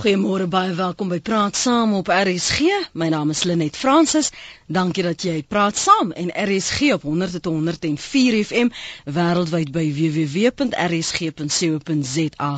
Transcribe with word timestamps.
Goeiemôre 0.00 0.46
baie 0.48 0.72
welkom 0.74 1.10
by 1.12 1.18
Praat 1.20 1.56
Saam 1.60 1.90
op 1.98 2.08
RSG. 2.08 2.60
My 2.96 3.10
naam 3.12 3.30
is 3.34 3.42
Lenet 3.44 3.76
Fransis. 3.76 4.30
Dankie 4.70 5.02
dat 5.02 5.18
jy 5.26 5.40
praat 5.50 5.74
saam 5.76 6.12
en 6.14 6.28
RSG 6.30 6.92
op 6.94 7.02
100.104 7.02 8.36
FM 8.46 8.68
wêreldwyd 9.16 9.72
by 9.74 9.82
www.rsg.co.za 9.96 10.60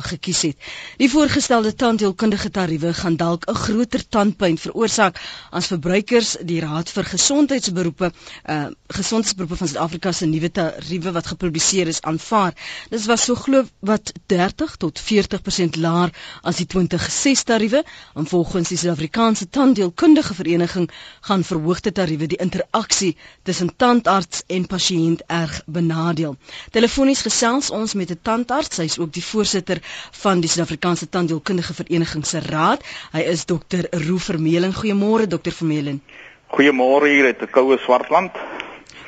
gekies 0.07 0.41
het. 0.45 0.57
Die 1.01 1.09
voorgestelde 1.09 1.73
tandheelkundige 1.75 2.51
tariewe 2.53 2.93
gaan 2.93 3.15
dalk 3.17 3.45
'n 3.49 3.55
groter 3.63 4.03
tandpyn 4.09 4.57
veroorsaak 4.61 5.17
as 5.51 5.67
verbruikers 5.73 6.35
die 6.45 6.59
Raad 6.61 6.89
vir 6.89 7.03
Gesondheidsberoepe 7.15 8.11
uh 8.45 8.65
Gesondheidsberoepe 8.93 9.55
van 9.57 9.67
Suid-Afrika 9.67 10.11
se 10.11 10.25
nuwe 10.25 10.51
tariewe 10.51 11.11
wat 11.11 11.27
gepubliseer 11.27 11.87
is 11.87 12.01
aanvaar. 12.01 12.53
Dit 12.89 13.05
was 13.05 13.23
so 13.23 13.35
glo 13.35 13.63
wat 13.79 14.11
30 14.27 14.75
tot 14.77 15.01
40% 15.01 15.69
laer 15.81 16.09
as 16.43 16.55
die 16.55 16.65
20 16.67 17.11
ses 17.11 17.32
tariewe 17.41 17.83
en 18.13 18.27
volgens 18.27 18.69
die 18.69 18.77
Suid-Afrikaanse 18.77 19.49
Tandheelkundige 19.49 20.33
Vereniging 20.33 20.91
gaan 21.21 21.43
verhoogde 21.43 21.91
tariewe 21.91 22.27
die 22.27 22.37
interaksie 22.37 23.17
tussen 23.43 23.71
tandarts 23.75 24.43
en 24.47 24.67
pasiënt 24.67 25.23
erg 25.27 25.61
benadeel. 25.65 26.35
Telefonies 26.71 27.21
gesels 27.25 27.69
ons 27.69 27.93
met 27.93 28.11
'n 28.11 28.19
tandarts, 28.21 28.77
hy 28.77 28.83
is 28.83 28.99
ook 28.99 29.13
die 29.13 29.25
voorsitter 29.25 29.79
van 30.11 30.39
die 30.39 30.49
Suid-Afrikaanse 30.49 31.09
Tandheelkundige 31.09 31.73
Vereniging 31.73 32.25
se 32.25 32.39
raad. 32.39 32.83
Hy 33.11 33.19
is 33.19 33.45
dokter 33.45 33.87
Roo 33.89 34.17
Vermeulen. 34.17 34.73
Goeiemôre 34.73 35.27
dokter 35.27 35.51
Vermeulen. 35.51 36.01
Goeiemôre 36.53 37.07
hier 37.07 37.25
uit 37.25 37.41
'n 37.41 37.49
koue 37.49 37.77
Swartland. 37.77 38.31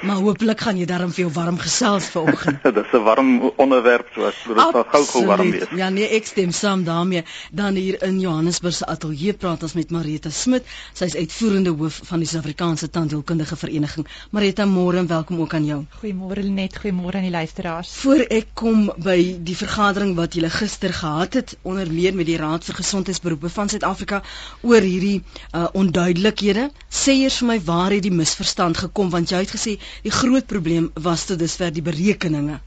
Maar 0.01 0.15
hopelik 0.15 0.61
gaan 0.61 0.77
jy 0.77 0.85
daarom 0.85 1.11
veel 1.11 1.31
warm 1.31 1.57
gesels 1.57 2.05
vanoggend. 2.05 2.63
Dit 2.67 2.75
is 2.75 2.91
'n 2.91 3.03
warm 3.03 3.51
onderwerp 3.55 4.07
so 4.13 4.25
as 4.25 4.35
dit 4.47 4.57
sal 4.57 4.83
gou 4.83 5.03
gou 5.05 5.25
warm 5.25 5.51
wees. 5.51 5.69
Ja 5.75 5.89
nee, 5.89 6.07
ek 6.07 6.25
stem 6.25 6.51
saam 6.51 6.83
daarmee. 6.83 7.23
Dan 7.51 7.75
hier 7.75 8.03
in 8.03 8.19
Johannesburg 8.19 8.75
se 8.75 8.85
ateljee 8.85 9.33
praat 9.33 9.63
ons 9.63 9.73
met 9.73 9.91
Marita 9.91 10.29
Smit. 10.29 10.63
Sy 10.93 11.05
is 11.05 11.15
uitvoerende 11.15 11.69
hoof 11.69 11.99
van 12.03 12.19
die 12.19 12.27
Suid-Afrikaanse 12.27 12.89
Tandheelkundige 12.89 13.55
Vereniging. 13.55 14.07
Marita, 14.29 14.65
môre 14.65 14.97
en 14.97 15.07
welkom 15.07 15.39
ook 15.39 15.53
aan 15.53 15.65
jou. 15.65 15.85
Goeiemôre 16.01 16.43
Lenet, 16.43 16.77
goeiemôre 16.77 17.15
aan 17.15 17.29
die 17.29 17.31
luisteraars. 17.31 17.95
Voor 18.03 18.25
ek 18.29 18.47
kom 18.53 18.91
by 18.97 19.37
die 19.39 19.57
vergadering 19.57 20.15
wat 20.15 20.33
julle 20.33 20.49
gister 20.49 20.93
gehad 20.93 21.33
het 21.33 21.57
onder 21.61 21.91
meer 21.91 22.15
met 22.15 22.25
die 22.25 22.37
Raad 22.37 22.63
vir 22.63 22.75
Gesondheidsberoepe 22.75 23.49
van 23.49 23.69
Suid-Afrika 23.69 24.21
oor 24.61 24.81
hierdie 24.81 25.23
uh, 25.51 25.67
onduidelikhede, 25.73 26.69
sê 26.89 27.17
eers 27.23 27.39
vir 27.41 27.47
my 27.47 27.59
waar 27.63 27.91
het 27.95 28.03
die 28.03 28.13
misverstand 28.13 28.77
gekom 28.77 29.09
want 29.09 29.31
jy 29.31 29.43
het 29.45 29.55
gesê 29.55 29.77
die 30.03 30.15
groot 30.21 30.47
probleem 30.47 30.91
was 30.93 31.25
tot 31.25 31.39
dusver 31.39 31.73
die 31.73 31.85
berekeninge. 31.85 32.59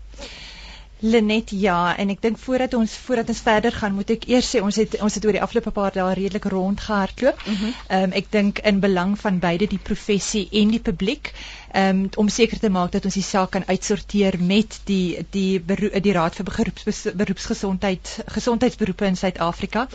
Lenet 1.00 1.52
ja 1.54 1.94
en 1.94 2.10
ek 2.10 2.22
dink 2.24 2.40
voordat 2.42 2.72
ons 2.74 2.94
voordat 3.06 3.28
ons 3.30 3.40
verder 3.46 3.74
gaan 3.74 3.94
moet 3.94 4.08
ek 4.10 4.24
eers 4.32 4.48
sê 4.50 4.62
ons 4.66 4.78
het 4.80 4.96
ons 4.98 5.14
het 5.14 5.26
oor 5.28 5.36
die 5.36 5.42
afgelope 5.44 5.70
paar 5.76 5.94
dae 5.94 6.14
redelik 6.18 6.48
rondgehardloop. 6.50 7.44
Mhm. 7.46 7.54
Ehm 7.54 8.00
mm 8.00 8.08
um, 8.08 8.16
ek 8.18 8.32
dink 8.34 8.58
in 8.66 8.80
belang 8.82 9.14
van 9.20 9.38
beide 9.38 9.68
die 9.70 9.78
professie 9.90 10.48
en 10.50 10.74
die 10.74 10.82
publiek 10.82 11.30
um, 11.74 12.08
om 12.16 12.28
seker 12.28 12.58
te 12.58 12.70
maak 12.70 12.92
dat 12.92 13.04
ons 13.04 13.14
die 13.14 13.22
saak 13.22 13.52
kan 13.54 13.66
uitsorteer 13.68 14.40
met 14.40 14.80
die 14.90 15.22
die 15.30 15.60
beroep, 15.60 16.02
die 16.02 16.12
Raad 16.16 16.34
vir 16.34 16.48
beroeps, 16.50 17.02
beroepsgesondheid 17.14 18.14
gesondheidsberoepe 18.34 19.06
in 19.06 19.16
Suid-Afrika. 19.16 19.86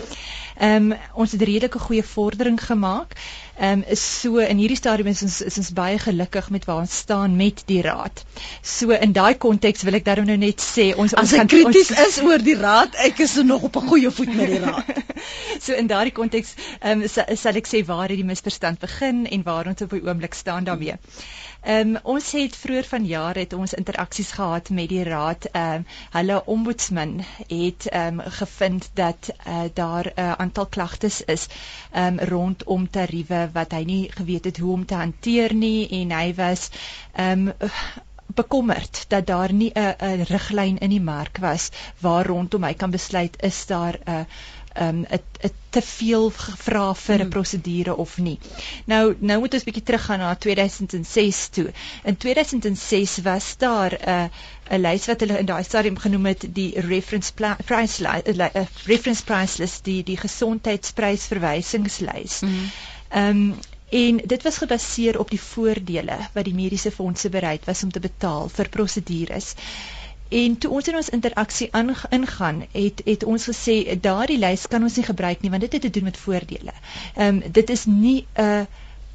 Ehm 0.56 0.92
um, 0.94 1.00
ons 1.14 1.36
het 1.36 1.42
redelike 1.42 1.80
goeie 1.80 2.04
vordering 2.16 2.62
gemaak. 2.64 3.18
Ehm 3.56 3.80
um, 3.80 3.84
is 3.88 4.02
so 4.22 4.38
in 4.42 4.58
hierdie 4.58 4.78
stadium 4.78 5.08
is 5.12 5.22
ons 5.22 5.36
is 5.46 5.58
ons 5.62 5.68
baie 5.78 5.98
gelukkig 6.02 6.50
met 6.50 6.64
waar 6.66 6.80
ons 6.82 6.96
staan 7.04 7.36
met 7.38 7.62
die 7.70 7.82
raad. 7.86 8.24
So 8.62 8.90
in 8.90 9.14
daai 9.14 9.36
konteks 9.38 9.86
wil 9.86 9.94
ek 10.00 10.08
daarom 10.08 10.26
nou 10.26 10.38
net 10.42 10.64
sê 10.64 10.88
ons 10.98 11.14
ons 11.14 11.36
kan 11.38 11.52
krities 11.52 11.92
is 12.08 12.18
oor 12.26 12.42
die 12.42 12.58
raad. 12.58 12.98
Ek 13.06 13.22
is 13.22 13.36
nog 13.46 13.70
op 13.70 13.78
'n 13.78 13.88
goeie 13.92 14.12
voet 14.12 14.34
met 14.34 14.56
die 14.56 14.60
raad. 14.64 14.90
so 15.66 15.78
in 15.78 15.88
daardie 15.88 16.16
konteks 16.18 16.56
ehm 16.80 17.06
um, 17.06 17.08
sal 17.46 17.62
ek 17.62 17.70
sê 17.70 17.84
waar 17.86 18.10
het 18.10 18.18
die 18.18 18.30
misverstand 18.32 18.82
begin 18.82 19.28
en 19.30 19.46
waar 19.46 19.70
ons 19.70 19.86
op 19.86 19.94
die 19.94 20.02
oomblik 20.02 20.34
staan 20.34 20.64
daarmee. 20.64 20.98
Ehm 21.64 21.96
um, 21.96 22.00
ons 22.04 22.32
het 22.36 22.56
vroeër 22.60 22.84
vanjaar 22.84 23.38
het 23.40 23.54
ons 23.54 23.74
interaksies 23.74 24.32
gehad 24.32 24.70
met 24.70 24.90
die 24.90 25.04
raad. 25.04 25.46
Ehm 25.52 25.74
um, 25.76 25.86
hulle 26.12 26.46
ombudsman 26.46 27.14
het 27.48 27.88
ehm 27.88 28.20
um, 28.20 28.32
gevind 28.40 28.90
dat 28.94 29.30
uh, 29.48 29.62
daar 29.74 30.12
'n 30.16 30.20
uh, 30.20 30.32
aantal 30.32 30.66
klagtes 30.66 31.22
is 31.26 31.48
ehm 31.92 32.20
um, 32.20 32.20
rondom 32.20 32.90
tariewe 32.90 33.50
wat 33.54 33.72
hy 33.72 33.84
nie 33.84 34.12
geweet 34.12 34.46
het 34.46 34.58
hoe 34.58 34.74
om 34.74 34.86
te 34.86 34.96
hanteer 34.96 35.54
nie 35.54 35.90
en 36.02 36.12
hy 36.12 36.34
was 36.36 36.70
ehm 37.14 37.48
um, 37.48 37.54
bekommerd 38.28 39.06
dat 39.08 39.26
daar 39.26 39.54
nie 39.54 39.72
'n 39.74 40.24
riglyn 40.24 40.78
in 40.78 40.90
die 40.90 41.02
mark 41.02 41.38
was 41.38 41.70
waar 42.00 42.26
rondom 42.26 42.64
hy 42.64 42.74
kan 42.74 42.92
besluit 42.92 43.42
is 43.42 43.66
daar 43.66 44.00
'n 44.06 44.12
uh, 44.12 44.18
um 44.20 44.26
'n 44.76 45.06
'n 45.10 45.52
te 45.70 45.82
veel 45.82 46.30
gevra 46.30 46.94
vir 46.94 47.16
'n 47.16 47.22
hmm. 47.22 47.30
prosedure 47.30 47.96
of 47.96 48.18
nie. 48.18 48.40
Nou 48.86 49.16
nou 49.20 49.40
moet 49.40 49.54
ons 49.54 49.64
bietjie 49.64 49.84
teruggaan 49.84 50.20
na 50.20 50.36
2006 50.36 51.48
toe. 51.58 51.72
In 52.04 52.18
2006 52.18 53.18
was 53.28 53.58
daar 53.58 53.94
'n 54.00 54.10
uh, 54.10 54.28
'n 54.78 54.82
lys 54.82 55.06
wat 55.06 55.20
hulle 55.20 55.40
in 55.40 55.46
daai 55.46 55.64
stadium 55.64 55.98
genoem 55.98 56.26
het 56.26 56.46
die 56.54 56.80
reference 56.80 57.34
price 57.66 58.02
list, 58.04 58.28
uh, 58.28 58.50
uh, 58.56 58.66
reference 58.86 59.24
price 59.24 59.58
list 59.62 59.84
die 59.86 60.04
die 60.04 60.18
gesondheidsprys 60.18 61.26
verwysingslys. 61.26 62.40
Hmm. 62.40 62.70
Ehm 63.10 63.30
um, 63.30 63.56
en 63.94 64.18
dit 64.26 64.44
was 64.44 64.58
gebaseer 64.58 65.20
op 65.20 65.30
die 65.30 65.42
voordele 65.42 66.16
wat 66.34 66.46
die 66.48 66.54
mediese 66.58 66.92
fondse 66.92 67.30
bereid 67.30 67.66
was 67.66 67.84
om 67.84 67.92
te 67.92 68.00
betaal 68.02 68.50
vir 68.50 68.70
prosedures. 68.70 69.54
En 70.34 70.58
toe 70.58 70.72
ons 70.72 70.88
in 70.88 70.96
ons 70.96 71.10
interaksie 71.10 71.70
ingaan, 72.10 72.64
het 72.72 73.02
het 73.06 73.24
ons 73.24 73.48
gesê 73.50 73.76
daardie 74.02 74.40
lys 74.42 74.68
kan 74.68 74.84
ons 74.84 74.96
nie 74.98 75.06
gebruik 75.06 75.42
nie 75.42 75.52
want 75.54 75.66
dit 75.66 75.76
het 75.78 75.82
te 75.86 75.94
doen 75.98 76.10
met 76.10 76.18
voordele. 76.18 76.74
Ehm 77.16 77.28
um, 77.28 77.52
dit 77.60 77.70
is 77.70 77.86
nie 77.86 78.26
'n 78.36 78.68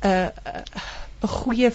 'n 0.02 0.30
'n 1.22 1.28
goeie 1.28 1.72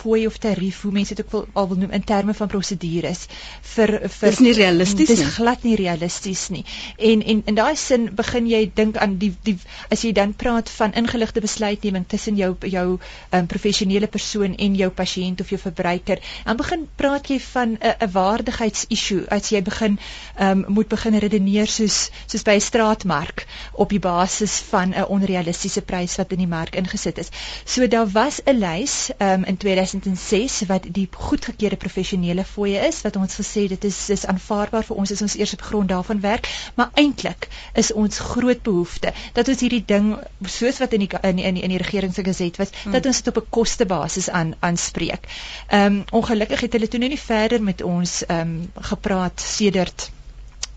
fooi 0.00 0.26
of 0.26 0.38
tarief 0.42 0.82
hoe 0.82 0.92
mense 0.92 1.14
dit 1.14 1.24
ook 1.24 1.32
wil 1.32 1.46
al 1.52 1.68
wil 1.68 1.80
noem 1.82 1.90
in 1.98 2.04
terme 2.04 2.34
van 2.34 2.48
prosedures 2.48 3.26
vir 3.74 3.92
vir 4.08 4.30
Dis 4.30 4.42
nie 4.44 4.54
realisties 4.56 5.08
nie. 5.08 5.16
Dis 5.16 5.34
glad 5.36 5.64
nie 5.66 5.76
realisties 5.80 6.48
nie. 6.54 6.64
En 7.10 7.22
en 7.22 7.42
in 7.52 7.58
daai 7.58 7.76
sin 7.76 8.08
begin 8.16 8.48
jy 8.50 8.62
dink 8.74 8.96
aan 8.96 9.18
die 9.22 9.32
die 9.46 9.56
as 9.90 10.04
jy 10.06 10.12
dan 10.16 10.34
praat 10.34 10.70
van 10.70 10.94
ingeligte 11.02 11.42
besluitneming 11.44 12.06
tussen 12.08 12.38
jou 12.40 12.54
jou 12.74 12.86
um, 12.96 13.46
professionele 13.46 14.06
persoon 14.06 14.56
en 14.56 14.76
jou 14.78 14.90
pasiënt 14.90 15.40
of 15.40 15.52
jou 15.52 15.60
verbruiker, 15.60 16.22
dan 16.44 16.56
begin 16.56 16.86
praat 16.96 17.28
jy 17.30 17.40
van 17.50 17.76
'n 17.80 17.94
'n 18.00 18.10
waardigheidsissue 18.12 19.26
as 19.30 19.50
jy 19.50 19.62
begin 19.62 19.98
um, 20.40 20.64
moet 20.68 20.88
begin 20.88 21.18
redeneer 21.18 21.66
soos 21.66 22.10
soos 22.26 22.42
by 22.42 22.56
'n 22.56 22.66
straatmark 22.70 23.46
op 23.72 23.90
die 23.90 24.02
basis 24.02 24.58
van 24.70 24.94
'n 24.94 25.08
onrealistiese 25.08 25.82
prys 25.82 26.16
wat 26.16 26.32
in 26.32 26.38
die 26.38 26.50
mark 26.56 26.76
ingesit 26.76 27.18
is. 27.18 27.28
So 27.64 27.86
daar 27.86 28.08
was 28.08 28.40
'n 28.44 28.58
lys 28.58 29.10
um, 29.18 29.44
in 29.44 29.56
2000 29.56 29.89
2006 29.90 30.60
wat 30.70 30.86
die 30.98 31.06
goedgekeurde 31.10 31.76
professionele 31.76 32.44
fooie 32.44 32.80
is 32.88 33.00
wat 33.06 33.16
ons 33.16 33.38
gesê 33.40 33.66
dit 33.72 33.84
is 33.88 33.98
is 34.14 34.26
aanvaarbaar 34.32 34.86
vir 34.88 35.02
ons 35.02 35.10
is 35.14 35.22
ons 35.26 35.36
eers 35.38 35.54
op 35.56 35.64
grond 35.70 35.88
daarvan 35.88 36.20
werk 36.24 36.48
maar 36.74 36.90
eintlik 37.02 37.48
is 37.82 37.92
ons 37.92 38.22
groot 38.32 38.62
behoefte 38.62 39.12
dat 39.38 39.48
ons 39.48 39.64
hierdie 39.66 39.84
ding 39.94 40.12
soos 40.58 40.78
wat 40.82 40.94
in 40.98 41.06
die 41.06 41.10
in 41.22 41.36
die, 41.36 41.46
in 41.50 41.58
die, 41.58 41.64
in 41.66 41.74
die 41.74 41.82
regering 41.82 42.14
se 42.14 42.24
geset 42.26 42.60
was 42.62 42.72
hmm. 42.82 42.94
dat 42.96 43.06
ons 43.06 43.22
dit 43.22 43.32
op 43.34 43.42
'n 43.42 43.50
kostebasis 43.58 44.30
aan 44.30 44.54
aanspreek. 44.60 45.26
Ehm 45.68 46.00
um, 46.00 46.04
ongelukkig 46.20 46.60
het 46.60 46.72
hulle 46.72 46.88
toe 46.88 47.00
nou 47.00 47.10
nie 47.10 47.24
verder 47.26 47.62
met 47.62 47.82
ons 47.82 48.24
ehm 48.26 48.40
um, 48.40 48.72
gepraat 48.92 49.40
sedert 49.40 50.10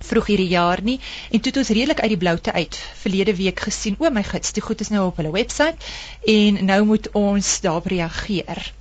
vroeg 0.09 0.29
hierdie 0.33 0.51
jaar 0.51 0.83
nie 0.83 0.99
en 1.31 1.39
toe 1.39 1.51
het 1.51 1.61
ons 1.63 1.73
redelik 1.77 2.03
uit 2.03 2.13
die 2.15 2.21
bloute 2.25 2.53
uit 2.53 2.79
verlede 3.01 3.35
week 3.35 3.65
gesien 3.67 3.99
o 3.99 4.09
my 4.09 4.23
gits 4.27 4.53
die 4.53 4.65
goed 4.65 4.81
is 4.85 4.91
nou 4.93 5.07
op 5.07 5.19
hulle 5.21 5.33
webwerf 5.35 5.91
en 6.37 6.65
nou 6.65 6.83
moet 6.93 7.11
ons 7.25 7.59
daarop 7.65 7.91
reageer 7.95 8.71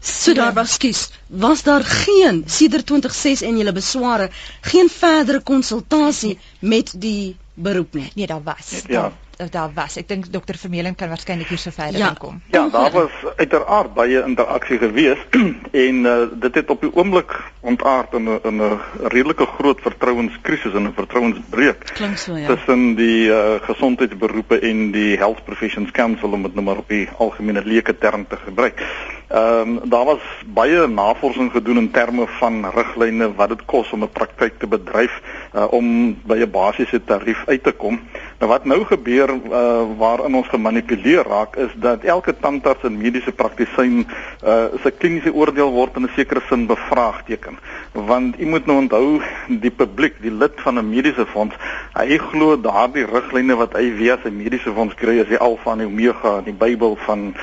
So 0.00 0.32
daar 0.32 0.52
was 0.52 0.72
skies. 0.72 1.10
Was 1.26 1.62
daar 1.62 1.84
geen 1.84 2.42
sedert 2.46 2.86
2006 2.86 3.42
en 3.42 3.56
julle 3.56 3.72
besware 3.72 4.30
geen 4.60 4.88
verdere 4.88 5.40
konsultasie 5.40 6.38
met 6.58 6.94
die 6.96 7.36
beroep 7.54 7.94
nie? 7.94 8.10
Nee, 8.14 8.26
daar 8.26 8.42
was. 8.42 8.70
Ja. 8.86 9.02
Daar, 9.02 9.12
daar 9.50 9.70
was. 9.74 9.96
Ek 9.96 10.08
dink 10.08 10.32
dokter 10.32 10.58
Vermeulen 10.60 10.94
kan 10.94 11.08
waarskynlik 11.08 11.48
hier 11.48 11.58
so 11.58 11.70
verder 11.70 11.98
ja. 11.98 12.12
kom. 12.18 12.40
Ja, 12.52 12.68
daar 12.68 12.90
was 12.92 13.10
uiteraard 13.36 13.94
baie 13.94 14.22
interaksie 14.26 14.78
gewees 14.78 15.18
en 15.86 16.04
uh, 16.04 16.16
dit 16.32 16.54
het 16.54 16.70
op 16.70 16.80
die 16.80 16.92
oomblik 16.94 17.32
ontaard 17.60 18.14
in 18.14 18.28
'n 18.28 18.40
in 18.44 18.62
'n 18.62 18.80
redelike 19.02 19.46
groot 19.46 19.80
vertrouenskrisis 19.80 20.74
en 20.74 20.88
'n 20.88 20.92
vertrouensbreuk. 20.94 21.84
Klink 21.94 22.18
so 22.18 22.36
ja. 22.36 22.46
Tussen 22.46 22.94
die 22.94 23.28
uh, 23.28 23.54
gesondheidsberoepe 23.62 24.58
en 24.58 24.90
die 24.90 25.16
Health 25.16 25.44
Professions 25.44 25.90
Council 25.90 26.32
om 26.32 26.42
dit 26.42 26.54
nou 26.54 26.64
maar 26.64 26.76
op 26.76 26.88
die 26.88 27.08
algemene 27.18 27.62
leuke 27.64 27.98
term 27.98 28.26
te 28.26 28.36
gebruik. 28.36 28.82
Ehm 29.30 29.68
um, 29.68 29.90
daar 29.90 30.04
was 30.04 30.22
baie 30.46 30.86
navorsing 30.86 31.50
gedoen 31.52 31.76
in 31.76 31.90
terme 31.90 32.26
van 32.26 32.64
riglyne 32.74 33.34
wat 33.34 33.48
dit 33.48 33.64
kos 33.64 33.92
om 33.92 34.02
'n 34.02 34.10
praktyk 34.10 34.58
te 34.58 34.66
bedryf 34.66 35.20
uh, 35.54 35.66
om 35.70 36.16
by 36.26 36.36
'n 36.36 36.50
basiese 36.50 37.04
tarief 37.04 37.42
uit 37.46 37.62
te 37.62 37.72
kom. 37.72 38.00
Nou 38.38 38.50
wat 38.50 38.64
nou 38.64 38.84
gebeur 38.84 39.30
uh, 39.30 39.82
waarin 39.98 40.34
ons 40.34 40.48
gemanipuleer 40.48 41.22
raak 41.22 41.56
is 41.56 41.70
dat 41.74 42.02
elke 42.02 42.34
tandarts 42.40 42.82
en 42.82 42.98
mediese 42.98 43.32
praktisyn 43.32 44.06
uh, 44.44 44.64
se 44.82 44.90
kliniese 44.90 45.34
oordeel 45.34 45.70
word 45.70 45.96
in 45.96 46.02
'n 46.02 46.10
sekere 46.16 46.40
sin 46.48 46.66
bevraagteken. 46.66 47.58
Want 47.92 48.40
u 48.40 48.46
moet 48.46 48.66
nou 48.66 48.78
onthou 48.78 49.20
die 49.48 49.70
publiek, 49.70 50.22
die 50.22 50.34
lid 50.34 50.52
van 50.56 50.78
'n 50.78 50.88
mediese 50.88 51.26
fonds, 51.26 51.54
hy 51.92 52.18
glo 52.18 52.60
daardie 52.60 53.06
riglyne 53.06 53.54
wat 53.54 53.72
hy 53.72 53.92
via 53.96 54.18
sy 54.22 54.30
mediese 54.30 54.72
fonds 54.74 54.94
kry 54.94 55.20
as 55.20 55.28
die 55.28 55.38
alfa 55.38 55.72
en 55.72 55.86
omega 55.86 56.38
in 56.38 56.44
die 56.44 56.58
Bybel 56.66 56.96
van 57.06 57.34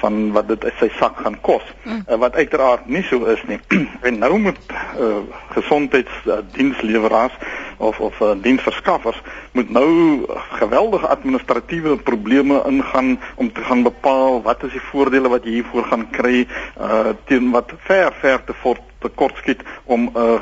van 0.00 0.32
wat 0.32 0.48
dit 0.48 0.64
sy 0.78 0.90
sak 0.98 1.16
gaan 1.16 1.33
kos. 1.40 1.62
Mm. 1.82 2.04
Uh, 2.08 2.16
wat 2.16 2.34
uiteraard 2.34 2.86
nie 2.86 3.02
so 3.02 3.24
is 3.24 3.42
nie. 3.46 3.60
en 4.06 4.18
nou 4.18 4.38
moet 4.38 4.58
uh, 5.00 5.16
gesondheidsdiensleweraars 5.54 7.32
uh, 7.40 7.64
of 7.76 8.00
of 8.00 8.20
uh, 8.20 8.32
diensverskaffers 8.40 9.22
moet 9.52 9.70
nou 9.70 10.20
geweldige 10.50 11.06
administratiewe 11.06 11.96
probleme 11.96 12.62
ingaan 12.66 13.20
om 13.34 13.52
te 13.52 13.60
gaan 13.60 13.82
bepaal 13.82 14.42
wat 14.42 14.62
is 14.62 14.72
die 14.72 14.86
voordele 14.90 15.28
wat 15.28 15.44
jy 15.44 15.58
hiervoor 15.58 15.88
gaan 15.90 16.10
kry 16.10 16.46
uh, 16.80 17.14
teen 17.24 17.50
wat 17.50 17.72
ver 17.88 18.12
ver 18.20 18.44
te 18.44 18.54
fort 18.54 18.82
te 18.98 19.08
kort 19.08 19.36
skiet 19.36 19.62
om 19.84 20.10
'n 20.12 20.16
uh, 20.16 20.38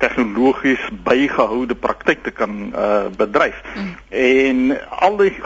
tegnologies 0.00 0.80
bygehoude 1.04 1.74
praktyk 1.74 2.22
te 2.22 2.30
kan 2.30 2.72
uh, 2.72 3.06
bedryf. 3.16 3.62
Mm. 3.76 3.96
En 4.08 4.88
al 4.88 5.16
die 5.16 5.36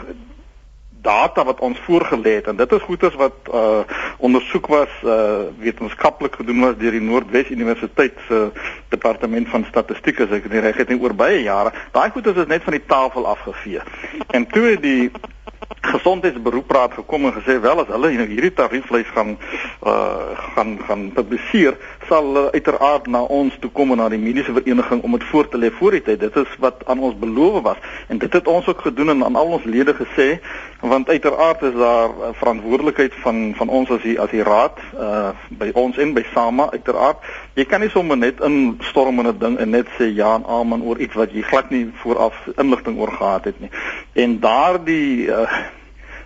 data 1.04 1.44
wat 1.44 1.60
ons 1.60 1.78
voorgelê 1.86 2.38
het 2.40 2.48
en 2.50 2.56
dit 2.56 2.72
is 2.72 2.86
goeters 2.88 3.14
wat 3.20 3.52
uh 3.52 3.84
ondersoek 4.24 4.66
was 4.72 4.92
uh 5.04 5.44
wetenskaplik 5.60 6.38
gedoen 6.40 6.64
was 6.64 6.78
deur 6.80 6.96
die 6.96 7.04
Noordwes 7.04 7.52
Universiteit 7.52 8.16
se 8.28 8.40
uh, 8.48 8.64
departement 8.88 9.48
van 9.52 9.66
statistiek 9.68 10.24
as 10.24 10.32
ek 10.38 10.48
nie 10.52 10.62
reg 10.64 10.80
het 10.80 10.92
oor 10.94 11.14
baie 11.14 11.42
jare. 11.42 11.74
Daai 11.92 12.10
goeters 12.14 12.40
is 12.44 12.50
net 12.50 12.64
van 12.64 12.76
die 12.78 12.86
tafel 12.86 13.26
afgevee. 13.26 13.82
En 14.36 14.46
toe 14.46 14.76
die 14.80 15.10
gesondheidsberoepraad 15.92 16.92
gekom 17.00 17.26
en 17.28 17.36
gesê 17.36 17.60
wel 17.60 17.80
as 17.82 17.90
hulle 17.92 18.12
nou 18.18 18.26
hierdie 18.28 18.52
tarieflys 18.52 19.10
gaan 19.14 19.36
uh 19.86 20.32
gaan 20.54 20.78
gaan 20.86 21.10
publiseer 21.14 21.76
sal 22.08 22.24
hulle 22.28 22.52
uiteraard 22.52 23.06
na 23.06 23.22
ons 23.38 23.56
toe 23.60 23.70
kom 23.70 23.92
en 23.94 24.00
na 24.02 24.08
die 24.12 24.20
mediese 24.20 24.52
vereniging 24.52 25.02
om 25.02 25.16
dit 25.16 25.26
voor 25.30 25.48
te 25.48 25.58
lê 25.58 25.70
voor 25.72 25.96
die 25.96 26.02
tyd. 26.02 26.20
Dit 26.20 26.36
is 26.36 26.56
wat 26.60 26.82
aan 26.86 27.00
ons 27.00 27.16
beloof 27.18 27.62
was 27.62 27.80
en 28.08 28.18
dit 28.18 28.32
het 28.32 28.48
ons 28.48 28.66
ook 28.68 28.80
gedoen 28.80 29.14
en 29.14 29.24
aan 29.24 29.36
al 29.36 29.56
ons 29.58 29.64
lede 29.64 29.94
gesê 29.94 30.28
want 30.80 31.08
uiteraard 31.08 31.62
is 31.62 31.74
daar 31.74 32.10
verantwoordelikheid 32.40 33.14
van 33.24 33.54
van 33.56 33.68
ons 33.68 33.90
as 33.90 34.02
die 34.02 34.18
as 34.20 34.30
die 34.30 34.42
raad 34.44 34.80
uh 34.94 35.32
by 35.48 35.70
ons 35.74 35.98
en 35.98 36.12
by 36.14 36.24
SAMA 36.32 36.70
uiteraard. 36.70 37.22
Jy 37.54 37.64
kan 37.64 37.80
nie 37.80 37.90
sommer 37.92 38.16
net 38.16 38.40
instorm 38.40 39.20
in 39.20 39.28
'n 39.28 39.38
ding 39.38 39.58
en 39.58 39.70
net 39.70 39.88
sê 39.98 40.10
ja 40.14 40.34
en 40.34 40.44
amen 40.46 40.82
oor 40.82 40.98
iets 40.98 41.14
wat 41.14 41.32
jy 41.32 41.42
glad 41.42 41.70
nie 41.70 41.90
vooraf 42.02 42.34
inligting 42.56 42.98
oor 42.98 43.12
gehad 43.12 43.44
het 43.44 43.60
nie. 43.60 43.70
En 44.12 44.40
daardie 44.40 45.26
uh 45.26 45.48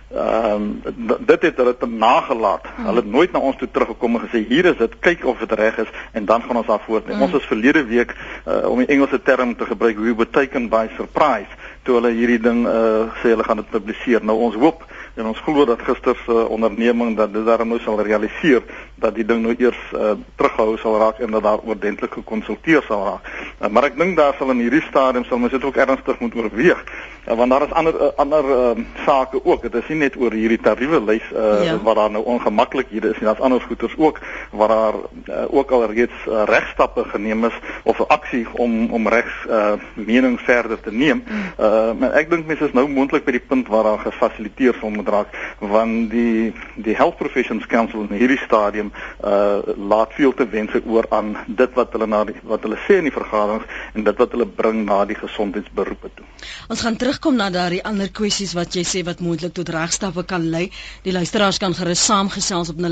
Ehm 0.09 0.81
um, 0.85 1.17
dit 1.25 1.41
het 1.41 1.57
hulle 1.57 1.77
te 1.77 1.87
nagelaat. 1.87 2.65
Hmm. 2.75 2.85
Hulle 2.85 3.01
het 3.03 3.11
nooit 3.11 3.31
na 3.31 3.39
ons 3.39 3.55
toe 3.55 3.67
teruggekom 3.71 4.15
en 4.15 4.23
gesê 4.25 4.41
hier 4.47 4.65
is 4.65 4.77
dit, 4.77 4.99
kyk 4.99 5.25
of 5.25 5.37
dit 5.37 5.51
reg 5.51 5.77
is 5.77 5.91
en 6.11 6.25
dan 6.25 6.41
gaan 6.41 6.57
ons 6.57 6.65
daar 6.65 6.81
voort. 6.85 7.05
Hmm. 7.05 7.21
Ons 7.21 7.33
is 7.37 7.45
verlede 7.45 7.83
week 7.85 8.15
uh, 8.47 8.65
om 8.69 8.81
die 8.81 8.87
Engelse 8.89 9.21
term 9.21 9.55
te 9.55 9.65
gebruik, 9.65 9.99
we 9.99 10.15
were 10.15 10.29
taken 10.29 10.69
by 10.69 10.87
surprise 10.95 11.53
toe 11.85 11.99
hulle 11.99 12.09
hierdie 12.13 12.39
ding 12.41 12.65
uh, 12.67 13.05
sê 13.21 13.35
hulle 13.35 13.45
gaan 13.45 13.61
dit 13.61 13.69
publiseer. 13.69 14.25
Nou 14.25 14.39
ons 14.49 14.57
hoop 14.57 14.81
en 15.15 15.29
ons 15.29 15.43
glo 15.45 15.65
dat 15.69 15.85
gister 15.85 16.17
se 16.25 16.41
onderneming 16.57 17.13
dat 17.17 17.33
dit 17.33 17.45
daarom 17.45 17.69
nou 17.69 17.79
sal 17.85 18.01
realiseer 18.01 18.65
dat 18.99 19.15
die 19.15 19.25
ding 19.25 19.41
nou 19.43 19.55
eers 19.57 19.79
uh, 19.93 20.11
teruggehou 20.35 20.77
sal 20.77 20.97
raak 20.99 21.19
en 21.19 21.31
dat 21.31 21.43
daar 21.43 21.63
oordentlik 21.65 22.13
gekonsulteer 22.13 22.83
sal 22.87 23.05
raak. 23.05 23.29
Uh, 23.59 23.67
maar 23.67 23.89
ek 23.89 23.97
dink 23.97 24.17
daar 24.17 24.35
sal 24.37 24.51
in 24.53 24.63
hierdie 24.63 24.83
stadium 24.87 25.25
sal 25.27 25.41
mens 25.41 25.55
dit 25.55 25.63
ook 25.63 25.79
ernstig 25.79 26.19
moet 26.19 26.35
oorweeg. 26.35 26.83
Uh, 27.27 27.35
want 27.39 27.51
daar 27.51 27.65
is 27.67 27.71
ander 27.71 27.95
uh, 28.01 28.11
ander 28.15 28.45
uh, 28.55 28.83
sake 29.05 29.39
ook. 29.43 29.61
Dit 29.61 29.75
is 29.75 29.87
nie 29.87 29.99
net 30.05 30.17
oor 30.17 30.33
hierdie 30.33 30.59
tariewe 30.61 31.01
lys 31.03 31.25
uh, 31.31 31.63
ja. 31.65 31.77
wat 31.83 31.95
daar 31.95 32.11
nou 32.11 32.23
ongemaklikhede 32.25 33.09
is 33.13 33.19
nie. 33.19 33.29
Daar's 33.29 33.43
ander 33.45 33.61
goeters 33.61 33.97
ook 33.97 34.19
waar 34.51 34.67
daar 34.67 34.99
uh, 35.25 35.45
ook 35.49 35.71
al 35.71 35.85
reeds 35.91 36.25
uh, 36.27 36.43
regstappe 36.45 37.03
geneem 37.03 37.45
is 37.45 37.59
of 37.83 37.99
'n 37.99 38.07
aksie 38.07 38.47
om 38.53 38.91
om 38.93 39.07
regs 39.07 39.45
uh, 39.49 39.73
mening 39.93 40.39
verder 40.39 40.79
te 40.79 40.91
neem. 40.91 41.23
Uh, 41.59 41.91
maar 41.99 42.11
ek 42.11 42.29
dink 42.29 42.47
mense 42.47 42.65
is 42.65 42.73
nou 42.73 42.87
moontlik 42.87 43.25
by 43.25 43.31
die 43.31 43.47
punt 43.47 43.67
waar 43.67 43.83
daar 43.83 43.99
gefasiliteer 43.99 44.75
sal 44.79 44.89
moet 44.89 45.09
raak 45.09 45.27
want 45.59 46.09
die 46.11 46.53
die 46.75 46.95
Health 46.95 47.17
Professions 47.17 47.65
Council 47.65 48.05
in 48.09 48.17
hierdie 48.17 48.41
stadium 48.45 48.88
uh 48.91 49.57
laat 49.89 50.13
veel 50.17 50.33
te 50.33 50.45
wense 50.49 50.81
oor 50.85 51.05
aan 51.09 51.37
dit 51.47 51.73
wat 51.73 51.91
hulle 51.95 52.07
na 52.07 52.23
die, 52.29 52.35
wat 52.43 52.61
hulle 52.65 52.77
sê 52.87 52.93
in 52.99 53.03
die 53.09 53.15
vergaderings 53.15 53.65
en 53.93 54.03
dit 54.03 54.17
wat 54.21 54.31
hulle 54.35 54.47
bring 54.61 54.85
na 54.85 55.05
die 55.05 55.19
gesondheidsberoepe 55.19 56.09
toe. 56.15 56.25
Ons 56.69 56.81
gaan 56.85 56.97
terugkom 57.01 57.35
na 57.35 57.49
daardie 57.53 57.83
ander 57.83 58.09
kwessies 58.19 58.53
wat 58.57 58.75
jy 58.75 58.83
sê 58.87 58.99
wat 59.07 59.19
moontlik 59.25 59.53
tot 59.57 59.69
regstappe 59.73 60.23
kan 60.29 60.43
lei. 60.53 60.65
Die 61.03 61.13
luisteraars 61.15 61.59
kan 61.61 61.73
gerus 61.77 62.05
saamgesels 62.05 62.69
op 62.73 62.77
0891104553 62.85 62.89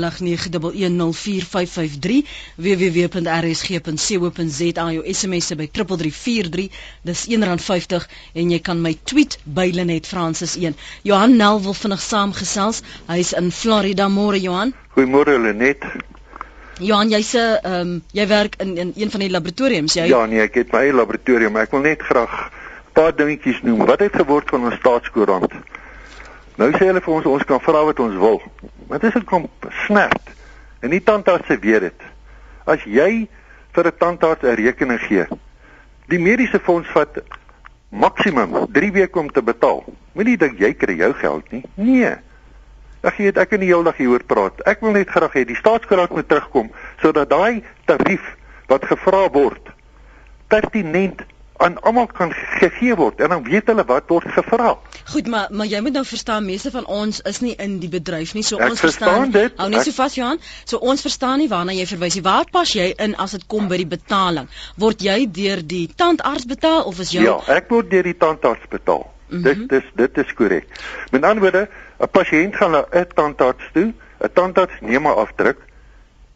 www.rsg.co.za 2.56 4.86
jou 4.92 5.04
SMS 5.12 5.48
by 5.58 5.68
3343 5.72 6.70
dis 7.08 7.26
R1.50 7.28 8.06
en 8.42 8.50
jy 8.54 8.60
kan 8.64 8.82
my 8.82 8.94
tweet 9.10 9.32
by 9.44 9.70
Lenet 9.74 10.06
Francis 10.10 10.56
1. 10.56 10.76
Johan 11.08 11.36
Nel 11.36 11.62
wil 11.64 11.74
vinnig 11.74 12.02
saamgesels. 12.04 12.82
Hy's 13.08 13.32
in 13.32 13.52
Florida. 13.52 14.08
Môre 14.08 14.40
Johan. 14.42 14.74
Goeiemôre 14.98 15.38
Lenet. 15.38 15.84
Johan, 16.80 17.08
jy's 17.08 17.34
'n 17.34 17.38
ehm 17.38 17.74
um, 17.74 18.02
jy 18.12 18.26
werk 18.26 18.56
in 18.58 18.76
in 18.76 18.92
een 18.96 19.10
van 19.10 19.20
die 19.20 19.30
laboratoriums, 19.30 19.94
jy? 19.94 20.06
Ja, 20.10 20.26
nee, 20.26 20.40
ek 20.40 20.54
het 20.54 20.72
my 20.72 20.80
eie 20.80 20.92
laboratorium, 20.92 21.56
ek 21.56 21.70
wil 21.70 21.80
net 21.86 22.02
graag 22.02 22.50
'n 22.50 22.92
paar 22.92 23.14
dingetjies 23.14 23.62
noem. 23.62 23.86
Wat 23.86 24.00
het 24.00 24.16
geword 24.16 24.50
van 24.50 24.64
ons 24.64 24.74
staatskoerant? 24.74 25.54
Nou 26.56 26.70
sê 26.72 26.90
hulle 26.90 27.00
vir 27.00 27.14
ons 27.14 27.26
ons 27.26 27.44
kan 27.44 27.60
vra 27.60 27.84
wat 27.84 28.00
ons 28.00 28.14
wil. 28.14 28.42
Wat 28.88 29.04
is 29.04 29.22
kom 29.24 29.48
snert? 29.86 30.34
En 30.80 30.90
die 30.90 31.02
tandarts 31.02 31.46
se 31.46 31.58
weet 31.58 31.80
dit. 31.80 32.00
As 32.66 32.82
jy 32.82 33.28
vir 33.72 33.86
'n 33.86 33.98
tandarts 33.98 34.42
'n 34.42 34.54
rekening 34.54 35.00
gee, 35.00 35.26
die 36.08 36.18
mediese 36.18 36.58
fonds 36.58 36.88
vat 36.88 37.22
maksimum 37.88 38.66
3 38.72 38.92
weke 38.92 39.18
om 39.18 39.30
te 39.30 39.42
betaal. 39.42 39.84
Moenie 40.12 40.36
dink 40.36 40.58
jy 40.58 40.74
kry 40.74 40.98
jou 40.98 41.12
geld 41.12 41.52
nie. 41.52 41.62
Nee. 41.74 42.16
Ag 43.08 43.16
jy 43.16 43.30
weet 43.30 43.40
ek 43.40 43.52
kan 43.54 43.62
nie 43.64 43.70
heeldag 43.70 43.96
hieroor 44.00 44.26
praat. 44.28 44.60
Ek 44.68 44.84
wil 44.84 44.96
net 44.98 45.08
graag 45.14 45.34
hê 45.38 45.46
die 45.48 45.58
staatskrag 45.58 46.12
moet 46.14 46.28
terugkom 46.28 46.70
sodat 47.02 47.32
daai 47.32 47.64
tarief 47.88 48.34
wat 48.68 48.84
gevra 48.90 49.26
word 49.32 49.74
pertinent 50.52 51.24
aan 51.58 51.74
almal 51.82 52.06
kan 52.06 52.32
gegee 52.32 52.94
word 52.94 53.20
en 53.20 53.32
dan 53.34 53.42
weet 53.42 53.66
hulle 53.66 53.84
wat 53.86 54.06
word 54.12 54.26
gevra. 54.34 54.76
Goed, 55.10 55.26
maar 55.26 55.48
maar 55.50 55.66
jy 55.66 55.80
moet 55.82 55.96
nou 55.98 56.04
verstaan 56.06 56.44
meeste 56.46 56.70
van 56.70 56.86
ons 56.86 57.20
is 57.30 57.40
nie 57.42 57.54
in 57.58 57.78
die 57.82 57.90
bedryf 57.90 58.34
nie, 58.36 58.44
so 58.46 58.60
ek 58.62 58.70
ons 58.70 58.84
verstaan. 58.84 59.32
verstaan 59.32 59.58
hou 59.58 59.68
nie 59.72 59.82
so 59.82 59.96
vas 59.96 60.14
Johan. 60.14 60.42
So 60.64 60.78
ons 60.92 61.02
verstaan 61.02 61.42
nie 61.42 61.48
waarna 61.50 61.74
jy 61.74 61.88
verwys 61.90 62.18
nie. 62.18 62.24
Waar 62.28 62.46
pas 62.52 62.74
jy 62.78 62.92
in 63.06 63.16
as 63.26 63.34
dit 63.34 63.46
kom 63.50 63.66
by 63.72 63.80
die 63.82 63.88
betaling? 63.90 64.46
Word 64.78 65.02
jy 65.02 65.18
deur 65.40 65.64
die 65.74 65.88
tandarts 66.02 66.46
betaal 66.46 66.86
of 66.86 67.02
is 67.02 67.14
jou 67.16 67.26
Ja, 67.26 67.38
ek 67.58 67.72
word 67.74 67.90
deur 67.90 68.06
die 68.06 68.16
tandarts 68.16 68.70
betaal. 68.70 69.08
Mm 69.28 69.42
-hmm. 69.42 69.44
Dit 69.44 69.68
dis 69.68 69.92
dit 69.96 70.24
is 70.24 70.34
korrek. 70.34 70.66
Met 71.10 71.24
ander 71.24 71.42
woorde, 71.42 71.68
'n 72.00 72.10
pasiënt 72.10 72.56
gaan 72.56 72.70
na 72.70 72.84
'n 72.92 73.06
tandarts 73.14 73.64
toe, 73.72 73.92
'n 74.20 74.32
tandarts 74.32 74.80
neem 74.80 75.06
'n 75.06 75.16
afdruk 75.24 75.58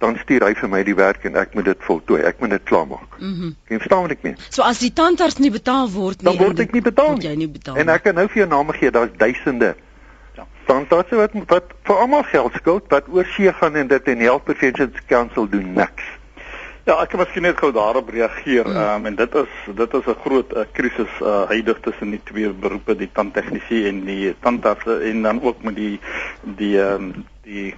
dan 0.03 0.19
stuur 0.23 0.43
hy 0.43 0.55
vir 0.59 0.71
my 0.71 0.83
die 0.87 0.97
werk 0.99 1.25
en 1.29 1.39
ek 1.39 1.55
moet 1.55 1.69
dit 1.71 1.85
voltooi. 1.87 2.21
Ek 2.27 2.41
moet 2.43 2.51
dit 2.57 2.65
klaarmaak. 2.71 3.19
Mhm. 3.19 3.29
Mm 3.31 3.55
Jy 3.71 3.79
verstaan 3.79 4.03
wat 4.07 4.15
ek 4.17 4.23
meen? 4.27 4.37
So 4.51 4.63
as 4.67 4.81
die 4.83 4.93
tandarts 4.93 5.39
nie 5.39 5.51
betaal 5.51 5.91
word 5.91 6.23
nie, 6.23 6.31
dan 6.31 6.41
word 6.43 6.63
ek 6.65 6.73
nie 6.73 6.83
betaal 6.83 7.15
nie. 7.17 7.29
Jy 7.29 7.35
nie 7.45 7.49
betaal. 7.49 7.77
En 7.77 7.89
ek 7.89 8.03
kan 8.03 8.19
nou 8.19 8.27
vir 8.29 8.43
jou 8.43 8.49
name 8.49 8.73
gee, 8.73 8.91
daar's 8.91 9.15
duisende. 9.17 9.75
Ja. 10.35 10.47
Tandarts 10.67 11.11
wat 11.11 11.37
wat 11.55 11.71
vir 11.87 11.97
almal 11.97 12.27
geld 12.33 12.59
skuld 12.59 12.91
wat 12.91 13.09
oor 13.09 13.29
see 13.37 13.53
gaan 13.53 13.77
en 13.77 13.87
dit 13.87 14.11
en 14.15 14.27
Health 14.27 14.45
Professions 14.45 14.99
Council 15.07 15.49
doen 15.49 15.73
niks. 15.73 16.03
Ja, 16.83 16.97
ek 16.99 17.13
kan 17.13 17.21
miskien 17.23 17.45
net 17.47 17.61
gou 17.63 17.71
daarop 17.75 18.09
reageer. 18.11 18.67
Mm. 18.67 18.77
Ehm 18.77 19.05
um, 19.05 19.07
en 19.07 19.19
dit 19.21 19.35
is 19.43 19.53
dit 19.81 19.95
is 19.95 20.07
'n 20.07 20.19
groot 20.25 20.57
uh, 20.57 20.65
krisis 20.73 21.13
uh, 21.21 21.43
huidig 21.53 21.79
tussen 21.81 22.11
die 22.11 22.21
twee 22.25 22.51
beroepe, 22.51 22.97
die 22.97 23.11
tandtegnisie 23.13 23.87
en 23.87 24.05
die 24.05 24.35
tandarts 24.41 24.87
en 24.87 25.23
dan 25.23 25.43
ook 25.43 25.63
met 25.63 25.77
die 25.77 26.01
die 26.43 26.75
ehm 26.81 26.95
um, 26.95 27.25
die 27.43 27.75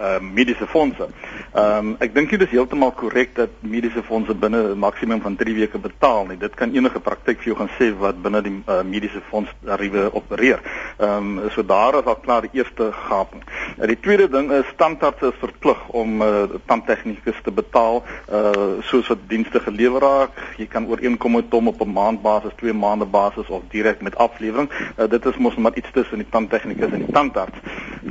uh, 0.00 0.20
mediese 0.20 0.66
fondse. 0.66 1.08
Ehm 1.52 1.78
um, 1.78 1.96
ek 2.00 2.14
dink 2.14 2.30
dit 2.30 2.40
is 2.40 2.50
heeltemal 2.50 2.92
korrek 2.96 3.34
dat 3.36 3.50
mediese 3.60 4.02
fondse 4.02 4.34
binne 4.34 4.62
'n 4.72 4.78
maksimum 4.78 5.20
van 5.20 5.36
3 5.36 5.54
weke 5.54 5.78
betaal 5.78 6.26
nie. 6.26 6.36
Dit 6.36 6.54
kan 6.54 6.72
enige 6.72 7.00
praktyk 7.00 7.38
vir 7.38 7.52
jou 7.52 7.56
gaan 7.56 7.70
sê 7.78 7.92
wat 7.98 8.22
binne 8.22 8.42
die 8.42 8.54
uh, 8.66 8.82
mediese 8.82 9.20
fonds 9.28 9.50
tariewe 9.64 10.08
opereer. 10.14 10.60
Ehm 10.98 11.38
um, 11.38 11.50
so 11.50 11.62
daar 11.62 11.98
is 11.98 12.04
al 12.04 12.16
klaar 12.16 12.42
die 12.42 12.50
eerste 12.52 12.92
gaping. 12.92 13.42
Uh, 13.78 13.86
die 13.86 14.00
tweede 14.00 14.28
ding 14.28 14.50
is 14.52 14.66
standaards 14.74 15.22
is 15.22 15.38
verplig 15.38 15.88
om 15.88 16.22
uh, 16.22 16.44
tandtegnikus 16.66 17.42
te 17.42 17.50
betaal 17.50 18.02
uh 18.32 18.80
soos 18.80 19.08
wat 19.08 19.18
dienste 19.28 19.60
gelewer 19.60 20.00
raak. 20.00 20.30
Jy 20.56 20.66
kan 20.66 20.86
ooreenkom 20.86 21.32
met 21.32 21.50
hom 21.50 21.68
op 21.68 21.80
'n 21.80 21.92
maandbasis, 21.92 22.52
2 22.56 22.72
maande 22.72 23.04
basis 23.04 23.48
of 23.48 23.62
direk 23.70 24.00
met 24.02 24.16
aflewering. 24.16 24.70
Uh, 24.96 25.08
dit 25.08 25.26
is 25.26 25.36
mos 25.36 25.54
maar 25.56 25.76
iets 25.76 25.90
tussen 25.92 26.18
die 26.18 26.28
tandtegnikus 26.30 26.92
en 26.92 27.04
die 27.04 27.12
tandarts. 27.12 27.58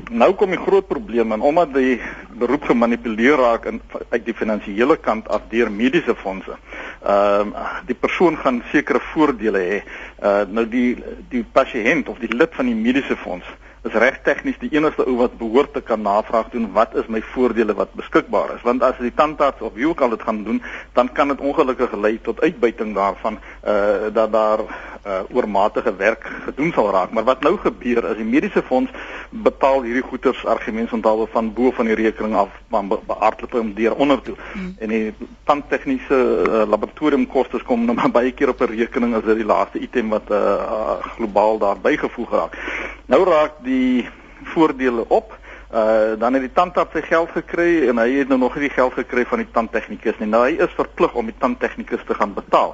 Nou 0.10 0.34
kom 0.34 0.50
die 0.50 0.60
groot 0.60 0.88
probleem 0.88 1.32
en 1.32 1.42
omdat 1.42 1.71
die 1.74 2.00
beroep 2.40 2.64
gemanipuleer 2.70 3.38
raak 3.38 3.66
in 3.66 3.82
uit 4.10 4.26
die 4.26 4.34
finansiële 4.34 4.98
kant 4.98 5.30
af 5.30 5.48
deur 5.50 5.72
mediese 5.72 6.16
fondse. 6.16 6.58
Ehm 7.02 7.54
uh, 7.56 7.68
die 7.86 7.96
persoon 7.96 8.38
gaan 8.38 8.64
sekere 8.72 9.00
voordele 9.14 9.66
hê. 9.72 9.82
Uh 10.22 10.46
nou 10.48 10.68
die 10.70 10.98
die 11.30 11.44
pasiënt 11.44 12.10
of 12.10 12.20
die 12.20 12.34
lid 12.36 12.56
van 12.56 12.66
die 12.66 12.76
mediese 12.76 13.18
fonds 13.18 13.48
is 13.90 13.96
reg 13.98 14.20
tegnies 14.26 14.60
die 14.62 14.70
enigste 14.76 15.06
ou 15.10 15.16
wat 15.18 15.38
behoort 15.40 15.72
te 15.74 15.82
kan 15.82 16.04
navraag 16.06 16.52
doen 16.54 16.68
wat 16.76 16.94
is 17.02 17.08
my 17.10 17.22
voordele 17.34 17.74
wat 17.78 17.96
beskikbaar 17.98 18.54
is 18.56 18.66
want 18.68 18.84
as 18.86 19.00
die 19.02 19.14
tandarts 19.18 19.62
of 19.66 19.74
wie 19.74 19.88
ook 19.90 20.04
al 20.06 20.14
dit 20.14 20.22
gaan 20.28 20.44
doen 20.46 20.62
dan 20.94 21.10
kan 21.18 21.34
dit 21.34 21.42
ongelukkig 21.42 21.96
lei 21.98 22.20
tot 22.22 22.42
uitbuiting 22.46 22.94
daarvan 22.96 23.40
uh 23.66 24.14
dat 24.14 24.32
daar 24.32 24.62
uh 25.06 25.22
oormatige 25.34 25.96
werk 25.96 26.28
gedoen 26.46 26.72
sal 26.74 26.92
raak. 26.92 27.12
Maar 27.12 27.24
wat 27.24 27.42
nou 27.42 27.58
gebeur 27.58 28.06
is 28.12 28.18
die 28.18 28.26
mediese 28.26 28.62
fonds 28.62 28.92
betaal 29.30 29.82
hierdie 29.82 30.04
goederes 30.06 30.46
argumentsonthaalwe 30.46 31.28
van 31.32 31.54
bo 31.54 31.72
van 31.72 31.90
die 31.90 31.96
rekening 31.96 32.36
af 32.36 32.54
van 32.70 32.88
beaardklip 32.88 33.54
om 33.54 33.74
deur 33.74 33.96
onder 33.96 34.22
toe. 34.22 34.36
Hmm. 34.54 34.76
en 34.80 34.90
die 34.90 35.14
tandtegniese 35.44 36.20
uh, 36.46 36.64
laboratoriumkostes 36.70 37.64
kom 37.64 37.86
nou 37.86 37.96
maar 38.00 38.12
baie 38.12 38.32
keer 38.32 38.54
op 38.54 38.62
'n 38.62 38.76
rekening 38.76 39.16
as 39.16 39.24
dit 39.24 39.42
die 39.42 39.52
laaste 39.54 39.80
item 39.80 40.10
wat 40.10 40.30
uh, 40.30 40.38
uh 40.38 40.98
globaal 41.18 41.58
daar 41.58 41.80
bygevoeg 41.82 42.32
raak. 42.32 42.58
Nou 43.06 43.24
raak 43.26 43.64
die 43.64 44.10
voordele 44.44 45.06
op 45.08 45.38
Uh 45.72 46.20
dan 46.20 46.34
het 46.34 46.42
die 46.44 46.52
tandarts 46.52 46.92
sy 46.92 47.02
geld 47.08 47.30
gekry 47.32 47.88
en 47.88 48.00
hy 48.02 48.10
het 48.18 48.28
nou 48.28 48.38
nog 48.40 48.56
nie 48.58 48.66
die 48.68 48.74
geld 48.76 48.92
gekry 48.94 49.24
van 49.26 49.40
die 49.40 49.48
tandtegnikus 49.56 50.18
nie. 50.20 50.28
Nou 50.28 50.42
hy 50.44 50.58
is 50.60 50.74
verplig 50.76 51.14
om 51.16 51.30
die 51.30 51.36
tandtegnikus 51.40 52.04
te 52.08 52.18
gaan 52.18 52.34
betaal. 52.36 52.74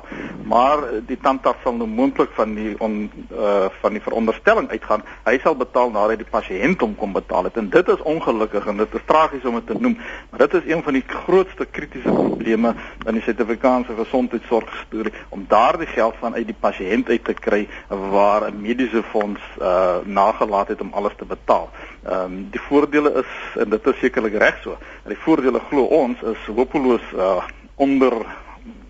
Maar 0.50 0.82
die 1.06 1.18
tandarts 1.22 1.62
sal 1.62 1.75
nou 1.77 1.86
moontlik 1.88 2.32
van 2.34 2.56
die 2.58 2.74
on, 2.82 2.96
uh 3.30 3.68
van 3.82 3.94
die 3.94 4.01
veronderstelling 4.01 4.70
uitgaan 4.74 5.06
hy 5.27 5.36
sal 5.44 5.54
betaal 5.60 5.94
nadat 5.94 6.24
die 6.24 6.30
pasiënt 6.32 6.82
hom 6.82 6.96
kom 6.98 7.13
betaal 7.13 7.51
het. 7.51 7.60
En 7.62 7.70
dit 7.70 7.92
is 7.94 8.01
ongelukkig 8.01 8.66
en 8.66 8.82
dit 8.82 8.98
is 8.98 9.06
tragies 9.06 9.46
om 9.46 9.60
dit 9.60 9.68
te 9.68 9.77
noem, 9.77 9.98
maar 10.32 10.39
dit 10.48 10.58
is 10.62 10.74
een 10.74 10.82
van 10.84 10.98
die 10.98 11.04
grootste 11.08 11.70
kritiese 11.70 12.10
probleme 12.10 12.74
in 13.06 13.13
die 13.13 13.24
Suid-Afrikaanse 13.27 13.94
gesondheidsorg 14.00 14.74
storie 14.88 15.13
om 15.30 15.46
daardie 15.48 15.89
geld 15.94 16.18
van 16.20 16.34
uit 16.34 16.50
die 16.50 16.58
pasiënt 16.66 17.13
uit 17.13 17.24
te 17.30 17.34
kry 17.34 17.68
waar 17.88 18.50
'n 18.50 18.62
mediese 18.62 19.04
fonds 19.04 19.42
uh 19.62 20.01
nagelaat 20.04 20.68
het 20.68 20.82
om 20.82 20.94
alles 20.94 21.13
te 21.18 21.25
betaal. 21.25 21.70
Ehm 22.04 22.24
um, 22.24 22.48
die 22.51 22.62
voordele 22.88 23.20
is 23.20 23.62
en 23.62 23.70
dit 23.70 23.88
is 23.88 24.00
sekerlik 24.00 24.36
reg 24.39 24.60
so. 24.63 24.77
En 25.03 25.12
die 25.12 25.20
voordele 25.20 25.60
glo 25.70 25.84
ons 25.91 26.22
is 26.24 26.46
hopeloos 26.56 27.03
uh, 27.15 27.44
onder 27.75 28.13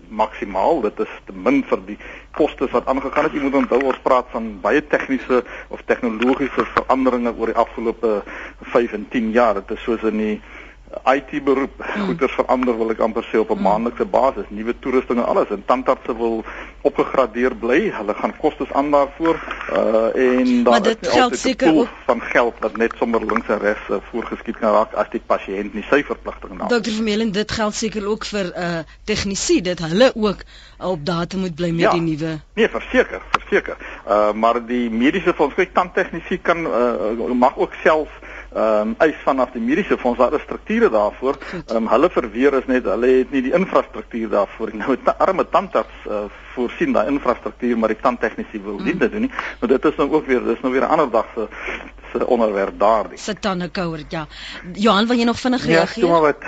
maksimaal. 0.08 0.80
Dit 0.86 1.00
is 1.02 1.10
te 1.26 1.34
min 1.34 1.64
vir 1.66 1.82
die 1.86 1.96
kostes 2.32 2.70
wat 2.70 2.86
aangegaan 2.86 3.26
het. 3.26 3.34
Jy 3.34 3.42
moet 3.42 3.58
onthou 3.58 3.80
ons 3.90 3.98
praat 4.02 4.30
van 4.30 4.60
baie 4.62 4.84
tegniese 4.86 5.42
of 5.74 5.82
tegnologiese 5.90 6.64
veranderinge 6.76 7.34
oor 7.34 7.50
die 7.50 7.58
afgelope 7.58 8.22
5 8.70 8.94
en 8.94 9.08
10 9.10 9.32
jaar. 9.34 9.58
Dit 9.60 9.76
is 9.76 9.82
soos 9.82 10.06
in 10.06 10.22
die 10.22 10.36
IT 11.04 11.44
beroep 11.44 11.70
hmm. 11.76 12.06
goeders 12.06 12.32
verander 12.32 12.76
wil 12.78 12.90
ek 12.94 13.00
amper 13.04 13.24
sê 13.28 13.40
op 13.40 13.50
'n 13.50 13.54
hmm. 13.54 13.62
maandelikse 13.62 14.04
basis, 14.04 14.48
nuwe 14.48 14.74
toerusting 14.78 15.18
en 15.18 15.26
alles 15.26 15.50
en 15.50 15.64
tandartse 15.66 16.16
wil 16.16 16.44
opgegradeer 16.88 17.56
bly. 17.56 17.80
Hulle 17.92 18.14
gaan 18.14 18.34
kostes 18.36 18.72
aan 18.72 18.90
daarvoor 18.90 19.36
uh 19.72 20.16
en 20.16 20.64
daar 20.64 20.86
is 20.86 20.96
geld 21.00 21.38
seker 21.38 21.74
ook 21.74 21.88
van 22.06 22.20
geld 22.20 22.54
wat 22.60 22.76
net 22.76 22.94
sommer 22.98 23.24
links 23.24 23.48
en 23.48 23.58
regs 23.58 23.88
uh, 23.90 23.96
voorgeskiet 24.10 24.58
kan 24.58 24.72
raak 24.72 24.94
as 24.94 25.10
die 25.10 25.22
pasiënt 25.26 25.74
nie 25.74 25.84
sy 25.90 26.02
verpligting 26.04 26.56
na. 26.58 26.66
Dr. 26.66 26.90
Vermeulen, 26.90 27.32
dit 27.32 27.52
geld 27.52 27.74
seker 27.74 28.06
ook 28.06 28.24
vir 28.24 28.52
uh 28.56 28.78
tegnisi 29.04 29.60
dat 29.60 29.78
hulle 29.78 30.12
ook 30.14 30.44
op 30.78 31.04
datum 31.04 31.40
moet 31.40 31.54
bly 31.54 31.70
met 31.70 31.88
ja, 31.88 31.92
die 31.92 32.00
nuwe. 32.00 32.38
Nee, 32.54 32.68
verseker, 32.68 33.20
verseker. 33.36 33.76
Uh 34.06 34.32
maar 34.32 34.66
die 34.66 34.90
mediese 34.90 35.34
fonds, 35.34 35.54
kyk 35.54 35.74
tandtegnisi 35.74 36.40
kan 36.42 36.66
uh, 36.66 37.32
mag 37.34 37.56
ook 37.56 37.74
self 37.82 38.08
ehm 38.54 38.88
um, 38.88 38.94
eis 38.98 39.16
vanaf 39.24 39.50
die 39.52 39.60
mediese 39.60 39.98
fonds 39.98 40.18
daar 40.18 40.32
is 40.32 40.42
strukture 40.42 40.90
daarvoor. 40.90 41.36
Ehm 41.66 41.76
um, 41.76 41.88
hulle 41.88 42.10
verweer 42.10 42.54
is 42.54 42.66
net 42.66 42.84
hulle 42.84 43.06
het 43.18 43.30
nie 43.30 43.42
die 43.42 43.52
infrastruktuur 43.52 44.28
daarvoor. 44.28 44.70
Nou 44.72 44.96
'n 44.96 45.18
arme 45.18 45.48
tandarts 45.48 46.06
uh, 46.06 46.24
voorsien 46.54 46.92
daai 46.92 47.06
infrastruktuur 47.08 47.78
maar 47.78 47.88
die 47.88 48.00
tandtegnisi 48.00 48.60
wil 48.62 48.78
nie 48.78 48.94
mm. 48.94 48.98
dit 48.98 49.12
doen 49.12 49.20
nie. 49.20 49.32
Maar 49.60 49.68
dit 49.68 49.84
is 49.84 49.96
nou 49.96 50.10
ook 50.10 50.26
weer 50.26 50.44
dis 50.44 50.60
nou 50.60 50.72
weer 50.72 50.82
'n 50.82 50.90
ander 50.90 51.10
dag 51.10 51.26
se 51.34 51.48
se 52.12 52.26
onderwerp 52.26 52.78
daardie. 52.78 53.18
Sit 53.18 53.42
dan 53.42 53.62
'n 53.62 53.70
kouer 53.70 54.02
ja. 54.08 54.26
Johan, 54.72 55.06
wil 55.06 55.16
jy 55.16 55.24
nog 55.24 55.40
vinnig 55.40 55.66
ja, 55.66 55.78
reageer? 55.78 56.04
Ja, 56.04 56.10
maar 56.10 56.20
wat 56.20 56.42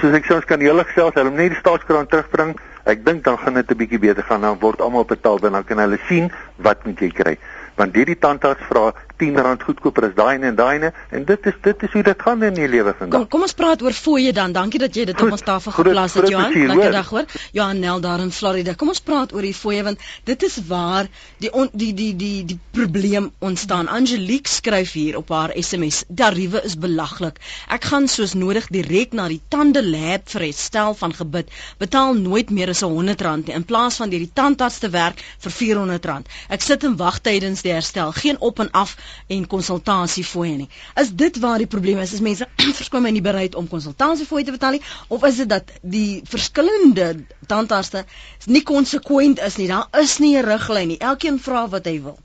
soos 0.00 0.12
ek 0.12 0.24
sê 0.24 0.34
ons 0.34 0.44
kan 0.44 0.60
hele 0.60 0.84
gesels, 0.84 1.14
hulle 1.14 1.30
net 1.30 1.50
die 1.50 1.58
staatskraan 1.58 2.06
terugbring. 2.06 2.56
Ek 2.84 3.04
dink 3.04 3.24
dan 3.24 3.38
gaan 3.38 3.54
dit 3.54 3.70
'n 3.70 3.76
bietjie 3.76 3.98
beter 3.98 4.22
gaan. 4.22 4.40
Dan 4.40 4.58
word 4.58 4.80
almal 4.80 5.04
betaal 5.04 5.38
en 5.38 5.52
dan 5.52 5.64
kan 5.64 5.78
hulle 5.78 5.98
sien 6.08 6.32
wat 6.56 6.84
moet 6.84 7.00
jy 7.00 7.10
kry. 7.10 7.38
Want 7.76 7.94
hierdie 7.94 8.18
tandarts 8.18 8.62
vra 8.68 8.92
R10 9.16 9.64
goedkoper 9.64 10.10
as 10.10 10.14
daai 10.16 10.40
en 10.44 10.56
daai 10.56 10.92
en 11.10 11.24
dit 11.24 11.46
is 11.46 11.54
dit 11.62 11.82
is 11.82 11.92
hoe 11.92 12.02
dit 12.02 12.22
gaan 12.22 12.42
in 12.42 12.54
die 12.54 12.68
lewe 12.68 12.92
vandag. 12.98 13.20
Kom 13.20 13.28
kom 13.32 13.44
ons 13.46 13.54
praat 13.56 13.82
oor 13.82 13.92
fooie 13.96 14.32
dan. 14.36 14.52
Dankie 14.52 14.80
dat 14.80 14.94
jy 14.94 15.06
dit 15.08 15.16
Goed, 15.16 15.26
op 15.26 15.36
ons 15.36 15.44
tafel 15.46 15.72
geplaas 15.72 16.14
het 16.18 16.28
Johan. 16.28 16.52
Lekker 16.52 16.92
dag 16.92 17.08
hoor. 17.08 17.24
Johan 17.52 17.80
Nel 17.80 18.00
daar 18.00 18.20
in 18.20 18.32
Florida. 18.32 18.74
Kom 18.74 18.92
ons 18.92 19.00
praat 19.00 19.32
oor 19.32 19.46
die 19.46 19.54
fooie 19.56 19.82
want 19.86 20.02
dit 20.28 20.42
is 20.42 20.58
waar 20.68 21.08
die 21.40 21.52
on, 21.52 21.70
die 21.72 21.92
die 21.96 22.12
die 22.16 22.44
die 22.44 22.58
probleem 22.76 23.30
ontstaan. 23.38 23.88
Angelique 23.88 24.52
skryf 24.52 24.92
hier 24.92 25.16
op 25.16 25.32
haar 25.32 25.54
SMS: 25.54 26.04
"Tariewe 26.14 26.62
is 26.64 26.76
belaglik. 26.78 27.40
Ek 27.68 27.84
gaan 27.84 28.08
soos 28.08 28.34
nodig 28.34 28.68
direk 28.68 29.12
na 29.12 29.28
die 29.28 29.40
tande 29.48 29.84
lab 29.84 30.28
vir 30.28 30.48
herstel 30.50 30.94
van 30.94 31.14
gebit. 31.14 31.50
Betaal 31.78 32.14
nooit 32.14 32.50
meer 32.50 32.68
as 32.68 32.84
R100 32.84 33.46
nie 33.46 33.54
in 33.54 33.64
plaas 33.64 33.96
van 33.96 34.10
deur 34.10 34.20
die 34.20 34.32
tandarts 34.32 34.78
te 34.78 34.90
werk 34.90 35.22
vir 35.40 35.52
R400. 35.52 36.28
Ek 36.48 36.60
sit 36.60 36.84
en 36.84 36.96
wag 36.96 37.20
tydens 37.20 37.62
die 37.62 37.72
herstel. 37.72 38.12
Geen 38.12 38.40
op 38.40 38.60
en 38.60 38.70
af 38.70 38.96
en 39.28 39.46
konsultasiefooie 39.46 40.56
nie. 40.56 40.68
Is 41.02 41.12
dit 41.12 41.38
waar 41.38 41.58
die 41.58 41.70
probleem 41.70 41.98
is? 41.98 42.12
Is 42.12 42.24
mense 42.24 42.48
verskoon 42.80 43.06
my 43.06 43.14
nie 43.14 43.24
bereid 43.24 43.54
om 43.54 43.68
konsultasiefooie 43.68 44.44
te 44.44 44.54
betaal 44.56 44.78
nie 44.78 44.84
of 45.08 45.24
is 45.24 45.42
dit 45.42 45.48
dat 45.48 45.72
die 45.82 46.22
verskillende 46.28 47.26
tandarste 47.46 48.04
nie 48.46 48.62
konsekwent 48.62 49.40
is 49.40 49.56
nie? 49.56 49.68
Daar 49.72 49.88
is 50.02 50.18
nie 50.18 50.36
'n 50.36 50.44
riglyn 50.44 50.88
nie. 50.88 50.98
Elkeen 50.98 51.40
vra 51.40 51.68
wat 51.68 51.86
hy 51.86 52.00
wil. 52.02 52.18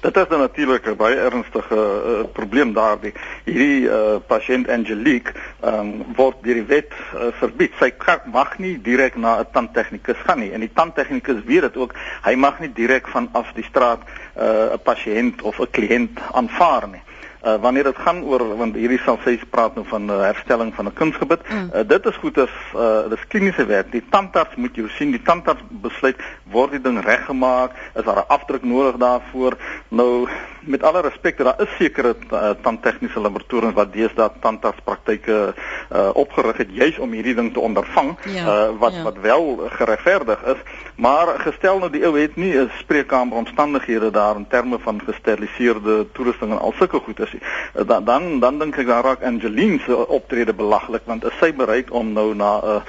Dit 0.00 0.16
is 0.16 0.28
natuurlik 0.28 0.86
'n 0.86 0.96
baie 0.96 1.16
ernstige 1.16 1.76
uh, 1.76 2.24
probleem 2.32 2.72
daardie. 2.72 3.12
Hierdie 3.44 3.88
uh, 3.88 4.16
pasiënt 4.26 4.68
Angelique 4.68 5.34
um, 5.62 6.04
word 6.16 6.42
deur 6.42 6.54
die 6.54 6.66
wet 6.66 6.92
uh, 6.92 7.30
verbied. 7.40 7.74
Sy 7.78 7.90
kan, 7.90 8.24
mag 8.32 8.58
nie 8.58 8.76
direk 8.82 9.16
na 9.16 9.38
'n 9.40 9.50
tandtegnikus 9.52 10.18
gaan 10.26 10.40
nie. 10.40 10.52
En 10.52 10.60
die 10.60 10.72
tandtegnikus 10.72 11.44
weet 11.44 11.68
dit 11.68 11.76
ook. 11.76 11.94
Hy 12.24 12.34
mag 12.34 12.60
nie 12.60 12.72
direk 12.72 13.08
vanaf 13.08 13.52
die 13.54 13.66
straat 13.68 14.02
'n 14.40 14.72
uh, 14.72 14.80
pasiënt 14.82 15.42
of 15.42 15.60
'n 15.60 15.70
kliënt 15.70 16.16
aanvaar 16.32 16.88
nie 16.88 17.02
uh, 17.44 17.56
wanneer 17.60 17.84
dit 17.84 17.96
gaan 17.96 18.22
oor 18.22 18.44
want 18.56 18.74
hierdie 18.74 19.00
sal 19.04 19.18
sê 19.24 19.36
praat 19.50 19.74
nou 19.74 19.84
van 19.88 20.10
uh, 20.10 20.20
herstelling 20.28 20.72
van 20.74 20.86
'n 20.86 20.92
kunsgebit. 20.92 21.40
Mm. 21.48 21.70
Uh, 21.74 21.88
dit 21.88 22.06
is 22.06 22.16
goed 22.16 22.38
as 22.38 22.54
uh, 22.76 23.08
dis 23.08 23.26
kliniese 23.28 23.64
werk. 23.64 23.92
Die 23.92 24.04
tandarts 24.10 24.56
moet 24.56 24.74
jou 24.74 24.88
sien, 24.88 25.10
die 25.10 25.22
tandarts 25.22 25.62
besluit 25.68 26.20
word 26.52 26.70
die 26.70 26.80
ding 26.80 27.00
reggemaak, 27.04 27.72
is 27.94 28.04
daar 28.04 28.24
'n 28.24 28.28
afdruk 28.28 28.62
nodig 28.62 28.96
daarvoor? 28.96 29.56
Nou 29.88 30.28
met 30.60 30.82
alle 30.82 31.00
respek, 31.00 31.38
daar 31.38 31.60
is 31.60 31.76
sekere 31.78 32.14
uh, 32.32 32.50
tandtegniese 32.62 33.20
laboratoriums 33.20 33.74
wat 33.74 33.92
deesdae 33.92 34.30
tandartspraktyke 34.40 35.38
uh, 35.54 36.10
opgerig 36.14 36.56
het 36.56 36.70
juis 36.72 36.98
om 36.98 37.12
hierdie 37.12 37.34
ding 37.34 37.52
te 37.52 37.60
ondervang 37.60 38.16
ja, 38.24 38.44
uh, 38.44 38.78
wat 38.78 38.94
ja. 38.94 39.02
wat 39.02 39.20
wel 39.20 39.68
geregverdig 39.68 40.42
is, 40.42 40.60
maar 40.96 41.38
gestel 41.40 41.78
nou 41.78 41.90
die 41.90 42.04
ou 42.06 42.18
het 42.18 42.36
nie 42.36 42.54
'n 42.56 42.70
spreekkamer 42.78 43.36
omstandighede 43.36 44.10
daar 44.10 44.36
in 44.36 44.46
terme 44.46 44.78
van 44.78 45.00
gesteriliseerde 45.06 46.06
toerusting 46.12 46.50
en 46.50 46.58
al 46.58 46.74
sulke 46.76 46.98
goedes 46.98 47.34
is. 47.34 47.40
Eh, 47.74 47.86
dan 47.86 48.04
dan 48.04 48.40
dan 48.40 48.58
dink 48.58 48.76
ek 48.76 48.86
daar 48.86 49.04
raak 49.04 49.22
Angeline 49.22 49.78
se 49.86 50.08
optrede 50.08 50.52
belaglik 50.52 51.02
want 51.04 51.24
is 51.24 51.38
sy 51.38 51.52
bereid 51.54 51.90
om 51.90 52.12
nou 52.12 52.34
na 52.34 52.60
'n 52.60 52.64
uh, 52.64 52.82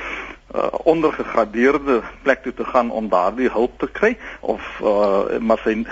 uh, 0.55 0.67
ondergegradeerde 0.83 2.01
plek 2.21 2.43
toe 2.43 2.53
te 2.53 2.65
gaan 2.65 2.91
om 2.91 3.09
daardie 3.09 3.49
hulp 3.49 3.79
te 3.79 3.87
kry 3.91 4.17
of 4.39 4.61
uh, 4.83 5.39
maar 5.39 5.59
sy 5.63 5.85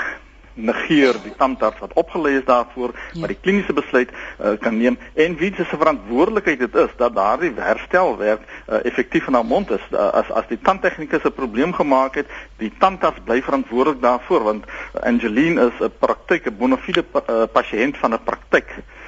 negeer 0.53 1.17
die 1.23 1.33
tandarts 1.37 1.79
wat 1.79 1.93
opgelê 1.93 2.37
is 2.39 2.45
daarvoor 2.45 2.93
ja. 2.93 3.19
maar 3.19 3.33
die 3.33 3.39
kliniese 3.41 3.73
besluit 3.73 4.11
uh, 4.11 4.55
kan 4.59 4.77
neem 4.77 4.97
en 5.13 5.37
wie 5.37 5.53
se 5.55 5.65
verantwoordelikheid 5.65 6.59
dit 6.59 6.75
is 6.75 6.93
dat 6.97 7.15
daardie 7.15 7.53
herstelwerk 7.55 8.41
uh, 8.67 8.83
effektief 8.85 9.27
in 9.27 9.33
haar 9.33 9.45
mond 9.45 9.71
is 9.71 9.85
uh, 9.91 10.09
as 10.21 10.31
as 10.31 10.47
die 10.47 10.59
tandtegnikus 10.61 11.23
'n 11.23 11.33
probleem 11.41 11.73
gemaak 11.73 12.15
het 12.15 12.27
die 12.57 12.71
tandarts 12.79 13.23
bly 13.23 13.41
verantwoordelik 13.41 14.01
daarvoor 14.01 14.43
want 14.43 14.65
Angeline 15.03 15.69
is 15.69 15.81
'n 15.81 15.91
praktyk 15.99 16.45
'n 16.45 16.57
bona 16.57 16.77
fide 16.77 17.03
pa, 17.03 17.23
uh, 17.29 17.43
pasiënt 17.51 17.97
van 17.97 18.13
'n 18.13 18.23
praktyk 18.23 18.67
uh, 18.69 18.98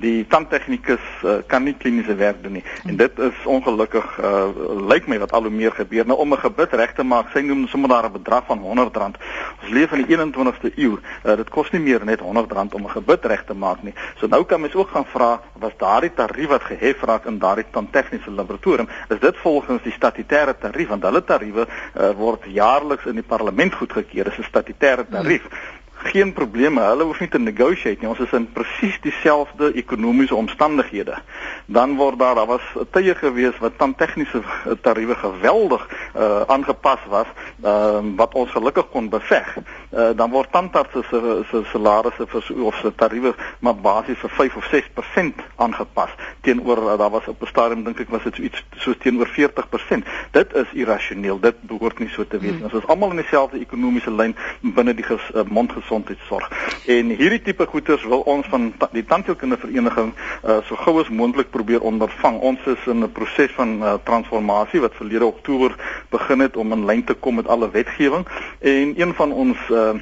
die 0.00 0.26
tandtegnikus 0.26 1.02
uh, 1.22 1.36
kan 1.46 1.62
nie 1.62 1.74
kliniese 1.78 2.14
werk 2.18 2.42
doen 2.42 2.58
nie. 2.58 2.64
En 2.84 2.96
dit 2.96 3.18
is 3.18 3.44
ongelukkig 3.46 4.18
uh, 4.18 4.48
lyk 4.90 5.06
my 5.06 5.18
wat 5.22 5.32
al 5.32 5.46
hoe 5.46 5.54
meer 5.54 5.72
gebeur. 5.72 6.06
Nou 6.06 6.18
om 6.18 6.32
'n 6.34 6.42
gebit 6.42 6.72
reg 6.72 6.94
te 6.94 7.02
maak 7.02 7.30
sy 7.32 7.40
noem 7.40 7.68
sommer 7.68 7.88
daar 7.88 8.08
'n 8.08 8.12
bedrag 8.12 8.44
van 8.46 8.58
R100 8.58 9.18
ons 9.62 9.70
leef 9.70 9.92
in 9.92 10.02
die 10.02 10.16
21ste 10.16 10.72
eeu 10.76 10.98
uh, 10.98 11.36
dit 11.36 11.50
kos 11.50 11.70
nie 11.70 11.80
meer 11.80 12.04
net 12.04 12.20
R100 12.20 12.74
om 12.74 12.82
'n 12.82 12.90
gebit 12.90 13.24
reg 13.24 13.44
te 13.44 13.54
maak 13.54 13.82
nie. 13.82 13.94
So 14.18 14.26
nou 14.26 14.44
kan 14.44 14.60
mens 14.60 14.74
ook 14.74 14.88
gaan 14.88 15.06
vra 15.06 15.40
was 15.54 15.72
daardie 15.76 16.14
tarief 16.14 16.48
wat 16.48 16.62
gehef 16.62 17.02
raak 17.02 17.26
in 17.26 17.38
daardie 17.38 17.66
tandtegniese 17.70 18.30
laboratorium 18.30 18.88
is 19.08 19.20
dit 19.20 19.36
volgens 19.36 19.82
die 19.82 19.92
statutêre 19.92 20.58
tarief? 20.58 20.88
Want 20.88 21.02
hulle 21.02 21.24
tariewe 21.24 21.66
uh, 21.66 22.10
word 22.10 22.44
jaarliks 22.44 23.06
in 23.06 23.14
die 23.14 23.22
parlement 23.26 23.74
goedgekeur. 23.74 24.26
Is 24.26 24.38
'n 24.38 24.50
statutêre 24.50 25.06
tarief. 25.08 25.42
hmm 25.42 25.69
geen 26.02 26.32
probleme. 26.32 26.80
Hulle 26.80 27.04
hoef 27.04 27.20
nie 27.20 27.28
te 27.28 27.38
negotiate 27.38 28.00
nie. 28.00 28.08
Ons 28.10 28.22
is 28.24 28.32
in 28.36 28.46
presies 28.52 28.98
dieselfde 29.04 29.72
ekonomiese 29.72 30.34
omstandighede. 30.34 31.18
Dan 31.66 31.96
word 31.96 32.18
daar 32.18 32.34
daar 32.34 32.46
was 32.46 32.66
tye 32.90 33.14
gewees 33.14 33.58
wat 33.58 33.78
dan 33.78 33.94
tegniese 33.94 34.42
tariewe 34.82 35.14
geweldig 35.14 35.86
uh 36.16 36.42
aangepas 36.46 37.04
was, 37.08 37.26
uh 37.64 38.00
wat 38.16 38.34
ons 38.34 38.50
gelukkig 38.50 38.88
kon 38.90 39.08
beveg. 39.08 39.56
Uh 39.90 40.10
dan 40.16 40.30
word 40.30 40.52
tandartse 40.52 41.02
se 41.10 41.42
se 41.50 41.62
salarisse 41.72 42.26
vir 42.26 42.64
of 42.64 42.74
se 42.82 42.94
tariewe 42.94 43.34
maar 43.60 43.76
basies 43.76 44.18
vir 44.18 44.30
5 44.30 44.56
of 44.56 44.70
6% 44.74 45.44
aangepas 45.56 46.10
teenoor 46.40 46.78
uh, 46.78 46.98
daar 46.98 47.10
was 47.10 47.26
op 47.26 47.42
'n 47.42 47.46
stadium 47.46 47.84
dink 47.84 48.00
ek 48.00 48.08
was 48.08 48.22
dit 48.22 48.34
so 48.34 48.42
iets 48.42 48.64
soos 48.76 48.96
teenoor 48.98 49.28
40%. 49.28 50.08
Dit 50.30 50.54
is 50.54 50.72
irrasioneel. 50.72 51.40
Dit 51.40 51.62
behoort 51.62 51.98
nie 51.98 52.08
so 52.08 52.26
te 52.26 52.38
wees 52.38 52.50
nie. 52.50 52.56
Hmm. 52.56 52.64
Ons 52.64 52.82
is 52.82 52.86
almal 52.86 53.10
in 53.10 53.16
dieselfde 53.22 53.58
ekonomiese 53.58 54.10
lyn 54.10 54.36
binne 54.60 54.94
die 54.94 55.04
ges, 55.04 55.22
uh, 55.34 55.44
mondgesondheidsorg. 55.90 56.50
En 56.86 57.08
hierdie 57.08 57.42
tipe 57.42 57.66
goederes 57.66 58.04
wil 58.04 58.20
ons 58.20 58.46
van 58.50 58.72
die 58.92 59.04
tandheelkundevereniging 59.04 60.12
uh, 60.14 60.58
so 60.68 60.76
gou 60.76 61.00
as 61.00 61.08
moontlik 61.08 61.50
probeer 61.50 61.80
ondervang. 61.80 62.40
Ons 62.40 62.60
is 62.66 62.86
in 62.86 63.02
'n 63.04 63.12
proses 63.12 63.50
van 63.56 63.82
uh, 63.82 63.94
transformasie 64.04 64.80
wat 64.80 64.94
verlede 64.94 65.24
Oktober 65.24 65.74
begin 66.10 66.40
het 66.40 66.56
om 66.56 66.72
in 66.72 66.84
lyn 66.84 67.04
te 67.04 67.14
kom 67.14 67.34
met 67.34 67.48
alle 67.48 67.70
wetgewing 67.70 68.26
en 68.60 68.94
een 68.96 69.14
van 69.14 69.32
ons 69.32 69.58
uh, 69.70 69.94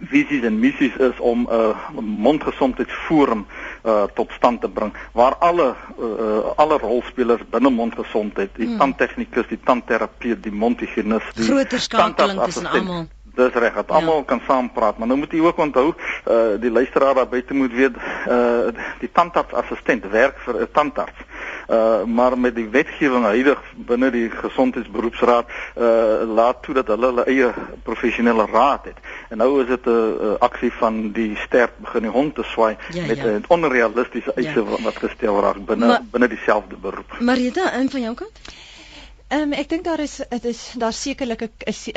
visies 0.00 0.44
en 0.44 0.58
missies 0.58 0.96
is 0.96 1.18
om 1.18 1.48
'n 1.50 1.52
uh, 1.52 1.76
mondgesondheidsforum 2.00 3.46
uh, 3.84 4.02
tot 4.14 4.30
stand 4.32 4.60
te 4.60 4.68
bring 4.68 4.92
waar 5.12 5.36
alle 5.36 5.74
uh, 5.98 6.38
alle 6.56 6.78
rolspelers 6.78 7.42
binne 7.50 7.70
mondgesondheid, 7.70 8.50
die 8.54 8.66
hmm. 8.66 8.78
tandtegnikus, 8.78 9.46
die 9.48 9.60
tandterapeut, 9.64 10.42
die 10.42 10.52
mondhygiënis, 10.52 11.22
die 11.34 11.44
groter 11.44 11.80
skakeling 11.80 12.42
tussen 12.42 12.66
almal 12.66 13.06
Dis 13.38 13.54
reg, 13.54 13.74
dat 13.74 13.90
almal 13.90 14.16
ja. 14.16 14.24
kan 14.26 14.40
saam 14.46 14.72
praat, 14.72 14.98
maar 14.98 15.06
nou 15.06 15.18
moet 15.18 15.32
jy 15.32 15.40
ook 15.46 15.58
onthou, 15.62 15.92
uh 16.26 16.56
die 16.58 16.70
luisteraar 16.70 17.14
daar 17.14 17.28
buite 17.30 17.54
moet 17.54 17.72
weet, 17.72 17.94
uh 18.26 18.72
die 18.98 19.10
tandartsassistent 19.14 20.08
werk 20.10 20.40
vir 20.46 20.58
'n 20.62 20.68
tandarts. 20.72 21.22
Uh 21.70 22.02
maar 22.04 22.38
met 22.38 22.54
die 22.54 22.66
wetgewing 22.68 23.24
huidig 23.24 23.62
binne 23.90 24.10
die 24.10 24.26
gesondheidsberoepsraad 24.30 25.46
uh 25.76 26.26
laat 26.26 26.62
toe 26.62 26.74
dat 26.74 26.86
hulle 26.86 27.06
hulle 27.12 27.24
eie 27.30 27.52
professionele 27.82 28.46
raad 28.52 28.90
het. 28.90 28.98
En 29.30 29.38
nou 29.38 29.62
is 29.62 29.68
dit 29.68 29.86
'n 29.86 30.36
aksie 30.38 30.72
van 30.72 31.12
die 31.12 31.36
sterk 31.46 31.78
begin 31.78 32.02
die 32.02 32.16
hond 32.18 32.34
te 32.34 32.42
swaai 32.42 32.76
ja, 32.90 33.06
met 33.06 33.22
'n 33.22 33.28
ja. 33.28 33.40
onrealistiese 33.48 34.32
eise 34.34 34.64
ja. 34.64 34.82
wat 34.82 34.96
gestel 34.96 35.40
raak 35.40 35.64
binne 35.64 36.00
binne 36.10 36.28
dieselfde 36.28 36.76
beroep. 36.76 37.20
Marita, 37.20 37.72
in 37.72 37.90
van 37.90 38.00
jou 38.00 38.14
kant? 38.14 38.66
Ehm 39.28 39.42
um, 39.42 39.50
ek 39.60 39.68
dink 39.68 39.82
daar 39.84 40.00
is 40.00 40.14
dit 40.28 40.44
is 40.48 40.60
daar 40.80 40.92
sekerlik 40.96 41.42
'n 41.44 41.50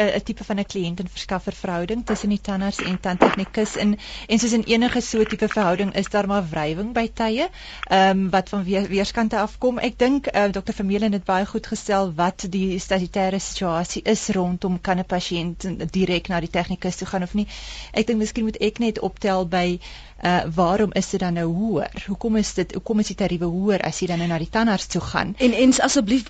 'n 0.03 0.23
tipe 0.27 0.43
van 0.43 0.59
'n 0.59 0.65
kliënt 0.71 0.99
en 0.99 1.07
verskaffer 1.07 1.53
verhouding 1.53 2.05
tussen 2.05 2.29
die 2.29 2.41
tandarts 2.41 2.81
en 2.83 2.99
tandtegnikus 2.99 3.75
en 3.75 3.97
en 4.27 4.39
soos 4.39 4.51
in 4.51 4.63
enige 4.63 5.01
so 5.01 5.23
tipe 5.23 5.47
verhouding 5.47 5.93
is 5.95 6.09
daar 6.15 6.27
maar 6.27 6.49
wrywing 6.49 6.91
by 6.93 7.07
tye 7.13 7.47
ehm 7.87 8.09
um, 8.09 8.29
wat 8.29 8.49
van 8.49 8.63
weer, 8.63 8.87
weerskante 8.87 9.39
afkom. 9.39 9.79
Ek 9.79 9.97
dink 9.99 10.27
uh, 10.27 10.43
eh, 10.43 10.51
Dr. 10.51 10.73
Vermeulen 10.73 11.11
het 11.11 11.23
baie 11.23 11.45
goed 11.45 11.67
gestel 11.67 12.13
wat 12.13 12.45
die 12.49 12.79
statutêre 12.79 13.39
situasie 13.39 14.01
is 14.03 14.27
rondom 14.29 14.81
kan 14.81 14.99
'n 14.99 15.05
pasiënt 15.05 15.91
direk 15.91 16.27
na 16.27 16.39
die 16.39 16.49
tegnikus 16.49 16.95
toe 16.95 17.07
gaan 17.07 17.23
of 17.23 17.33
nie. 17.33 17.47
Ek 17.93 18.07
dink 18.07 18.19
miskien 18.19 18.43
moet 18.43 18.59
ek 18.59 18.79
net 18.79 18.99
optel 18.99 19.47
by 19.47 19.79
uh 20.23 20.39
waarom 20.55 20.91
is 20.93 21.09
dit 21.09 21.19
dan 21.19 21.33
nou 21.33 21.47
hoër? 21.49 22.03
Hoekom 22.07 22.35
is 22.35 22.53
dit 22.53 22.73
hoekom 22.73 22.99
is 22.99 23.07
die 23.07 23.15
tariewe 23.15 23.45
hoër 23.45 23.81
as 23.87 23.99
jy 23.99 24.07
dan 24.07 24.21
nou 24.21 24.27
na 24.29 24.37
die 24.37 24.49
tandarts 24.49 24.87
toe 24.87 25.01
gaan? 25.01 25.33
En 25.37 25.53
en 25.53 25.73
asseblief 25.81 26.29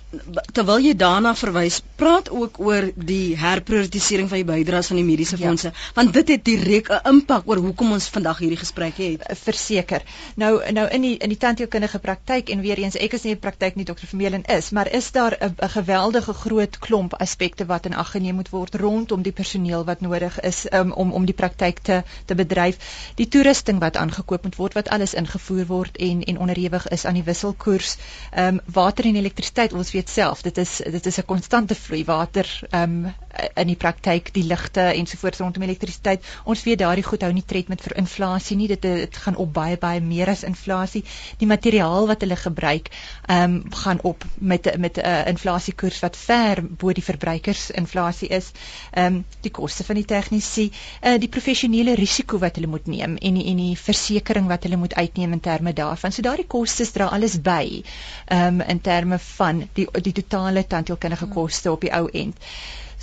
terwyl 0.52 0.80
jy 0.80 0.94
daarna 0.96 1.34
verwys, 1.36 1.82
praat 1.96 2.30
ook 2.30 2.60
oor 2.60 2.88
die 2.96 3.36
herprioritisering 3.36 4.28
van 4.28 4.42
die 4.42 4.48
bydraes 4.48 4.88
van 4.92 5.00
die 5.00 5.04
mediese 5.04 5.36
ja. 5.36 5.46
fondse, 5.46 5.72
want 5.94 6.12
dit 6.12 6.28
het 6.28 6.44
direk 6.44 6.88
'n 6.88 7.08
impak 7.12 7.48
oor 7.48 7.56
hoekom 7.56 7.92
ons 7.92 8.08
vandag 8.08 8.38
hierdie 8.38 8.60
gesprek 8.60 8.96
het. 8.96 9.26
Uh, 9.28 9.36
verseker. 9.36 10.02
Nou 10.36 10.52
nou 10.72 10.88
in 10.88 11.00
die 11.00 11.16
in 11.16 11.28
die 11.28 11.38
tandheelkundige 11.38 11.98
praktyk 11.98 12.48
en 12.48 12.60
weer 12.60 12.78
eens 12.78 12.96
ek 12.96 13.12
is 13.12 13.22
nie 13.22 13.34
'n 13.34 13.38
praktyk 13.38 13.76
nie 13.76 13.84
dokter 13.84 14.06
Vermeulen 14.06 14.44
is, 14.44 14.70
maar 14.70 14.92
is 14.92 15.12
daar 15.12 15.36
'n 15.40 15.68
geweldige 15.68 16.32
groot 16.32 16.78
klomp 16.78 17.14
aspekte 17.14 17.66
wat 17.66 17.86
in 17.86 17.94
ag 17.94 18.10
geneem 18.10 18.34
moet 18.34 18.50
word 18.50 18.74
rondom 18.74 19.22
die 19.22 19.32
personeel 19.32 19.84
wat 19.84 20.00
nodig 20.00 20.40
is 20.40 20.66
um, 20.72 20.92
om 20.92 21.12
om 21.12 21.24
die 21.24 21.34
praktyk 21.34 21.78
te 21.78 22.02
te 22.24 22.34
bedryf. 22.34 22.78
Die 23.14 23.28
toerusting 23.28 23.81
wat 23.82 23.98
aangekoop 24.00 24.46
moet 24.46 24.56
word 24.60 24.78
wat 24.78 24.88
alles 24.94 25.14
ingevoer 25.18 25.66
word 25.66 25.96
en 26.08 26.22
en 26.22 26.38
onderhewig 26.38 26.88
is 26.88 27.04
aan 27.04 27.18
die 27.18 27.26
wisselkoers. 27.26 27.96
Ehm 28.30 28.54
um, 28.54 28.60
water 28.78 29.04
en 29.10 29.18
elektrisiteit, 29.20 29.72
ons 29.72 29.92
weet 29.92 30.10
self, 30.10 30.42
dit 30.42 30.58
is 30.58 30.76
dit 30.98 31.06
is 31.06 31.18
'n 31.18 31.30
konstante 31.34 31.74
vloei 31.74 32.04
water 32.04 32.48
ehm 32.70 33.04
um, 33.04 33.14
in 33.32 33.70
die 33.70 33.76
praktyk, 33.76 34.30
die 34.34 34.44
ligte 34.44 34.84
ensovoorts 34.92 35.40
rondom 35.40 35.64
elektrisiteit. 35.64 36.24
Ons 36.44 36.62
weet 36.66 36.80
daardie 36.82 37.04
goed 37.06 37.22
hou 37.24 37.30
nie 37.32 37.44
tred 37.48 37.70
met 37.72 37.80
vir 37.80 37.96
inflasie 38.02 38.56
nie. 38.60 38.68
Dit 38.68 38.82
dit 38.84 39.16
gaan 39.24 39.36
op 39.40 39.52
baie 39.54 39.78
baie 39.80 40.00
meer 40.04 40.28
as 40.32 40.44
inflasie. 40.44 41.04
Die 41.40 41.48
materiaal 41.48 42.08
wat 42.10 42.24
hulle 42.24 42.36
gebruik, 42.36 42.90
ehm 43.26 43.56
um, 43.56 43.72
gaan 43.84 44.02
op 44.02 44.24
met 44.38 44.68
met 44.78 44.98
'n 44.98 45.06
uh, 45.06 45.26
inflasiekoers 45.32 46.00
wat 46.00 46.16
ver 46.16 46.62
bo 46.62 46.92
die 46.92 47.04
verbruikersinflasie 47.04 48.28
is. 48.28 48.50
Ehm 48.90 49.06
um, 49.06 49.24
die 49.40 49.50
koste 49.50 49.84
van 49.84 49.96
die 49.96 50.04
tegnisi, 50.04 50.70
uh, 51.02 51.18
die 51.18 51.28
professionele 51.28 51.94
risiko 51.94 52.38
wat 52.38 52.56
hulle 52.56 52.66
moet 52.66 52.86
neem 52.86 53.16
en 53.16 53.34
die, 53.34 53.46
en 53.46 53.56
die 53.56 53.76
versekerings 53.76 54.48
wat 54.48 54.62
hulle 54.62 54.76
moet 54.76 54.94
uitneem 54.94 55.32
in 55.32 55.40
terme 55.40 55.72
daarvan. 55.72 56.12
So 56.12 56.22
daardie 56.22 56.46
kostes 56.46 56.92
dra 56.92 57.06
alles 57.06 57.40
by. 57.40 57.82
Ehm 58.26 58.60
um, 58.60 58.60
in 58.60 58.80
terme 58.80 59.18
van 59.18 59.68
die 59.72 59.88
die 60.02 60.12
totale 60.12 60.66
tandheelkundige 60.66 61.26
koste 61.26 61.72
op 61.72 61.80
die 61.80 61.92
ou 61.92 62.08
end. 62.12 62.36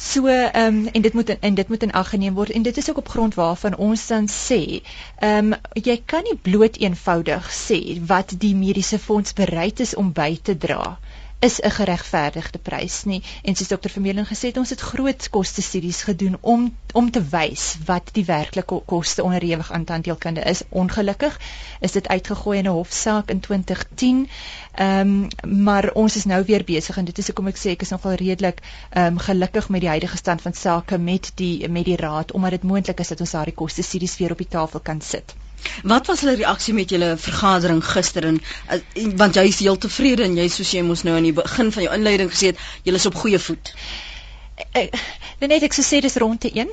So 0.01 0.27
ehm 0.27 0.75
um, 0.75 0.87
en 0.87 1.01
dit 1.01 1.13
moet 1.13 1.29
en 1.39 1.55
dit 1.55 1.67
moet 1.67 1.81
in 1.83 1.91
ag 1.91 2.09
geneem 2.09 2.33
word 2.33 2.49
en 2.49 2.63
dit 2.63 2.77
is 2.77 2.89
ook 2.89 2.97
op 2.97 3.09
grond 3.09 3.33
waarvan 3.35 3.75
ons 3.75 4.07
dan 4.07 4.29
sê 4.31 4.59
ehm 5.19 5.53
um, 5.53 5.57
jy 5.73 5.97
kan 6.05 6.23
nie 6.23 6.37
bloot 6.49 6.79
eenvoudig 6.79 7.49
sê 7.55 7.79
wat 8.11 8.31
die 8.45 8.55
mediese 8.55 8.99
fonds 8.99 9.33
bereid 9.33 9.79
is 9.79 9.95
om 9.95 10.13
by 10.21 10.37
te 10.41 10.55
dra 10.57 10.97
is 11.39 11.59
'n 11.61 11.71
geregverdigde 11.71 12.59
prys 12.59 13.03
nie. 13.03 13.23
En 13.43 13.55
soos 13.55 13.67
dokter 13.67 13.89
Vermeulen 13.89 14.25
gesê 14.25 14.49
het 14.51 14.57
ons 14.57 14.69
het 14.69 14.79
groot 14.79 15.29
koste 15.29 15.61
studies 15.61 16.01
gedoen 16.03 16.37
om 16.41 16.77
om 16.93 17.11
te 17.11 17.23
wys 17.29 17.77
wat 17.85 18.09
die 18.13 18.25
werklike 18.25 18.81
koste 18.85 19.23
onderhewig 19.23 19.71
aan 19.71 19.83
tandheelkunde 19.83 20.41
is. 20.41 20.61
Ongelukkig 20.69 21.39
is 21.79 21.91
dit 21.91 22.07
uitgegooi 22.07 22.57
in 22.57 22.65
'n 22.65 22.75
hofsaak 22.79 23.29
in 23.29 23.39
2010 23.39 24.29
ehm 24.73 25.27
um, 25.41 25.63
maar 25.63 25.91
ons 25.93 26.15
is 26.15 26.25
nou 26.25 26.43
weer 26.45 26.63
besig 26.63 26.97
en 26.97 27.05
dit 27.05 27.17
is 27.17 27.25
hoekom 27.25 27.47
ek 27.47 27.57
sê 27.57 27.69
ek 27.69 27.81
is 27.81 27.89
nogal 27.89 28.13
redelik 28.13 28.59
ehm 28.89 29.05
um, 29.05 29.17
gelukkig 29.17 29.69
met 29.69 29.81
die 29.81 29.89
huidige 29.89 30.17
stand 30.17 30.41
van 30.41 30.53
sake 30.53 30.97
met 30.97 31.31
die 31.35 31.69
met 31.69 31.85
die 31.85 31.95
raad 31.95 32.31
omdat 32.31 32.51
dit 32.51 32.63
moontlik 32.63 32.99
is 32.99 33.07
dat 33.07 33.19
ons 33.19 33.31
daardie 33.31 33.53
koste 33.53 33.83
studies 33.83 34.17
weer 34.17 34.31
op 34.31 34.37
die 34.37 34.47
tafel 34.47 34.79
kan 34.79 35.01
sit 35.01 35.35
Wat 35.83 36.07
was 36.07 36.21
hulle 36.23 36.35
reaksie 36.39 36.73
met 36.73 36.89
julle 36.93 37.15
vergadering 37.17 37.81
gister 37.85 38.25
en 38.25 38.37
uh, 38.71 38.79
want 39.23 39.35
jy 39.39 39.45
is 39.51 39.59
heel 39.59 39.77
tevrede 39.77 40.23
en 40.27 40.37
jy 40.39 40.47
soos 40.51 40.71
jy 40.75 40.83
mos 40.87 41.03
nou 41.07 41.15
aan 41.17 41.27
die 41.29 41.35
begin 41.41 41.71
van 41.75 41.83
jou 41.87 41.95
inleiding 41.95 42.31
gesê 42.33 42.53
het, 42.53 42.61
jy 42.83 42.95
is 42.99 43.09
op 43.09 43.15
goeie 43.23 43.39
voet. 43.39 43.73
Ek 45.39 45.47
net 45.47 45.63
ek 45.63 45.75
sou 45.75 45.83
sê 45.87 46.01
dis 46.03 46.17
rond 46.19 46.39
te 46.41 46.49
1. 46.51 46.71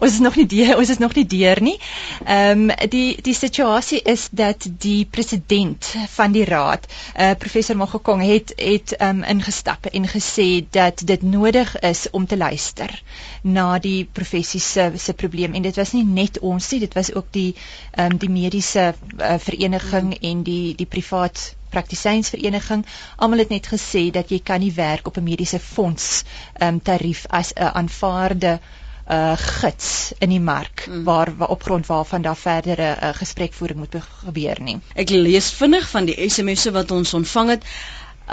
ons 0.00 0.08
is 0.08 0.20
nog 0.24 0.36
nie 0.40 0.46
deur, 0.48 0.78
ons 0.80 0.92
is 0.92 1.00
nog 1.02 1.12
nie 1.18 1.26
deur 1.28 1.60
nie. 1.60 1.76
Ehm 2.24 2.70
um, 2.70 2.90
die 2.92 3.16
die 3.22 3.34
situasie 3.36 4.00
is 4.00 4.28
dat 4.32 4.64
die 4.84 5.04
president 5.04 5.90
van 6.14 6.32
die 6.32 6.44
raad, 6.48 6.86
uh, 6.88 7.34
professor 7.38 7.76
Mogokong 7.76 8.24
het 8.24 8.54
het 8.56 8.96
ehm 8.96 9.20
um, 9.20 9.26
ingestap 9.36 9.90
en 9.92 10.08
gesê 10.08 10.64
dat 10.70 11.04
dit 11.04 11.22
nodig 11.22 11.74
is 11.80 12.06
om 12.10 12.26
te 12.26 12.36
luister 12.36 13.02
na 13.42 13.78
die 13.78 14.08
professie 14.12 14.60
se 14.60 14.92
se 14.96 15.14
probleem 15.14 15.54
en 15.54 15.62
dit 15.62 15.76
was 15.76 15.92
nie 15.92 16.04
net 16.04 16.40
ons 16.40 16.70
nie, 16.72 16.80
dit 16.80 16.94
was 16.94 17.12
ook 17.14 17.28
die 17.30 17.52
ehm 17.92 18.12
um, 18.12 18.18
die 18.18 18.32
mediese 18.32 18.94
uh, 18.94 19.36
vereniging 19.38 20.14
mm. 20.14 20.22
en 20.30 20.42
die 20.42 20.74
die 20.74 20.88
privaat 20.96 21.55
praktisynsvereniging 21.70 22.86
almal 23.16 23.38
het 23.44 23.48
net 23.48 23.66
gesê 23.66 24.10
dat 24.10 24.30
jy 24.30 24.40
kan 24.40 24.60
nie 24.60 24.72
werk 24.72 25.06
op 25.06 25.16
'n 25.16 25.28
mediese 25.28 25.58
fonds 25.58 26.24
um, 26.62 26.80
tarief 26.82 27.26
as 27.28 27.52
'n 27.54 27.72
aanvaarde 27.74 28.60
uh 29.06 29.36
gids 29.38 30.12
in 30.18 30.28
die 30.28 30.40
mark 30.40 30.86
mm. 30.88 31.04
waar, 31.04 31.36
waar 31.36 31.48
op 31.48 31.62
grond 31.62 31.86
waarvan 31.86 32.22
daar 32.22 32.36
verdere 32.36 32.96
uh, 33.02 33.08
gesprekvoering 33.14 33.78
moet 33.78 33.94
gebeur 34.24 34.58
nie. 34.60 34.80
Ek 34.94 35.08
lees 35.08 35.50
vinnig 35.54 35.86
van 35.90 36.04
die 36.04 36.28
SMS'e 36.28 36.72
wat 36.74 36.90
ons 36.90 37.14
ontvang 37.14 37.48
het. 37.48 37.64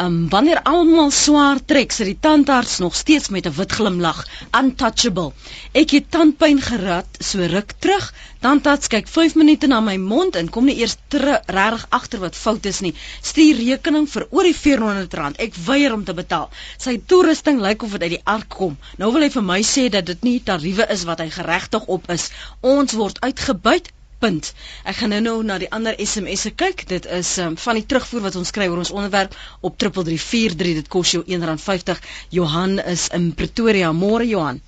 Um 0.02 0.30
wanneer 0.30 0.62
almal 0.66 1.12
swaar 1.14 1.60
trek, 1.70 1.92
sit 1.94 2.08
die 2.10 2.18
tandarts 2.20 2.80
nog 2.82 2.96
steeds 2.98 3.30
met 3.30 3.46
'n 3.46 3.54
wit 3.54 3.72
glimlag, 3.78 4.26
untouchable. 4.60 5.34
Ek 5.72 5.92
het 5.94 6.10
tandpyn 6.12 6.62
gerad 6.62 7.06
so 7.20 7.46
ruk 7.46 7.74
terug. 7.80 8.14
Tandarts 8.40 8.88
kyk 8.88 9.08
5 9.08 9.36
minute 9.36 9.68
na 9.68 9.80
my 9.80 9.98
mond 9.98 10.36
en 10.36 10.50
kom 10.50 10.66
nie 10.66 10.78
eers 10.80 10.98
reg 11.46 11.86
agter 11.90 12.20
wat 12.20 12.36
fout 12.36 12.66
is 12.66 12.80
nie. 12.80 12.96
Stuur 13.22 13.56
rekening 13.56 14.10
vir 14.10 14.28
oor 14.30 14.44
die 14.44 14.56
R400. 14.56 15.38
Ek 15.38 15.54
weier 15.66 15.94
om 15.94 16.04
te 16.04 16.14
betaal. 16.14 16.50
Sy 16.78 17.02
toerusting 17.06 17.62
lyk 17.62 17.84
of 17.84 17.92
dit 17.92 18.02
uit 18.02 18.16
die 18.18 18.26
ark 18.26 18.50
kom. 18.50 18.78
Nou 18.98 19.12
wil 19.12 19.22
hy 19.22 19.30
vir 19.30 19.44
my 19.44 19.62
sê 19.62 19.90
dat 19.90 20.06
dit 20.06 20.24
nie 20.24 20.40
tariewe 20.44 20.90
is 20.90 21.04
wat 21.04 21.20
hy 21.20 21.30
geregtig 21.30 21.86
op 21.86 22.10
is. 22.10 22.32
Ons 22.62 22.94
word 22.94 23.22
uitgebuit 23.22 23.94
punt. 24.24 24.54
Ek 24.88 25.02
gaan 25.02 25.12
nou-nou 25.12 25.38
na 25.44 25.58
die 25.60 25.70
ander 25.76 25.98
SMS'e 26.00 26.54
kyk. 26.56 26.86
Dit 26.88 27.08
is 27.20 27.36
um, 27.44 27.58
van 27.60 27.80
die 27.80 27.86
terugvoer 27.86 28.30
wat 28.30 28.38
ons 28.40 28.54
kry 28.56 28.70
oor 28.72 28.80
ons 28.84 28.94
onderwerp 28.96 29.36
op 29.62 29.76
3343. 29.84 30.78
Dit 30.80 30.92
kos 30.92 31.12
jou 31.16 31.24
R1.50. 31.28 32.00
Johan 32.38 32.78
is 32.94 33.10
in 33.18 33.34
Pretoria. 33.36 33.92
Môre 33.92 34.28
Johan. 34.30 34.62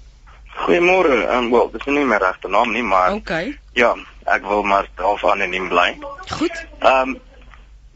Goeiemôre. 0.56 1.22
Ehm 1.26 1.46
um, 1.46 1.52
wel, 1.54 1.70
dis 1.72 1.88
nie 1.91 2.06
my 2.08 2.20
regte 2.24 2.52
naam 2.52 2.72
nie, 2.76 2.84
maar 2.84 3.15
Okay. 3.15 3.58
ja, 3.76 3.94
ek 4.36 4.48
wil 4.48 4.63
maar 4.63 4.88
half 5.00 5.24
anoniem 5.28 5.70
bly. 5.72 5.89
Goed. 6.32 6.63
Ehm 6.80 7.15
um, 7.15 7.20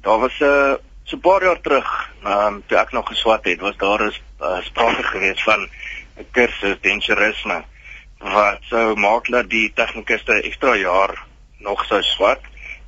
daar 0.03 0.19
was 0.19 0.39
'n 0.39 0.45
uh, 0.45 0.75
so 1.03 1.15
'n 1.17 1.19
paar 1.19 1.43
jaar 1.43 1.61
terug, 1.61 1.87
ehm 2.23 2.45
um, 2.47 2.63
toe 2.67 2.77
ek 2.77 2.91
nog 2.91 3.07
geswat 3.07 3.43
het, 3.45 3.59
was 3.59 3.77
daar 3.77 4.03
'n 4.03 4.13
uh, 4.41 4.61
sprake 4.61 5.03
gewees 5.03 5.43
van 5.43 5.67
'n 6.19 6.27
kursus 6.31 6.79
denturisme 6.81 7.63
wat 8.19 8.59
sou 8.67 8.95
maak 8.99 9.27
dat 9.31 9.49
die 9.49 9.71
tegnikuste 9.73 10.41
ekstra 10.43 10.75
jaar 10.75 11.15
nog 11.65 11.85
sou 11.85 12.01
swat 12.03 12.41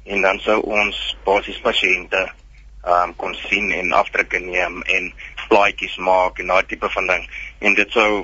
en 0.03 0.21
dan 0.21 0.39
sou 0.39 0.59
ons 0.65 0.99
basies 1.25 1.59
pasiënte 1.61 2.21
um, 2.87 3.15
kon 3.15 3.35
sien 3.47 3.71
en 3.75 3.93
afdrukke 3.93 4.39
neem 4.39 4.81
en 4.81 5.11
plaatjies 5.47 5.97
maak 5.97 6.39
en 6.39 6.53
daai 6.53 6.63
tipe 6.69 6.89
van 6.89 7.07
ding 7.07 7.27
en 7.59 7.77
dit 7.77 7.97
sou 7.97 8.23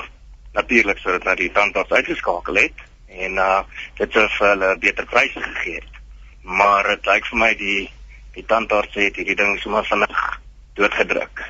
natuurlik 0.58 1.02
sou 1.04 1.14
dit 1.18 1.28
na 1.28 1.36
die 1.38 1.52
tandarts 1.54 1.94
uitgeskakel 1.94 2.64
het 2.64 2.88
en 3.08 3.38
uh 3.42 3.62
dit 3.98 4.14
sou 4.14 4.26
vir 4.38 4.48
hulle 4.52 4.72
beter 4.82 5.06
pryse 5.10 5.42
gegee 5.42 5.80
het. 5.80 6.02
Maar 6.42 6.88
dit 6.94 7.06
lyk 7.12 7.30
vir 7.32 7.40
my 7.44 7.52
die 7.60 7.84
die 8.38 8.46
tandarts 8.46 8.98
het 9.00 9.16
hierdie 9.18 9.38
ding 9.38 9.56
sommer 9.62 9.86
vinnig 9.86 10.26
doodgedruk. 10.78 11.42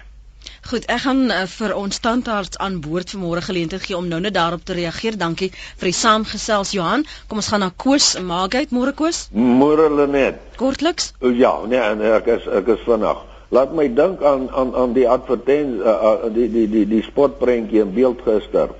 Goed, 0.67 0.83
ek 0.91 0.99
gaan 0.99 1.29
uh, 1.31 1.45
vir 1.47 1.71
ons 1.79 1.99
tandarts 2.03 2.57
aan 2.59 2.81
boord 2.83 3.13
vanmôre 3.13 3.39
geleentheid 3.45 3.85
gee 3.87 3.95
om 3.95 4.09
nou 4.11 4.17
net 4.19 4.33
daarop 4.35 4.65
te 4.67 4.75
reageer. 4.75 5.15
Dankie 5.15 5.47
vir 5.55 5.87
die 5.87 5.95
saamgesels 5.95 6.73
Johan. 6.75 7.05
Kom 7.29 7.39
ons 7.39 7.47
gaan 7.53 7.63
na 7.63 7.69
Koos 7.71 8.09
Maagheid. 8.19 8.73
Môre 8.75 8.91
Koos. 8.91 9.21
Môre 9.31 9.87
Lenet. 9.87 10.41
Kortliks. 10.59 11.13
O, 11.23 11.31
Ja, 11.31 11.53
nee, 11.63 11.79
nee, 11.95 12.11
ek 12.17 12.27
is 12.35 12.51
ek 12.51 12.73
is 12.75 12.83
vinnig. 12.83 13.23
Laat 13.55 13.71
my 13.79 13.87
dink 13.95 14.27
aan 14.27 14.49
aan 14.51 14.75
aan 14.75 14.97
die 14.97 15.07
advertensie 15.07 15.79
uh, 15.79 15.95
uh, 16.11 16.33
die 16.35 16.51
die 16.51 16.67
die 16.75 16.85
die 16.97 17.01
spotprentjie 17.07 17.85
in 17.85 17.95
beeld 17.95 18.27
gister 18.27 18.75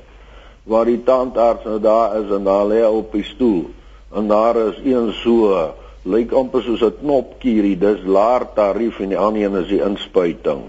waar 0.68 0.92
die 0.92 1.00
tandarts 1.08 1.64
nou 1.64 1.80
daar 1.80 2.20
is 2.20 2.32
en 2.36 2.44
daar 2.44 2.68
lê 2.68 2.84
op 2.84 3.16
die 3.16 3.24
stoel 3.24 3.70
en 4.12 4.28
daar 4.28 4.60
is 4.68 4.84
een 4.84 5.14
so 5.24 5.56
lyk 6.04 6.36
amper 6.36 6.68
soos 6.68 6.84
'n 6.84 7.00
knopkierie 7.00 7.78
dis 7.80 8.04
laer 8.04 8.44
tarief 8.56 9.00
en 9.00 9.16
die 9.16 9.18
ander 9.18 9.42
een 9.42 9.62
is 9.64 9.70
die 9.72 9.84
inspuiting 9.84 10.68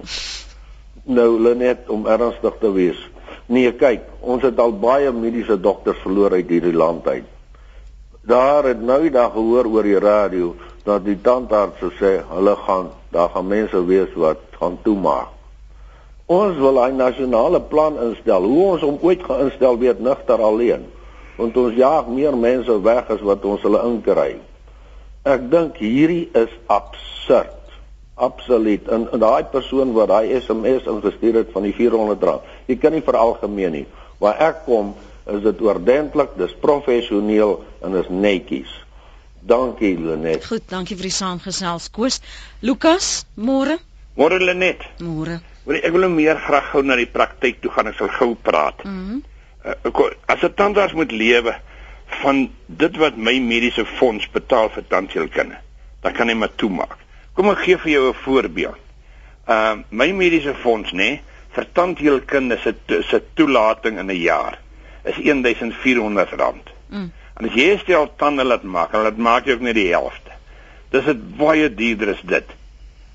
nou 1.09 1.31
Lenet 1.41 1.89
om 1.89 2.07
ernstig 2.07 2.61
te 2.61 2.73
wees 2.73 3.01
nee 3.47 3.73
kyk 3.73 4.07
ons 4.21 4.45
het 4.47 4.59
al 4.61 4.77
baie 4.79 5.13
mediese 5.13 5.59
dokters 5.61 5.99
verloor 6.05 6.37
uit 6.37 6.49
hierdie 6.49 6.77
land 6.77 7.07
uit 7.09 7.27
daar 8.29 8.65
het 8.69 8.81
nou 8.85 9.01
die 9.07 9.15
dag 9.15 9.33
gehoor 9.33 9.67
oor 9.73 9.89
die 9.89 9.99
radio 9.99 10.55
dat 10.85 11.05
die 11.05 11.19
tandarts 11.25 11.81
sê 12.01 12.19
hulle 12.29 12.57
gaan 12.67 12.93
daar 13.13 13.33
gaan 13.33 13.49
mense 13.49 13.85
wees 13.85 14.13
wat 14.15 14.41
gaan 14.61 14.79
toemaak. 14.83 15.33
Ons 16.27 16.57
wil 16.57 16.77
'n 16.85 16.97
nasionale 16.97 17.61
plan 17.61 17.97
instel. 18.01 18.43
Hoe 18.43 18.65
ons 18.73 18.83
hom 18.83 18.99
ooit 19.01 19.23
gaan 19.23 19.41
instel 19.41 19.79
weet 19.79 20.01
nigter 20.01 20.43
alleen. 20.43 20.85
Want 21.37 21.57
ons 21.57 21.75
jaag 21.75 22.07
meer 22.07 22.37
mense 22.37 22.83
weg 22.83 23.09
as 23.09 23.21
wat 23.21 23.45
ons 23.45 23.63
hulle 23.63 23.83
inkry. 23.85 24.41
Ek 25.23 25.51
dink 25.51 25.77
hierdie 25.77 26.29
is 26.33 26.53
absurd. 26.67 27.58
Absoluut. 28.19 28.89
En, 28.89 29.07
en 29.13 29.23
daai 29.23 29.45
persoon 29.53 29.93
wat 29.95 30.11
daai 30.11 30.41
SMS 30.41 30.89
ingestuur 30.91 31.41
het 31.43 31.53
van 31.55 31.67
die 31.69 31.75
R400, 31.75 32.35
jy 32.67 32.77
kan 32.83 32.97
nie 32.97 33.05
veralgemeen 33.07 33.77
nie. 33.79 33.87
Waar 34.19 34.41
ek 34.49 34.65
kom 34.67 34.95
is 35.31 35.45
dit 35.45 35.61
oordentlik, 35.63 36.35
dis 36.41 36.55
professioneel 36.63 37.59
en 37.85 37.95
is 38.01 38.11
netjies. 38.11 38.73
Dankie 39.49 39.95
Lenet. 40.01 40.49
Goed, 40.49 40.67
dankie 40.69 40.97
vir 40.99 41.09
die 41.09 41.15
saamgesels 41.15 41.89
Koos. 41.95 42.19
Lukas, 42.67 43.23
môre. 43.39 43.79
Môre 44.19 44.41
Lenet. 44.43 44.83
Môre. 45.05 45.39
Wil 45.69 45.79
ek 45.79 45.95
wil 45.95 46.09
nou 46.09 46.15
meer 46.17 46.41
graag 46.43 46.73
gou 46.73 46.83
na 46.83 46.97
die 46.99 47.07
praktyk 47.07 47.61
toe 47.63 47.71
gaan. 47.71 47.93
Ek 47.93 48.01
sal 48.01 48.11
gou 48.19 48.35
praat. 48.35 48.85
Mhm. 48.85 49.19
Mm 49.19 49.27
uh, 49.65 50.11
as 50.27 50.43
'n 50.43 50.55
tandarts 50.55 50.93
moet 50.93 51.11
lewe 51.11 51.55
van 52.23 52.51
dit 52.67 52.97
wat 52.97 53.17
my 53.17 53.39
mediese 53.39 53.85
fonds 53.85 54.31
betaal 54.31 54.71
vir 54.71 54.85
tandheelkunde, 54.89 55.59
dan 56.01 56.13
kan 56.13 56.29
hy 56.29 56.35
maar 56.35 56.55
toemaak. 56.55 56.97
Kom 57.39 57.53
ek 57.53 57.61
gee 57.63 57.79
vir 57.79 57.91
jou 57.91 58.09
'n 58.09 58.15
voorbeeld. 58.25 58.79
Uh 59.47 59.77
my 59.91 60.11
mediese 60.11 60.55
fonds 60.55 60.91
nê 60.93 60.97
nee, 60.97 61.21
vir 61.55 61.67
tandheelkunde 61.73 62.59
se 62.59 62.75
se 63.11 63.23
toelating 63.35 63.99
in 63.99 64.11
'n 64.11 64.21
jaar 64.21 64.59
is 65.05 65.15
R1400. 65.15 66.75
Mm. 66.89 67.13
En 67.37 67.49
as 67.49 67.55
jy 67.55 67.79
stel 67.79 68.11
tande 68.17 68.45
laat 68.45 68.63
maak, 68.63 68.91
dan 68.93 69.03
laat 69.03 69.17
maak 69.17 69.47
jy 69.47 69.53
ook 69.53 69.61
net 69.61 69.75
die 69.75 69.93
helfte. 69.93 70.35
Dis 70.91 71.05
dit 71.05 71.37
baie 71.37 71.75
duurder 71.75 72.09
is 72.09 72.21
dit. 72.25 72.45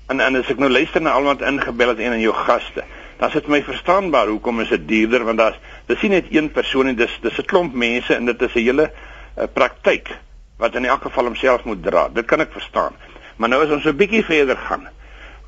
En 0.08 0.20
en 0.20 0.36
as 0.36 0.50
ek 0.50 0.58
nou 0.58 0.70
luister 0.70 1.02
na 1.02 1.10
almal 1.10 1.36
wat 1.36 1.48
ingebel 1.48 1.88
het 1.88 1.98
en 1.98 2.12
aan 2.12 2.20
jou 2.20 2.34
gaste, 2.34 2.84
dan 3.18 3.28
is 3.28 3.34
dit 3.34 3.46
my 3.46 3.62
verstaanbaar 3.62 4.26
hoekom 4.26 4.60
is 4.60 4.68
dit 4.68 4.88
duurder 4.88 5.24
want 5.24 5.38
daar's 5.38 5.60
dis 5.86 6.00
nie 6.02 6.10
net 6.10 6.26
een 6.30 6.50
persoon 6.50 6.86
nie, 6.86 6.94
dis 6.94 7.18
dis 7.20 7.38
'n 7.38 7.44
klomp 7.44 7.74
mense 7.74 8.14
en 8.14 8.24
dit 8.24 8.42
is 8.42 8.54
'n 8.54 8.58
hele 8.58 8.90
uh, 8.90 9.44
praktyk 9.52 10.16
wat 10.56 10.74
in 10.74 10.84
elk 10.84 11.02
geval 11.02 11.24
homself 11.24 11.64
moet 11.64 11.82
dra. 11.82 12.08
Dit 12.08 12.24
kan 12.24 12.40
ek 12.40 12.52
verstaan. 12.52 12.94
Maar 13.36 13.48
nou 13.48 13.64
as 13.64 13.70
ons 13.70 13.84
'n 13.84 13.96
bietjie 13.96 14.24
verder 14.24 14.56
gaan. 14.56 14.88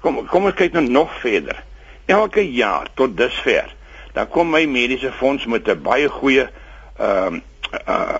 Kom 0.00 0.26
kom 0.26 0.44
ons 0.44 0.54
kyk 0.54 0.72
nou 0.72 0.88
nog 0.88 1.20
verder. 1.20 1.62
Elke 2.06 2.52
jaar 2.52 2.86
tot 2.94 3.16
dusver, 3.16 3.74
dan 4.12 4.28
kom 4.28 4.50
my 4.50 4.64
mediese 4.64 5.12
fonds 5.12 5.46
met 5.46 5.68
'n 5.68 5.82
baie 5.82 6.08
goeie 6.08 6.48
ehm 6.98 7.34
um, 7.34 7.42
uh 7.88 8.14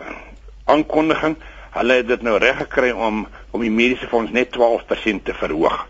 aankondiging. 0.64 1.36
Hulle 1.70 1.92
het 1.92 2.08
dit 2.08 2.22
nou 2.22 2.38
reg 2.38 2.56
gekry 2.56 2.90
om 2.90 3.26
om 3.50 3.60
die 3.60 3.70
mediese 3.70 4.08
fonds 4.08 4.30
net 4.30 4.48
12% 4.50 5.22
te 5.22 5.34
verhoog. 5.34 5.86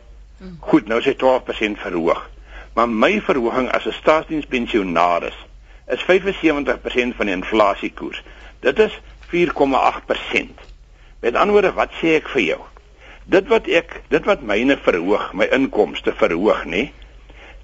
Goed, 0.61 0.87
nou 0.87 0.99
is 1.01 1.07
hy 1.07 1.15
12% 1.15 1.81
verhoog. 1.81 2.31
Maar 2.75 2.89
my 2.89 3.21
verhoging 3.21 3.71
as 3.73 3.87
'n 3.87 3.93
staatsdienspensionaris 3.93 5.37
is 5.87 6.03
75% 6.03 7.17
van 7.17 7.27
die 7.27 7.35
inflasiekoers. 7.35 8.23
Dit 8.61 8.79
is 8.79 9.01
4,8%. 9.27 10.61
Met 11.21 11.35
ander 11.35 11.53
woorde, 11.53 11.73
wat 11.73 11.91
sê 12.03 12.17
ek 12.21 12.29
vir 12.29 12.43
jou? 12.43 12.61
Dit 13.27 13.49
wat 13.51 13.67
ek, 13.67 14.03
dit 14.09 14.27
wat 14.29 14.45
myne 14.47 14.77
verhoog, 14.79 15.33
my 15.35 15.49
inkomste 15.55 16.15
verhoog, 16.15 16.63
nê? 16.71 16.91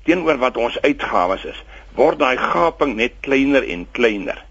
Teenoor 0.07 0.40
wat 0.42 0.57
ons 0.59 0.79
uitgawes 0.83 1.44
is, 1.46 1.61
word 1.94 2.18
daai 2.18 2.37
gaping 2.40 2.96
net 2.98 3.20
kleiner 3.22 3.66
en 3.70 3.87
kleiner. 3.94 4.42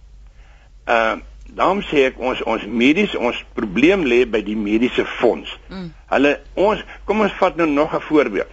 Uh 0.87 1.19
daarom 1.51 1.81
sê 1.83 2.05
ek 2.07 2.19
ons 2.23 2.39
ons 2.47 2.61
medies 2.63 3.11
ons 3.19 3.35
probleem 3.57 4.05
lê 4.07 4.21
by 4.23 4.39
die 4.39 4.55
mediese 4.55 5.03
fonds. 5.17 5.51
Mm. 5.67 5.89
Hulle 6.13 6.31
ons 6.55 6.83
kom 7.03 7.25
ons 7.25 7.35
vat 7.41 7.57
nou 7.59 7.67
nog 7.67 7.91
'n 7.93 8.07
voorbeeld. 8.07 8.47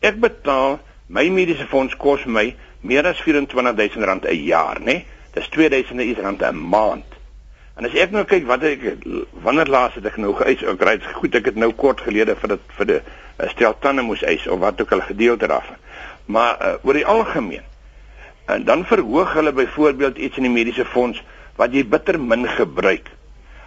Ek 0.00 0.20
betaal 0.22 0.78
my 1.08 1.26
mediese 1.28 1.66
fonds 1.66 1.96
kos 1.96 2.24
my 2.24 2.54
meer 2.82 3.06
as 3.06 3.18
R24000 3.18 4.30
'n 4.30 4.44
jaar, 4.46 4.78
né? 4.80 5.04
Dis 5.34 5.48
R2000 5.50 6.42
'n 6.46 6.54
maand. 6.54 7.15
En 7.76 7.84
as 7.84 7.94
ek 8.00 8.12
nou 8.14 8.24
kyk 8.24 8.46
wat 8.48 8.62
ek 8.64 8.84
wanneer 9.44 9.68
laas 9.68 9.96
het 9.98 10.06
ek 10.08 10.16
nou 10.22 10.32
geëis, 10.38 10.62
ek 10.64 10.84
ry 10.88 10.94
goed, 11.18 11.34
ek 11.36 11.50
het 11.50 11.58
nou 11.60 11.74
kort 11.76 12.00
gelede 12.00 12.36
vir 12.40 12.54
dit 12.54 12.70
vir 12.78 12.88
die 12.88 13.00
uh, 13.00 13.48
stel 13.52 13.76
tande 13.84 14.04
moes 14.06 14.22
eis 14.24 14.46
of 14.48 14.62
wat 14.62 14.80
ook 14.80 14.94
al 14.96 15.04
gedeelte 15.04 15.50
daarvan. 15.50 15.76
Maar 16.32 16.54
uh, 16.56 16.70
oor 16.88 16.96
die 16.96 17.06
algemeen 17.06 17.66
en 18.46 18.64
dan 18.64 18.86
verhoog 18.86 19.34
hulle 19.34 19.52
byvoorbeeld 19.52 20.16
iets 20.22 20.38
in 20.40 20.46
die 20.46 20.54
mediese 20.54 20.86
fonds 20.88 21.20
wat 21.60 21.74
jy 21.74 21.82
bitter 21.84 22.16
min 22.20 22.46
gebruik. 22.48 23.10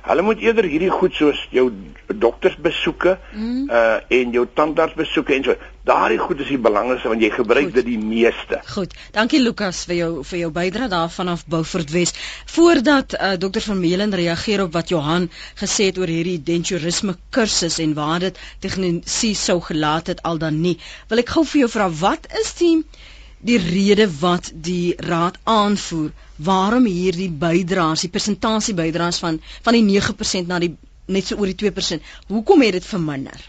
Hulle 0.09 0.23
moet 0.25 0.39
eerder 0.41 0.65
hierdie 0.65 0.89
goed 0.89 1.13
soos 1.13 1.37
jou 1.53 1.67
doktersbesoeke 2.07 3.17
Mm. 3.33 3.69
uh 3.69 3.97
en 4.19 4.31
jou 4.33 4.45
tandartsbesoeke 4.57 5.33
en 5.35 5.43
so. 5.43 5.55
Daardie 5.85 6.17
goed 6.21 6.39
is 6.41 6.47
die 6.49 6.57
belangrikste 6.57 7.09
want 7.11 7.21
jy 7.21 7.29
gebruik 7.33 7.65
Goed. 7.69 7.73
dit 7.77 7.85
die 7.85 7.97
meeste. 7.97 8.59
Goed. 8.73 8.93
Dankie 9.13 9.39
Lukas 9.41 9.83
vir 9.89 9.95
jou 9.95 10.09
vir 10.23 10.39
jou 10.39 10.49
bydrae 10.55 10.87
daar 10.89 11.09
vanaf 11.13 11.45
Beaufort 11.45 11.91
Wes. 11.93 12.13
Voordat 12.55 13.13
uh, 13.13 13.31
Dr 13.41 13.61
Vermeulen 13.61 14.13
reageer 14.15 14.63
op 14.63 14.73
wat 14.73 14.89
Johan 14.89 15.29
gesê 15.61 15.89
het 15.91 15.97
oor 15.97 16.07
hierdie 16.09 16.39
denturisme 16.43 17.15
kursus 17.29 17.79
en 17.79 17.93
waar 17.93 18.19
dit 18.19 18.39
tegnisie 18.65 19.35
sou 19.35 19.59
gelaat 19.61 20.07
het 20.07 20.21
al 20.23 20.37
dan 20.37 20.61
nie, 20.61 20.77
wil 21.07 21.21
ek 21.21 21.29
gou 21.37 21.45
vir 21.45 21.61
jou 21.65 21.69
vra 21.77 21.89
wat 22.01 22.25
is 22.41 22.53
die 22.61 22.75
die 23.41 23.57
rede 23.57 24.09
wat 24.19 24.51
die 24.53 24.95
raad 24.97 25.37
aanvoer 25.45 26.09
waarom 26.39 26.85
hierdie 26.85 27.29
bydraes, 27.29 28.01
die 28.05 28.09
persentasie 28.13 28.73
bydraes 28.77 29.19
van 29.23 29.39
van 29.65 29.73
die 29.77 29.83
9% 30.01 30.47
na 30.47 30.59
die 30.63 30.73
net 31.09 31.25
so 31.27 31.35
oor 31.41 31.49
die 31.51 31.57
2%. 31.71 32.03
Hoekom 32.29 32.61
het 32.61 32.77
dit 32.77 32.85
verminder? 32.85 33.39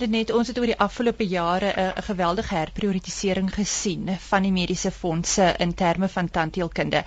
Lenet, 0.00 0.32
ons 0.34 0.48
het 0.50 0.58
oor 0.58 0.66
die 0.66 0.78
afgelope 0.82 1.26
jare 1.30 1.68
'n 1.76 1.92
'n 1.98 2.02
geweldige 2.02 2.54
herprioritisering 2.54 3.52
gesien 3.54 4.08
van 4.28 4.42
die 4.42 4.52
mediese 4.52 4.90
fondse 4.90 5.54
in 5.58 5.74
terme 5.74 6.08
van 6.08 6.30
tandheelkunde. 6.30 7.04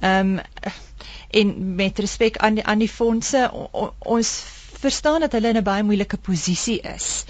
Ehm 0.00 0.38
um, 0.38 0.40
en 1.30 1.74
met 1.74 1.98
respek 1.98 2.36
aan 2.36 2.54
die 2.54 2.64
aan 2.64 2.78
die 2.78 2.88
fondse 2.88 3.50
o, 3.52 3.68
o, 3.72 3.94
ons 3.98 4.32
verstaan 4.84 5.24
dat 5.24 5.32
hulle 5.32 5.48
in 5.54 5.56
'n 5.60 5.66
baie 5.66 5.82
moeilike 5.82 6.16
posisie 6.28 6.80
is 6.94 7.24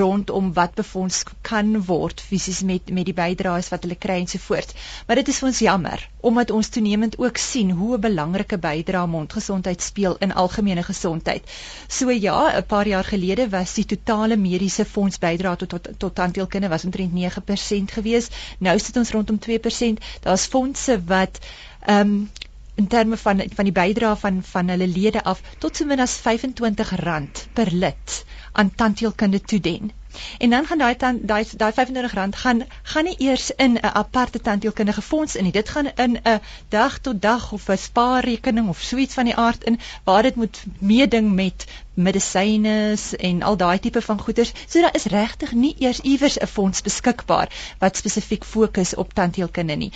rondom 0.00 0.52
wat 0.54 0.74
befonds 0.78 1.22
kan 1.42 1.70
word 1.86 2.20
fisies 2.20 2.60
met 2.62 2.90
met 2.98 3.04
die 3.08 3.14
bydraes 3.14 3.70
wat 3.72 3.82
hulle 3.86 3.96
kry 4.04 4.18
en 4.22 4.28
so 4.32 4.38
voort. 4.38 4.74
Maar 5.06 5.16
dit 5.20 5.28
is 5.32 5.38
vir 5.42 5.48
ons 5.48 5.62
jammer 5.66 6.08
omdat 6.30 6.50
ons 6.50 6.68
toenemend 6.68 7.18
ook 7.18 7.36
sien 7.36 7.70
hoe 7.70 7.96
'n 7.96 8.00
belangrike 8.00 8.58
bydrae 8.58 9.06
mondgesondheid 9.06 9.82
speel 9.82 10.16
in 10.26 10.34
algemene 10.44 10.82
gesondheid. 10.82 11.42
So 11.88 12.10
ja, 12.10 12.58
'n 12.58 12.66
paar 12.66 12.88
jaar 12.88 13.04
gelede 13.04 13.48
was 13.48 13.74
die 13.74 13.86
totale 13.86 14.36
mediese 14.36 14.84
fonds 14.84 15.18
bydrae 15.18 15.56
tot 15.56 15.68
tot, 15.68 15.88
tot 15.98 16.14
tandheelkunde 16.14 16.68
was 16.68 16.84
omtrent 16.84 17.12
9% 17.12 17.92
gewees. 17.92 18.28
Nou 18.58 18.78
sit 18.78 18.96
ons 18.96 19.10
rondom 19.10 19.38
2%. 19.38 19.98
Daar's 20.20 20.46
fondse 20.46 21.02
wat 21.04 21.38
ehm 21.80 22.00
um, 22.00 22.30
in 22.74 22.86
terme 22.86 23.16
van 23.16 23.42
van 23.54 23.64
die 23.64 23.72
bydrae 23.72 24.16
van 24.16 24.42
van 24.42 24.68
hulle 24.68 24.86
lede 24.86 25.22
af 25.24 25.42
tot 25.58 25.76
so 25.76 25.84
min 25.84 26.00
as 26.00 26.18
R25 26.20 27.48
per 27.52 27.72
lid 27.72 28.24
aan 28.52 28.74
tandheelkunde 28.74 29.40
toeden. 29.40 29.90
En 30.38 30.50
dan 30.50 30.66
gaan 30.66 30.78
daai 30.78 30.96
daai 31.22 31.44
daai 31.56 31.72
R25 31.72 32.14
gaan 32.14 32.64
gaan 32.82 33.04
nie 33.04 33.14
eers 33.18 33.50
in 33.50 33.72
'n 33.72 33.94
aparte 34.02 34.40
tandheelkundige 34.40 35.02
fonds 35.02 35.36
in 35.36 35.44
nie. 35.44 35.52
Dit 35.52 35.68
gaan 35.68 35.90
in 35.94 36.18
'n 36.22 36.40
dag 36.68 36.98
tot 36.98 37.22
dag 37.22 37.52
of 37.52 37.68
'n 37.68 37.76
spaarrekening 37.76 38.68
of 38.68 38.80
so 38.80 38.96
iets 38.96 39.14
van 39.14 39.24
die 39.24 39.36
aard 39.36 39.64
in 39.64 39.78
waar 40.04 40.22
dit 40.22 40.34
moet 40.34 40.64
meeding 40.78 41.32
met 41.32 41.66
medisyne 41.94 42.96
en 43.18 43.42
al 43.42 43.56
daai 43.56 43.78
tipe 43.78 44.02
van 44.02 44.20
goederes. 44.20 44.52
So 44.68 44.80
daar 44.80 44.94
is 44.94 45.04
regtig 45.04 45.52
nie 45.52 45.74
eers 45.78 46.00
iewers 46.00 46.38
'n 46.38 46.46
fonds 46.46 46.82
beskikbaar 46.82 47.48
wat 47.78 47.96
spesifiek 47.96 48.44
fokus 48.44 48.94
op 48.94 49.14
tandheelkunde 49.14 49.74
nie. 49.74 49.92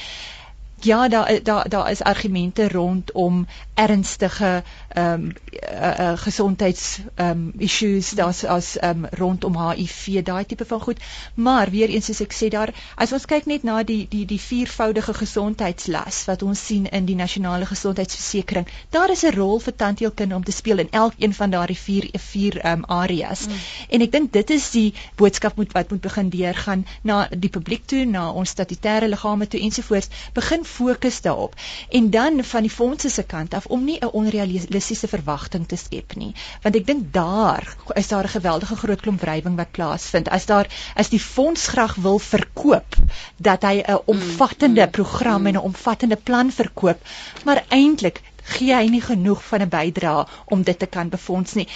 Ja, 0.81 1.09
daar 1.09 1.43
daar 1.43 1.69
daar 1.69 1.91
is 1.91 2.03
argumente 2.03 2.69
rondom 2.69 3.47
ernstige 3.75 4.63
ehm 4.89 5.13
um, 5.13 5.33
uh, 5.73 5.99
uh, 5.99 6.13
gesondheids 6.15 6.99
ehm 7.15 7.31
um, 7.31 7.53
issues 7.59 8.11
daar's 8.11 8.45
as 8.45 8.79
ehm 8.79 9.05
um, 9.05 9.07
rondom 9.11 9.69
HIV 9.69 10.23
daai 10.23 10.47
tipe 10.47 10.65
van 10.65 10.81
goed. 10.81 11.01
Maar 11.35 11.71
weer 11.71 11.89
eens 11.89 12.05
soos 12.05 12.21
ek 12.21 12.33
sê 12.33 12.49
daar 12.49 12.75
as 12.95 13.13
ons 13.13 13.25
kyk 13.25 13.47
net 13.47 13.63
na 13.63 13.83
die 13.83 14.07
die 14.09 14.27
die 14.27 14.41
viervoudige 14.41 15.15
gesondheidslas 15.15 16.25
wat 16.25 16.43
ons 16.43 16.67
sien 16.67 16.87
in 16.87 17.05
die 17.05 17.17
nasionale 17.17 17.67
gesondheidsversekering 17.67 18.67
daar 18.91 19.11
is 19.11 19.25
'n 19.25 19.35
rol 19.35 19.59
vir 19.61 19.77
tandheelkunde 19.77 20.35
om 20.35 20.45
te 20.45 20.53
speel 20.53 20.79
in 20.79 20.91
elkeen 20.91 21.35
van 21.35 21.51
daardie 21.51 21.79
vier 21.79 22.09
vier 22.13 22.59
ehm 22.59 22.79
um, 22.79 22.85
areas. 22.85 23.47
Mm. 23.47 23.53
en 23.89 24.01
ek 24.01 24.13
dink 24.13 24.33
dit 24.33 24.51
is 24.51 24.71
die 24.71 24.95
boodskap 25.17 25.57
moet 25.57 25.73
wat 25.73 25.91
moet 25.91 26.01
begin 26.01 26.29
deurgaan 26.29 26.87
na 27.03 27.29
die 27.31 27.51
publiek 27.51 27.87
toe 27.87 28.05
na 28.05 28.31
ons 28.31 28.51
statutêre 28.51 29.09
liggame 29.09 29.49
toe 29.49 29.61
ensovoorts. 29.61 30.09
Begin 30.33 30.65
fokus 30.75 31.21
daarop. 31.21 31.55
En 31.89 32.11
dan 32.11 32.45
van 32.45 32.67
die 32.67 32.71
fondse 32.71 33.11
se 33.11 33.23
kant 33.23 33.55
af 33.55 33.67
om 33.67 33.85
nie 33.85 33.99
'n 34.01 34.13
onrealistiese 34.21 35.09
verwagting 35.09 35.69
te 35.69 35.77
skep 35.77 36.15
nie. 36.15 36.33
Want 36.63 36.77
ek 36.77 36.87
dink 36.87 37.13
daar 37.13 37.77
is 37.95 38.09
daar 38.09 38.25
'n 38.25 38.37
geweldige 38.37 38.77
groot 38.77 39.01
klomp 39.01 39.21
wrywing 39.21 39.57
wat 39.57 39.71
plaasvind. 39.71 40.29
As 40.29 40.47
daar 40.47 40.67
as 40.95 41.09
die 41.09 41.21
fonds 41.21 41.67
graag 41.69 41.95
wil 41.95 42.19
verkoop 42.19 42.97
dat 43.37 43.63
hy 43.63 43.83
'n 43.87 44.03
omvattende 44.05 44.81
mm, 44.81 44.87
mm, 44.87 44.91
program 44.93 45.41
mm. 45.41 45.47
en 45.47 45.55
'n 45.55 45.67
omvattende 45.71 46.17
plan 46.17 46.51
verkoop 46.51 46.99
maar 47.45 47.65
eintlik 47.69 48.23
gee 48.57 48.75
hy 48.75 48.89
nie 48.93 49.03
genoeg 49.05 49.45
van 49.45 49.63
'n 49.65 49.69
bydrae 49.69 50.27
om 50.45 50.63
dit 50.63 50.79
te 50.79 50.87
kan 50.87 51.09
befonds 51.09 51.55
nie. 51.55 51.69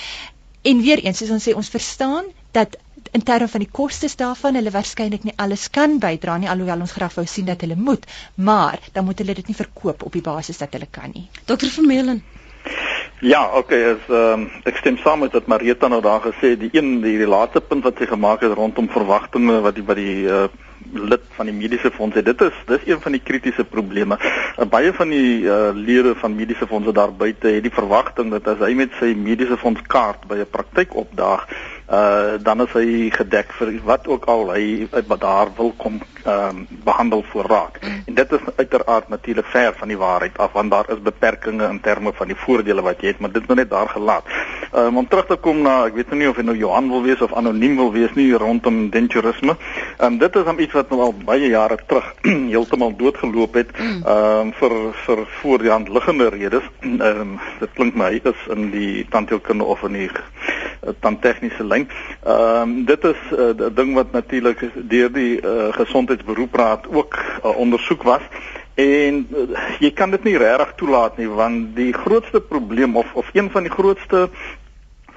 En 0.62 0.80
weer 0.80 0.98
eens 1.04 1.18
soos 1.18 1.30
ons 1.30 1.48
sê 1.48 1.54
ons 1.54 1.68
verstaan 1.68 2.24
dat 2.50 2.76
in 3.12 3.22
terme 3.22 3.48
van 3.48 3.64
die 3.64 3.70
kostes 3.80 4.16
daarvan 4.16 4.58
hulle 4.58 4.74
waarskynlik 4.74 5.24
nie 5.24 5.36
alles 5.36 5.68
kan 5.70 5.98
bydra 5.98 6.38
nie 6.38 6.50
alhoewel 6.50 6.86
ons 6.86 6.96
graag 6.96 7.14
wou 7.14 7.26
sien 7.26 7.46
dat 7.46 7.60
hulle 7.60 7.76
moet 7.76 8.06
maar 8.34 8.78
dan 8.92 9.04
moet 9.04 9.18
hulle 9.18 9.34
dit 9.34 9.48
nie 9.48 9.60
verkoop 9.62 10.02
op 10.02 10.12
die 10.12 10.26
basis 10.32 10.58
dat 10.58 10.72
hulle 10.72 10.90
kan 10.90 11.14
nie 11.14 11.28
Dr 11.44 11.72
Vermeulen 11.78 12.22
Ja, 13.20 13.50
okay, 13.58 13.78
is 13.96 14.04
ehm 14.06 14.44
um, 14.44 14.62
ek 14.68 14.76
stem 14.78 14.96
saam 15.02 15.24
met 15.24 15.32
wat 15.34 15.48
Marita 15.50 15.88
nou 15.90 15.98
daar 16.02 16.20
gesê, 16.22 16.52
die 16.54 16.68
een 16.70 17.00
die, 17.02 17.16
die 17.18 17.26
laaste 17.26 17.60
punt 17.60 17.82
wat 17.82 17.98
sy 17.98 18.06
gemaak 18.06 18.44
het 18.46 18.54
rondom 18.54 18.86
verwagtinge 18.94 19.56
wat 19.64 19.74
die 19.74 19.82
wat 19.88 19.98
die 19.98 20.28
uh, 20.30 20.44
lid 20.94 21.24
van 21.34 21.50
die 21.50 21.54
mediese 21.56 21.90
fonds 21.90 22.14
het. 22.14 22.28
Dit 22.28 22.44
is 22.46 22.60
dis 22.68 22.86
een 22.86 23.00
van 23.02 23.16
die 23.16 23.22
kritiese 23.24 23.64
probleme. 23.66 24.20
Uh, 24.22 24.68
baie 24.70 24.92
van 24.94 25.10
die 25.10 25.42
uh, 25.42 25.72
lede 25.74 26.14
van 26.20 26.36
mediese 26.38 26.70
fondse 26.70 26.94
daar 26.94 27.10
buite 27.10 27.56
het 27.56 27.66
die 27.66 27.74
verwagting 27.74 28.30
dat 28.36 28.46
as 28.54 28.62
hy 28.62 28.70
met 28.78 28.94
sy 29.00 29.10
mediese 29.18 29.58
fonds 29.58 29.82
kaart 29.90 30.28
by 30.30 30.38
'n 30.44 30.50
praktyk 30.54 30.94
opdaag, 30.94 31.48
uh 31.90 32.36
dan 32.42 32.60
is 32.60 32.72
hy 32.76 33.08
gedek 33.10 33.52
vir 33.58 33.70
wat 33.84 34.08
ook 34.08 34.24
al 34.28 34.50
hy 34.52 34.88
wat 34.92 35.20
daar 35.20 35.48
wil 35.56 35.72
kom 35.76 36.00
ehm 36.28 36.56
um, 36.56 36.66
behandel 36.84 37.24
voor 37.30 37.44
raak. 37.46 37.78
Mm. 37.80 38.02
En 38.06 38.14
dit 38.14 38.32
is 38.32 38.40
uiteraard 38.56 39.08
natuurlik 39.08 39.46
ver 39.46 39.74
van 39.76 39.88
die 39.88 39.96
waarheid 39.96 40.38
af 40.38 40.52
want 40.52 40.70
daar 40.70 40.84
is 40.88 41.02
beperkings 41.02 41.64
in 41.64 41.80
terme 41.80 42.12
van 42.12 42.26
die 42.26 42.36
voordele 42.36 42.82
wat 42.82 43.00
jy 43.00 43.06
het, 43.06 43.18
maar 43.18 43.32
dit 43.32 43.48
moet 43.48 43.56
net 43.56 43.70
daar 43.70 43.88
gelaat. 43.88 44.24
Ehm 44.72 44.86
um, 44.86 44.96
om 44.96 45.08
terug 45.08 45.26
te 45.26 45.36
kom 45.36 45.62
na 45.62 45.86
ek 45.86 45.94
weet 45.94 46.10
nie 46.10 46.28
of 46.28 46.36
hy 46.36 46.42
nou 46.42 46.56
Johan 46.56 46.90
wil 46.90 47.02
wees 47.02 47.22
of 47.24 47.32
anoniem 47.32 47.76
wil 47.76 47.92
wees 47.92 48.12
nie 48.14 48.32
rondom 48.32 48.90
denturisme. 48.90 49.56
Ehm 49.98 50.12
um, 50.12 50.18
dit 50.18 50.36
is 50.36 50.50
om 50.52 50.58
iets 50.58 50.72
wat 50.72 50.90
nou 50.90 51.00
al 51.00 51.14
baie 51.24 51.48
jare 51.48 51.78
terug 51.86 52.12
heeltemal 52.52 52.96
doodgeloop 52.96 53.54
het 53.54 53.72
mm. 53.78 54.02
ehm 54.04 54.40
um, 54.40 54.52
vir 54.52 54.76
vir 55.06 55.24
voor 55.40 55.58
die 55.58 55.70
hand 55.70 55.88
liggende 55.88 56.28
redes. 56.28 56.68
Ehm 56.80 57.02
um, 57.20 57.38
dit 57.60 57.72
klink 57.74 57.94
my 57.94 58.20
is 58.24 58.46
in 58.56 58.70
die 58.70 59.06
tandheelkunde 59.08 59.64
of 59.64 59.82
in 59.82 59.92
die 59.92 60.10
uh, 60.10 60.92
tandtegniese 61.00 61.64
lyn. 61.64 61.77
Ehm 61.86 62.60
um, 62.60 62.84
dit 62.84 63.04
is 63.04 63.20
'n 63.30 63.34
uh, 63.40 63.48
eh, 63.50 63.74
ding 63.74 63.94
wat 63.94 64.12
natuurlik 64.12 64.70
deur 64.74 65.12
die 65.12 65.40
uh, 65.40 65.72
gesondheidsberoepraad 65.72 66.86
ook 66.90 67.18
uh, 67.18 67.56
ondersoek 67.56 68.02
was. 68.02 68.22
En 68.74 69.26
uh, 69.34 69.58
jy 69.78 69.90
kan 69.90 70.10
dit 70.10 70.22
nie 70.24 70.36
regtig 70.38 70.72
toelaat 70.76 71.16
nie 71.16 71.28
want 71.28 71.76
die 71.76 71.92
grootste 71.92 72.40
probleem 72.40 72.96
of 72.96 73.06
of 73.14 73.30
een 73.32 73.50
van 73.50 73.62
die 73.62 73.72
grootste 73.72 74.28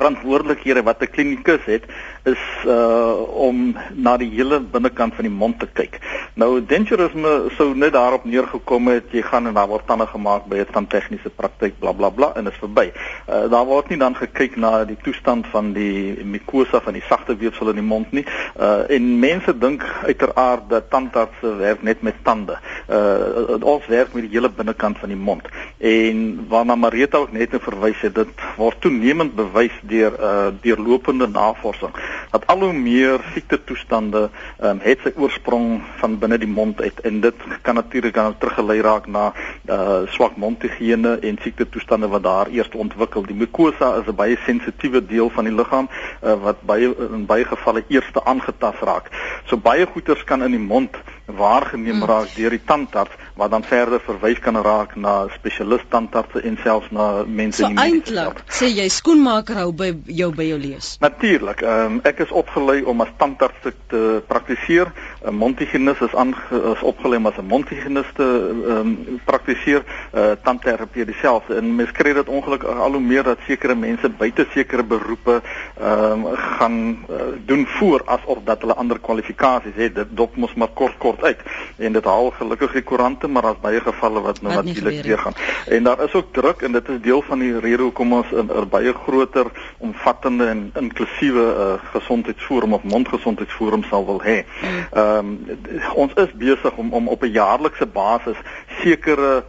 verantwoordelikhede 0.01 0.83
wat 0.83 1.01
'n 1.01 1.13
klinikus 1.15 1.65
het 1.65 1.83
is 2.23 2.43
uh 2.65 3.09
om 3.47 3.75
na 3.93 4.17
die 4.17 4.29
hele 4.29 4.59
binnekant 4.59 5.15
van 5.15 5.25
die 5.25 5.33
mond 5.33 5.59
te 5.59 5.67
kyk. 5.73 5.99
Nou 6.33 6.65
denturisme 6.65 7.49
sou 7.57 7.75
net 7.75 7.93
daarop 7.93 8.25
neergekom 8.25 8.87
het 8.87 9.11
jy 9.11 9.21
gaan 9.21 9.47
en 9.47 9.53
daar 9.53 9.67
word 9.67 9.87
tande 9.87 10.07
gemaak 10.07 10.45
by 10.45 10.57
'n 10.57 10.71
tandtegniese 10.71 11.29
praktyk 11.29 11.79
bla 11.79 11.91
bla 11.91 12.09
bla 12.09 12.31
en 12.35 12.47
is 12.47 12.59
verby. 12.59 12.91
Uh 13.29 13.49
daar 13.49 13.65
word 13.65 13.89
nie 13.89 13.97
dan 13.97 14.15
gekyk 14.15 14.55
na 14.55 14.85
die 14.85 14.97
toestand 15.03 15.47
van 15.47 15.73
die 15.73 16.23
mukosa 16.23 16.81
van 16.81 16.93
die 16.93 17.03
sagte 17.09 17.37
weefsel 17.37 17.69
in 17.69 17.75
die 17.75 17.89
mond 17.93 18.11
nie. 18.11 18.25
Uh 18.59 18.89
en 18.89 19.19
mense 19.19 19.57
dink 19.57 19.83
uiteraard 20.05 20.69
dat 20.69 20.89
tandartse 20.89 21.55
werk 21.55 21.81
net 21.81 22.01
met 22.01 22.15
tande. 22.23 22.57
Uh 22.89 23.63
ons 23.63 23.87
werk 23.87 24.13
met 24.13 24.23
die 24.23 24.33
hele 24.33 24.49
binnekant 24.49 24.97
van 24.97 25.09
die 25.09 25.17
mond. 25.17 25.47
En 25.77 26.45
waarna 26.47 26.75
Marita 26.75 27.17
ook 27.17 27.31
net 27.31 27.49
verwys 27.51 28.01
het, 28.01 28.15
dit 28.15 28.27
word 28.57 28.81
toenemend 28.81 29.35
bewys 29.35 29.73
deur 29.91 30.17
uh 30.19 30.49
deurlopende 30.63 31.27
navorsing 31.27 31.93
dat 32.31 32.47
al 32.47 32.63
hoe 32.63 32.73
meer 32.73 33.19
siekte 33.33 33.59
toestande 33.67 34.29
um, 34.63 34.79
het 34.83 35.03
sy 35.03 35.11
oorsprong 35.19 35.81
van 35.99 36.17
binne 36.19 36.37
die 36.39 36.49
mond 36.49 36.81
uit 36.81 36.99
en 37.07 37.19
dit 37.21 37.45
kan 37.61 37.75
natuurlik 37.75 38.15
dan 38.15 38.37
teruggelei 38.37 38.79
raak 38.81 39.07
na 39.07 39.31
uh 39.67 40.01
swak 40.15 40.37
mondhigiëne 40.39 41.17
en 41.27 41.39
siekte 41.43 41.69
toestande 41.69 42.07
wat 42.07 42.23
daar 42.23 42.47
eers 42.51 42.69
ontwikkel. 42.71 43.25
Die 43.25 43.35
mukosa 43.35 43.95
is 43.99 44.07
'n 44.07 44.15
baie 44.15 44.37
sensitiewe 44.45 45.05
deel 45.05 45.29
van 45.29 45.45
die 45.45 45.53
liggaam 45.53 45.89
uh, 46.23 46.35
wat 46.43 46.61
baie 46.61 46.93
in 47.11 47.25
baie 47.25 47.45
gevalle 47.45 47.83
eers 47.87 48.09
aangetast 48.23 48.81
raak. 48.81 49.09
So 49.45 49.57
baie 49.57 49.85
goeters 49.85 50.23
kan 50.23 50.43
in 50.43 50.51
die 50.51 50.67
mond 50.73 50.97
waargeneem 51.37 51.99
hmm. 51.99 52.09
raak 52.09 52.35
deur 52.35 52.55
die 52.55 52.63
tandarts 52.65 53.17
wat 53.35 53.51
dan 53.51 53.63
verder 53.63 54.01
verwys 54.05 54.39
kan 54.39 54.57
raak 54.61 54.95
na 54.95 55.27
spesialist 55.35 55.87
tandartse 55.89 56.41
en 56.45 56.57
selfs 56.63 56.91
na 56.91 57.23
mense 57.25 57.61
so 57.61 57.69
in 57.69 57.75
die 57.75 57.91
mediese 57.91 58.17
veld. 58.17 58.41
Sê 58.51 58.69
jy 58.69 58.87
skoenmaker 58.91 59.61
hou 59.63 59.71
by 59.73 59.91
jou 60.05 60.29
by 60.35 60.49
jou 60.51 60.59
lees. 60.61 60.95
Natuurlik. 61.03 61.63
Ehm 61.65 61.97
um, 61.97 62.01
ek 62.07 62.23
is 62.25 62.33
opgelei 62.43 62.81
om 62.83 63.01
as 63.01 63.13
tandarts 63.17 63.71
te 63.91 64.03
praktiseer. 64.27 64.91
'n 65.23 65.33
Mondhygiënis 65.33 65.99
is 65.99 66.15
aan 66.15 66.35
is 66.73 66.81
opgelei 66.81 67.17
om 67.17 67.25
as 67.25 67.37
'n 67.37 67.45
mondhygiënis 67.45 68.09
te 68.13 68.25
ehm 68.67 68.77
um, 68.77 69.19
praktiseer. 69.25 69.83
Uh 70.13 70.31
tandterapie 70.43 71.05
dieselfde. 71.05 71.55
En 71.55 71.75
mens 71.75 71.91
kry 71.91 72.13
dit 72.13 72.29
ongelukkig 72.29 72.69
al 72.69 72.91
hoe 72.91 73.01
meer 73.01 73.23
dat 73.23 73.37
sekere 73.47 73.75
mense 73.75 74.09
buite 74.09 74.45
sekere 74.51 74.83
beroepe 74.83 75.41
ehm 75.79 76.25
um, 76.25 76.35
gaan 76.35 77.05
uh, 77.09 77.15
doen 77.45 77.67
voor 77.67 78.01
asof 78.05 78.37
dat 78.43 78.61
hulle 78.61 78.73
ander 78.73 78.99
kwalifikasies 78.99 79.75
het. 79.75 79.95
Dit 79.95 80.07
dop 80.09 80.35
mos 80.35 80.53
maar 80.53 80.73
kort 80.73 80.97
kort 80.97 81.23
uit. 81.23 81.39
En 81.77 81.93
dit 81.93 82.03
haal 82.03 82.31
gelukkig 82.31 82.71
die 82.71 82.81
koerante, 82.81 83.27
maar 83.27 83.41
daar's 83.41 83.61
baie 83.61 83.81
gevalle 83.81 84.21
wat 84.21 84.41
nou 84.41 84.53
natuurlik 84.55 85.03
weer 85.03 85.17
gaan. 85.17 85.33
En 85.67 85.83
daar 85.83 86.03
is 86.03 86.13
ook 86.13 86.33
druk 86.33 86.61
en 86.61 86.71
dit 86.71 86.89
is 86.89 87.01
deel 87.01 87.21
van 87.21 87.39
die 87.39 87.59
rede 87.59 87.83
hoekom 87.83 88.13
ons 88.13 88.31
'n 88.31 88.69
baie 88.69 88.93
groter 88.93 89.45
omvattende 89.77 90.45
en 90.45 90.71
inklusiewe 90.79 91.55
uh, 91.57 91.89
gesondheidsforum 91.91 92.73
of 92.73 92.83
mondgesondheidsforum 92.83 93.83
sal 93.83 94.05
wil 94.05 94.21
hê. 94.21 94.43
Mm. 94.61 95.09
Ehm 95.11 95.31
um, 95.49 95.59
ons 95.95 96.13
is 96.13 96.31
besig 96.33 96.77
om 96.77 96.93
om 96.93 97.07
op 97.07 97.23
'n 97.23 97.31
jaarlikse 97.31 97.85
basis 97.85 98.37
sekere 98.81 99.43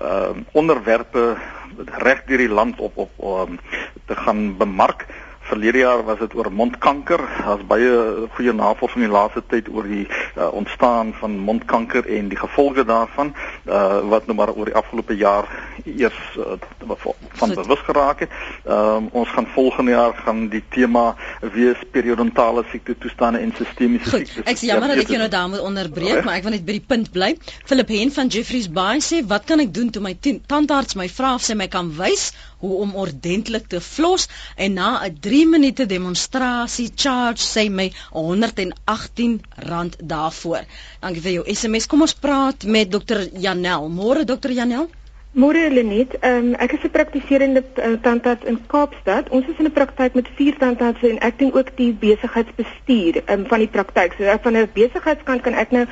ehm 0.00 0.38
uh, 0.38 0.44
onderwerpe 0.52 1.36
reg 2.06 2.24
deur 2.26 2.38
die 2.38 2.56
land 2.58 2.80
op 2.80 2.96
op 2.96 3.12
um, 3.48 3.58
te 4.06 4.16
gaan 4.16 4.56
bemark 4.56 5.06
Verlede 5.46 5.78
jaar 5.78 6.04
was 6.04 6.18
dit 6.18 6.34
oor 6.34 6.48
mondkanker. 6.52 7.20
Daar's 7.44 7.66
baie 7.66 7.90
goeie 8.34 8.52
navorsing 8.52 9.04
in 9.04 9.10
die 9.10 9.14
laaste 9.14 9.42
tyd 9.46 9.68
oor 9.70 9.86
die 9.86 10.06
uh, 10.36 10.52
ontstaan 10.52 11.12
van 11.20 11.38
mondkanker 11.38 12.06
en 12.06 12.28
die 12.28 12.38
gevolge 12.38 12.84
daarvan 12.84 13.34
uh, 13.64 14.08
wat 14.08 14.26
nou 14.26 14.36
maar 14.38 14.52
oor 14.54 14.64
die 14.64 14.74
afgelope 14.74 15.16
jaar 15.16 15.48
eers 15.84 16.18
uh, 16.38 16.56
van 17.36 17.54
bewus 17.54 17.82
geraak 17.84 18.20
het. 18.24 18.30
Um, 18.68 19.08
ons 19.12 19.28
gaan 19.28 19.46
volgende 19.54 19.90
jaar 19.90 20.14
gaan 20.24 20.48
die 20.48 20.62
tema 20.68 21.14
wees 21.40 21.80
periodontale 21.90 22.64
siekte 22.70 22.98
toestande 22.98 23.38
en 23.38 23.52
sistemiese 23.56 24.10
siektes. 24.10 24.44
Ek 24.44 24.60
sê 24.60 24.70
jammer 24.70 24.94
dat 24.94 25.04
ek 25.04 25.12
jou 25.14 25.20
nou 25.20 25.30
daar 25.30 25.48
moet 25.52 25.64
onderbreek, 25.64 26.24
maar 26.24 26.40
ek 26.40 26.46
wil 26.46 26.56
net 26.56 26.66
by 26.66 26.78
die 26.78 26.86
punt 26.94 27.12
bly. 27.12 27.32
Philip 27.68 27.92
Hen 27.96 28.12
van 28.12 28.32
Jeffreys 28.32 28.68
Bay 28.72 29.00
sê, 29.04 29.22
"Wat 29.26 29.44
kan 29.44 29.60
ek 29.60 29.74
doen 29.74 29.90
toe 29.90 30.02
my 30.02 30.16
tandarts 30.46 30.94
my 30.94 31.08
vra 31.08 31.34
of 31.34 31.42
sy 31.42 31.54
my 31.54 31.68
kan 31.68 31.92
wys 31.96 32.32
hoe 32.58 32.76
om 32.80 32.94
ordentlik 32.94 33.66
te 33.68 33.80
flos 33.80 34.28
en 34.56 34.72
na 34.72 35.04
'n 35.04 35.18
3 35.20 35.48
minute 35.54 35.86
demonstrasie 35.86 36.90
charge 36.94 37.42
sy 37.42 37.68
my 37.68 37.92
R118 38.12 39.40
daarvoor. 40.26 40.68
Dankie 41.00 41.22
vir 41.22 41.38
jou 41.38 41.48
SMS. 41.54 41.86
Kom 41.86 42.06
ons 42.06 42.14
praat 42.14 42.66
met 42.66 42.90
dokter 42.90 43.26
Janel. 43.32 43.88
Môre 43.88 44.24
dokter 44.28 44.50
Janel. 44.52 44.88
Môre 45.36 45.66
Lenet, 45.68 46.14
um, 46.24 46.54
ek 46.64 46.72
is 46.72 46.84
'n 46.88 46.90
praktiserende 46.96 47.60
uh, 47.76 47.98
tandarts 48.00 48.46
in 48.48 48.56
Kaapstad. 48.72 49.28
Ons 49.28 49.44
is 49.52 49.58
in 49.58 49.66
'n 49.68 49.72
praktyk 49.72 50.14
met 50.14 50.28
vier 50.38 50.56
tandartse 50.56 51.10
en 51.10 51.18
ek 51.20 51.38
doen 51.38 51.52
ook 51.52 51.76
die 51.76 51.92
besigheidsbestuur 51.92 53.20
um, 53.28 53.44
van 53.44 53.58
die 53.58 53.68
praktyk. 53.68 54.16
So 54.16 54.24
van 54.42 54.56
'n 54.56 54.70
besigheidskant 54.72 55.42
kan 55.42 55.52
ek 55.52 55.70
nou 55.70 55.84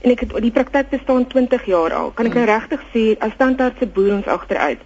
en 0.00 0.10
ek 0.10 0.20
het 0.20 0.36
die 0.42 0.52
praktyk 0.52 0.90
bestaan 0.90 1.26
20 1.26 1.64
jaar 1.64 1.92
al. 1.92 2.10
Kan 2.10 2.26
ek 2.26 2.34
nou 2.34 2.44
regtig 2.44 2.80
sê 2.92 3.16
as 3.18 3.32
tandartse 3.38 3.86
boer 3.86 4.12
ons 4.20 4.26
agteruit. 4.26 4.80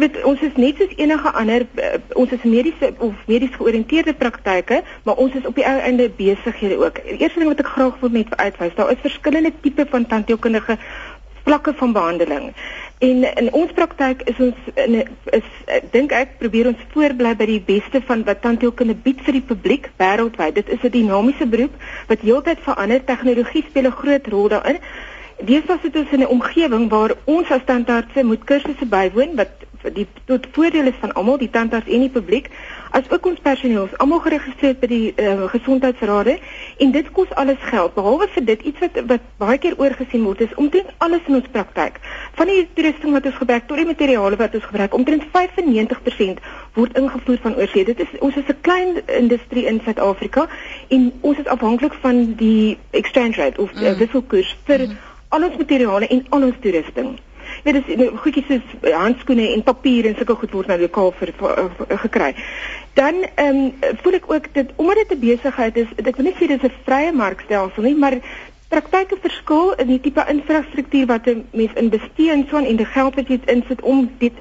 Weet, 0.00 0.22
ons 0.24 0.40
is 0.40 0.56
net 0.56 0.78
soos 0.80 0.92
enige 0.96 1.30
ander 1.36 1.66
uh, 1.76 1.88
ons 2.16 2.30
is 2.32 2.44
mediese 2.48 2.88
of 3.04 3.16
medies 3.28 3.52
georiënteerde 3.58 4.14
praktyke, 4.16 4.80
maar 5.04 5.20
ons 5.20 5.34
is 5.36 5.46
op 5.48 5.58
die 5.58 5.66
ou 5.68 5.76
einde 5.76 6.06
besighede 6.16 6.78
ook. 6.80 7.02
Eerste 7.04 7.42
ding 7.42 7.50
wat 7.52 7.60
ek 7.60 7.72
graag 7.74 7.98
wil 8.00 8.14
net 8.14 8.32
uitwys, 8.40 8.76
daar 8.78 8.92
is 8.94 9.02
verskillende 9.04 9.52
tipe 9.60 9.84
van 9.90 10.06
tandheelkundige 10.08 10.78
vlakke 11.44 11.74
van 11.76 11.92
behandeling. 11.92 12.48
En 12.98 13.24
in 13.42 13.52
ons 13.52 13.72
praktyk 13.76 14.24
is 14.32 14.40
ons 14.40 14.72
in 14.86 14.96
is 15.36 15.52
dink 15.92 16.16
ek 16.16 16.36
probeer 16.40 16.72
ons 16.72 16.88
voorbly 16.94 17.34
by 17.36 17.48
die 17.52 17.62
beste 17.68 18.00
van 18.08 18.24
wat 18.24 18.42
tandheelkunde 18.44 18.96
bied 19.04 19.20
vir 19.26 19.36
die 19.36 19.46
publiek 19.52 19.92
wêreldwyd. 20.00 20.56
Dit 20.62 20.68
is 20.68 20.84
'n 20.84 20.96
dinamiese 20.96 21.46
beroep 21.46 21.76
wat 22.08 22.24
heeltyd 22.24 22.60
verander. 22.64 23.04
Tegnologie 23.04 23.64
speel 23.68 23.88
'n 23.92 23.98
groot 24.00 24.26
rol 24.26 24.48
daarin. 24.48 24.80
Deesdae 25.40 25.78
sit 25.82 25.96
ons 25.96 26.12
in 26.12 26.20
'n 26.20 26.32
omgewing 26.36 26.88
waar 26.88 27.16
ons 27.24 27.50
as 27.50 27.64
tandartse 27.64 28.24
moet 28.24 28.44
kursusse 28.44 28.86
bywoon 28.86 29.36
wat 29.36 29.52
die 29.82 30.06
tot 30.24 30.46
voordeel 30.52 30.86
is 30.90 30.98
van 31.00 31.12
almal, 31.12 31.38
die 31.38 31.50
tandarts 31.50 31.88
en 31.88 32.00
die 32.04 32.12
publiek 32.12 32.50
as 32.90 33.06
ook 33.10 33.26
ons 33.26 33.40
personeel 33.42 33.86
is 33.86 33.96
almal 34.02 34.20
geregistreer 34.24 34.74
by 34.80 34.88
die 34.90 35.12
uh, 35.14 35.46
gesondheidsrade 35.52 36.36
en 36.84 36.92
dit 36.94 37.10
kos 37.14 37.30
alles 37.42 37.60
geld 37.70 37.94
behalwe 37.94 38.26
vir 38.34 38.46
dit 38.48 38.64
iets 38.70 38.82
wat 38.84 38.98
wat 39.12 39.28
baie 39.42 39.58
keer 39.62 39.78
oorgesien 39.78 40.24
word 40.26 40.42
is 40.46 40.56
omtrent 40.64 40.90
alles 41.06 41.30
in 41.30 41.38
ons 41.38 41.50
praktyk 41.54 42.00
van 42.40 42.50
die 42.50 42.66
toerusting 42.74 43.14
wat 43.14 43.30
ons 43.30 43.38
gebruik 43.38 43.68
tot 43.70 43.82
die 43.82 43.86
materiale 43.92 44.40
wat 44.42 44.58
ons 44.58 44.68
gebruik 44.72 44.98
omtrent 44.98 45.26
95% 45.36 46.42
word 46.74 46.98
ingevoer 46.98 47.38
van 47.42 47.56
oorsee. 47.56 47.84
Dit 47.84 48.00
is 48.00 48.12
ons 48.20 48.36
is 48.36 48.50
'n 48.50 48.60
klein 48.66 49.00
industrie 49.06 49.66
in 49.66 49.80
Suid-Afrika 49.84 50.48
en 50.88 51.12
ons 51.20 51.38
is 51.38 51.46
afhanklik 51.46 51.94
van 52.02 52.34
die 52.34 52.78
exchange 52.90 53.36
rate 53.36 53.60
of 53.60 53.72
uh, 53.72 53.96
wisselkoers 53.98 54.56
vir 54.66 54.86
mm. 54.86 54.98
al 55.28 55.44
ons 55.44 55.56
materiale 55.56 56.06
en 56.06 56.26
al 56.30 56.42
ons 56.50 56.58
toerusting 56.60 57.18
Ja, 57.64 57.72
dis 57.72 57.88
goedjies 58.22 58.46
soos 58.48 58.92
handskoene 58.94 59.50
en 59.54 59.62
papier 59.62 60.06
en 60.08 60.14
sulke 60.16 60.34
goed 60.34 60.52
word 60.56 60.70
nou 60.72 60.78
lokaal 60.80 61.10
vir, 61.18 61.32
vir, 61.40 61.66
vir 61.78 61.98
gekry. 62.04 62.34
Dan 62.98 63.24
ehm 63.34 63.58
um, 63.64 63.96
voel 64.02 64.16
ek 64.18 64.30
ook 64.32 64.46
dit 64.52 64.70
omdat 64.76 64.96
dit 65.02 65.16
'n 65.16 65.20
besigheid 65.20 65.76
is, 65.76 65.90
ek 65.96 66.16
wil 66.16 66.24
nie 66.24 66.36
sê 66.38 66.46
dis 66.46 66.62
'n 66.62 66.72
vrye 66.84 67.12
markstelsel 67.12 67.82
nie, 67.82 67.94
maar 67.94 68.16
praktyke 68.68 69.16
verskil 69.20 69.72
in 69.82 69.86
die 69.86 70.00
tipe 70.00 70.24
infrastruktuur 70.28 71.06
wat 71.06 71.26
'n 71.26 71.44
mens 71.52 71.72
investeer 71.74 72.32
en 72.32 72.46
so 72.50 72.56
en 72.56 72.76
die 72.76 72.86
geld 72.86 73.14
wat 73.14 73.28
jy 73.28 73.40
insit 73.46 73.80
om 73.82 74.10
dit 74.18 74.32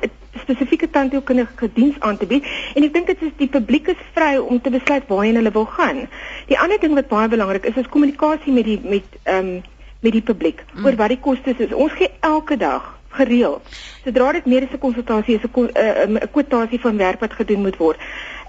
spesifieke 0.41 0.89
tandheelkundige 0.89 1.69
diens 1.73 1.95
aan 1.99 2.17
te 2.17 2.25
bied. 2.25 2.45
En 2.75 2.83
ek 2.83 2.93
dink 2.93 3.07
dit 3.07 3.21
is 3.21 3.31
die 3.37 3.47
publiek 3.47 3.87
is 3.87 4.05
vry 4.13 4.37
om 4.37 4.61
te 4.61 4.69
besluit 4.69 5.07
waarheen 5.07 5.35
hulle 5.35 5.51
wil 5.51 5.65
gaan. 5.65 6.07
Die 6.47 6.59
ander 6.59 6.79
ding 6.79 6.93
wat 6.93 7.07
baie 7.07 7.27
belangrik 7.27 7.65
is, 7.65 7.75
is 7.75 7.87
kommunikasie 7.87 8.53
met 8.53 8.65
die 8.65 8.79
met 8.83 9.03
ehm 9.23 9.45
um, 9.45 9.61
met 9.99 10.11
die 10.11 10.21
publiek 10.21 10.63
mm. 10.73 10.85
oor 10.85 10.95
wat 10.95 11.07
die 11.07 11.19
kostes 11.19 11.57
is. 11.57 11.73
Ons 11.73 11.91
gee 11.91 12.09
elke 12.19 12.57
dag 12.57 12.98
gereeld. 13.09 13.61
Sodra 14.03 14.31
dit 14.31 14.45
mediese 14.45 14.77
konsultasie 14.77 15.35
is 15.35 15.43
'n 15.43 15.69
eh, 15.73 16.07
'n 16.07 16.29
kwotasie 16.31 16.79
van 16.79 16.97
werk 16.97 17.19
wat 17.19 17.33
gedoen 17.33 17.61
moet 17.61 17.77
word. 17.77 17.97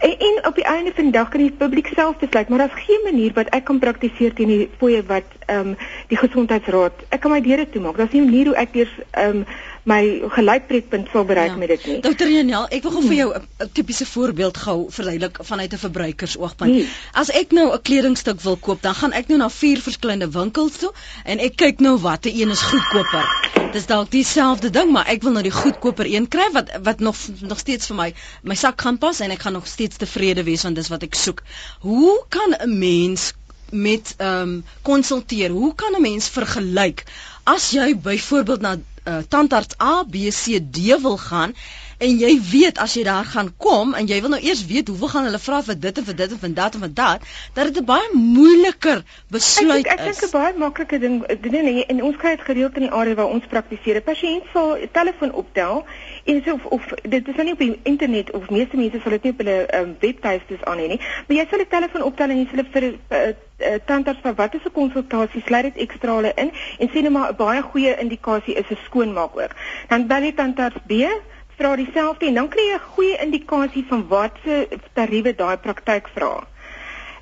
En, 0.01 0.19
en 0.19 0.47
op 0.47 0.55
die 0.55 0.65
einde 0.65 0.93
van 0.95 1.05
die 1.05 1.13
dag 1.13 1.29
kan 1.29 1.41
die 1.41 1.51
publiek 1.53 1.87
self 1.95 2.17
besluit, 2.19 2.49
maar 2.49 2.59
daar's 2.59 2.85
geen 2.87 3.01
manier 3.05 3.33
wat 3.35 3.49
ek 3.49 3.65
kan 3.65 3.79
praktiseer 3.79 4.33
teen 4.35 4.49
die 4.49 4.71
fooie 4.79 5.03
wat 5.07 5.25
ehm 5.47 5.69
um, 5.69 5.77
die 6.09 6.17
gesondheidsraad. 6.17 6.93
Ek 7.09 7.21
kan 7.21 7.31
my 7.31 7.41
deure 7.41 7.69
toemaak. 7.71 7.97
Daar's 7.97 8.13
nie 8.13 8.21
'n 8.23 8.31
manier 8.31 8.47
hoe 8.47 8.57
ek 8.57 8.75
eers 8.75 8.95
ehm 9.11 9.37
um, 9.37 9.45
my 9.89 10.01
gelykbreekpunt 10.35 11.09
sal 11.13 11.25
bereik 11.25 11.55
ja. 11.55 11.57
met 11.57 11.69
dit 11.69 11.87
nie. 11.87 12.01
Dr. 12.05 12.29
Janel, 12.29 12.67
ek 12.69 12.85
wil 12.85 12.93
gou 12.97 13.03
vir 13.07 13.17
jou 13.17 13.29
'n 13.35 13.71
tipiese 13.73 14.07
voorbeeld 14.07 14.57
gou 14.57 14.79
verduidelik 14.91 15.39
vanuit 15.43 15.73
'n 15.73 15.83
verbruikersoogpunt. 15.85 16.73
Nee. 16.73 16.89
As 17.13 17.31
ek 17.31 17.53
nou 17.53 17.73
'n 17.73 17.83
kledingstuk 17.83 18.41
wil 18.41 18.57
koop, 18.57 18.83
dan 18.83 18.95
gaan 18.95 19.13
ek 19.13 19.29
nou 19.29 19.39
na 19.39 19.49
vier 19.51 19.81
verskillende 19.81 20.31
winkels 20.31 20.77
toe 20.77 20.93
en 21.25 21.39
ek 21.39 21.57
kyk 21.57 21.81
nou 21.81 21.99
watter 21.99 22.33
een 22.35 22.51
is 22.51 22.63
goedkoper. 22.63 23.25
Dis 23.73 23.87
dalk 23.87 24.11
dieselfde 24.11 24.71
ding, 24.71 24.91
maar 24.91 25.07
ek 25.07 25.23
wil 25.23 25.33
nou 25.33 25.43
die 25.43 25.55
goedkoper 25.55 26.07
een 26.07 26.29
kry 26.29 26.51
wat 26.53 26.71
wat 26.83 27.01
nog 27.01 27.17
nog 27.41 27.59
steeds 27.59 27.87
vir 27.87 27.97
my 27.97 28.15
my 28.43 28.55
sak 28.55 28.81
gaan 28.81 28.99
pas 28.99 29.21
en 29.21 29.31
ek 29.31 29.43
gaan 29.47 29.53
nog 29.53 29.67
steeds 29.67 29.97
tevrede 29.97 30.43
wees 30.43 30.63
want 30.63 30.77
dis 30.77 30.89
wat 30.89 31.03
ek 31.03 31.15
soek. 31.15 31.43
Hoe 31.81 32.25
kan 32.29 32.55
'n 32.59 32.79
mens 32.79 33.33
met 33.71 34.15
ehm 34.19 34.43
um, 34.43 34.65
konsulteer? 34.83 35.51
Hoe 35.51 35.75
kan 35.75 35.95
'n 35.97 36.03
mens 36.03 36.29
vergelyk 36.29 37.05
as 37.45 37.71
jy 37.71 37.95
byvoorbeeld 37.97 38.61
na 38.61 38.77
uh, 39.05 39.19
tandarts 39.29 39.75
A, 39.79 40.05
B, 40.05 40.31
C, 40.31 40.71
D 40.71 40.97
wil 41.01 41.17
gaan 41.17 41.55
en 42.01 42.17
jy 42.17 42.31
weet 42.51 42.79
as 42.81 42.95
jy 42.97 43.03
daar 43.05 43.27
gaan 43.29 43.51
kom 43.61 43.93
en 43.95 44.07
jy 44.09 44.21
wil 44.25 44.33
nou 44.33 44.41
eers 44.41 44.63
weet 44.67 44.89
hoeveel 44.89 45.11
gaan 45.13 45.27
hulle 45.29 45.41
vra 45.47 45.61
vir 45.67 45.77
dit 45.81 45.99
en 46.01 46.07
vir 46.07 46.17
dit 46.21 46.35
en 46.35 46.41
vir 46.45 46.55
dat 46.59 46.77
en 46.79 46.85
vir 46.85 46.95
dat 47.01 47.27
dat 47.57 47.69
dit 47.69 47.81
'n 47.83 47.85
baie 47.85 48.09
moeiliker 48.15 49.03
besluit 49.29 49.87
ek, 49.87 49.93
ek, 49.93 50.01
ek 50.01 50.09
is. 50.09 50.17
Ek 50.17 50.21
dink 50.21 50.33
'n 50.33 50.39
baie 50.39 50.55
maklike 50.63 50.99
ding 50.99 51.17
nee 51.51 51.63
nee 51.63 51.85
en 51.87 52.03
ons 52.03 52.17
kry 52.17 52.37
dit 52.37 52.45
gereeld 52.45 52.77
in 52.77 52.87
die 52.89 52.93
area 53.01 53.15
waar 53.15 53.35
ons 53.37 53.47
praktiseer. 53.47 53.97
'n 53.97 54.03
Pasiënt 54.03 54.45
sal 54.53 54.77
telefoon 54.93 55.33
optel 55.33 55.85
en 56.25 56.43
so 56.45 56.55
of, 56.55 56.65
of 56.65 56.83
dit 57.03 57.29
is 57.29 57.35
nou 57.35 57.45
nie 57.45 57.53
op 57.53 57.59
die 57.59 57.81
internet 57.83 58.31
of 58.31 58.51
meeste 58.51 58.77
mense 58.77 59.01
sal 59.03 59.11
dit 59.11 59.23
nie 59.23 59.33
op 59.33 59.39
hulle 59.39 59.59
um, 59.81 59.97
webtuistes 60.01 60.65
aan 60.65 60.79
hê 60.79 60.89
nie, 60.89 61.01
maar 61.27 61.37
jy 61.37 61.47
sal 61.51 61.61
'n 61.61 61.69
telefoon 61.69 62.03
optel 62.03 62.31
en 62.31 62.39
jy 62.39 62.49
sal 62.51 62.65
vir 62.73 62.83
'n 62.83 62.99
uh, 63.11 63.17
uh, 63.17 63.35
uh, 63.61 63.79
tandarts 63.85 64.21
van 64.23 64.35
wat 64.35 64.55
is 64.55 64.65
'n 64.65 64.73
konsultasie, 64.73 65.43
sluit 65.47 65.63
dit 65.63 65.77
ekstrale 65.77 66.33
in 66.37 66.51
en 66.79 66.89
sê 66.89 67.03
net 67.03 67.13
maar 67.13 67.31
'n 67.33 67.37
baie 67.37 67.63
goeie 67.63 67.97
indikasie 67.99 68.55
is 68.55 68.71
'n 68.71 68.79
skoonmaak 68.85 69.37
ook. 69.37 69.53
Dan 69.89 70.07
bel 70.07 70.23
jy 70.23 70.33
tandarts 70.33 70.81
B 70.87 70.93
vra 71.61 71.77
dieselfde 71.77 72.27
en 72.27 72.41
dan 72.41 72.49
kry 72.49 72.65
jy 72.71 72.79
'n 72.79 72.89
goeie 72.95 73.17
indikasie 73.27 73.85
van 73.89 74.07
wat 74.09 74.35
se 74.45 74.69
tariewe 74.95 75.35
daai 75.43 75.57
praktyk 75.67 76.09
vra. 76.15 76.33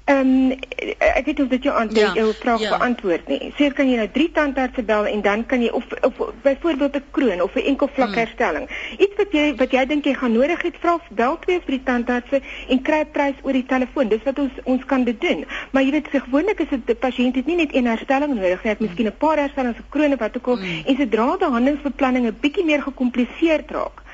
Ehm 0.09 0.29
um, 0.51 0.53
ek 0.99 1.27
weet 1.27 1.41
of 1.43 1.49
dit 1.53 1.67
jou 1.67 1.73
antwoord 1.77 2.15
ja, 2.17 2.23
jou 2.23 2.31
vraag 2.35 2.63
ja. 2.65 2.77
beantwoord 2.77 3.27
nie. 3.29 3.51
Seker 3.59 3.75
kan 3.77 3.91
jy 3.91 3.97
nou 4.01 4.07
drie 4.13 4.31
tandartse 4.33 4.85
bel 4.91 5.09
en 5.11 5.21
dan 5.27 5.43
kan 5.51 5.61
jy 5.61 5.69
of 5.77 5.85
of 6.09 6.23
byvoorbeeld 6.47 6.97
'n 6.97 7.05
kroon 7.11 7.43
of 7.45 7.57
'n 7.57 7.67
enkel 7.73 7.91
vlak 7.97 8.09
hmm. 8.09 8.19
herstelling. 8.19 8.69
Iets 8.99 9.17
wat 9.21 9.37
jy 9.37 9.45
wat 9.57 9.77
jy 9.77 9.85
dink 9.87 10.09
jy 10.09 10.15
gaan 10.15 10.33
nodig 10.33 10.63
het, 10.63 10.81
vra 10.81 10.97
bel 11.11 11.37
twee 11.45 11.61
vir 11.67 11.77
die 11.77 11.83
tandartse 11.91 12.41
en 12.69 12.83
kry 12.83 13.03
'n 13.05 13.11
prys 13.13 13.37
oor 13.43 13.53
die 13.53 13.67
telefoon. 13.75 14.09
Dis 14.09 14.25
wat 14.25 14.39
ons 14.39 14.65
ons 14.65 14.85
kan 14.85 15.05
dit 15.05 15.21
doen. 15.21 15.45
Maar 15.71 15.83
jy 15.83 15.91
weet 15.91 16.09
gewoonlik 16.09 16.61
is 16.61 16.69
dit 16.71 16.87
die 16.87 16.95
pasiënt 16.95 17.37
het 17.37 17.47
nie 17.47 17.57
net 17.57 17.75
een 17.75 17.87
herstelling 17.87 18.35
nodig 18.35 18.65
nie, 18.65 18.73
hy 18.73 18.77
het 18.77 18.81
miskien 18.81 19.07
'n 19.07 19.17
paar 19.19 19.37
herstellings, 19.37 19.79
'n 19.79 19.91
kroon 19.91 20.13
of 20.13 20.19
wat 20.19 20.37
ook 20.37 20.47
al 20.47 20.57
hmm. 20.57 20.83
en 20.87 20.97
sodra 20.97 21.37
behandelingsbeplanning 21.37 22.27
'n 22.27 22.37
bietjie 22.41 22.65
meer 22.65 22.83
gekompliseerd 22.83 23.71
raak 23.71 24.07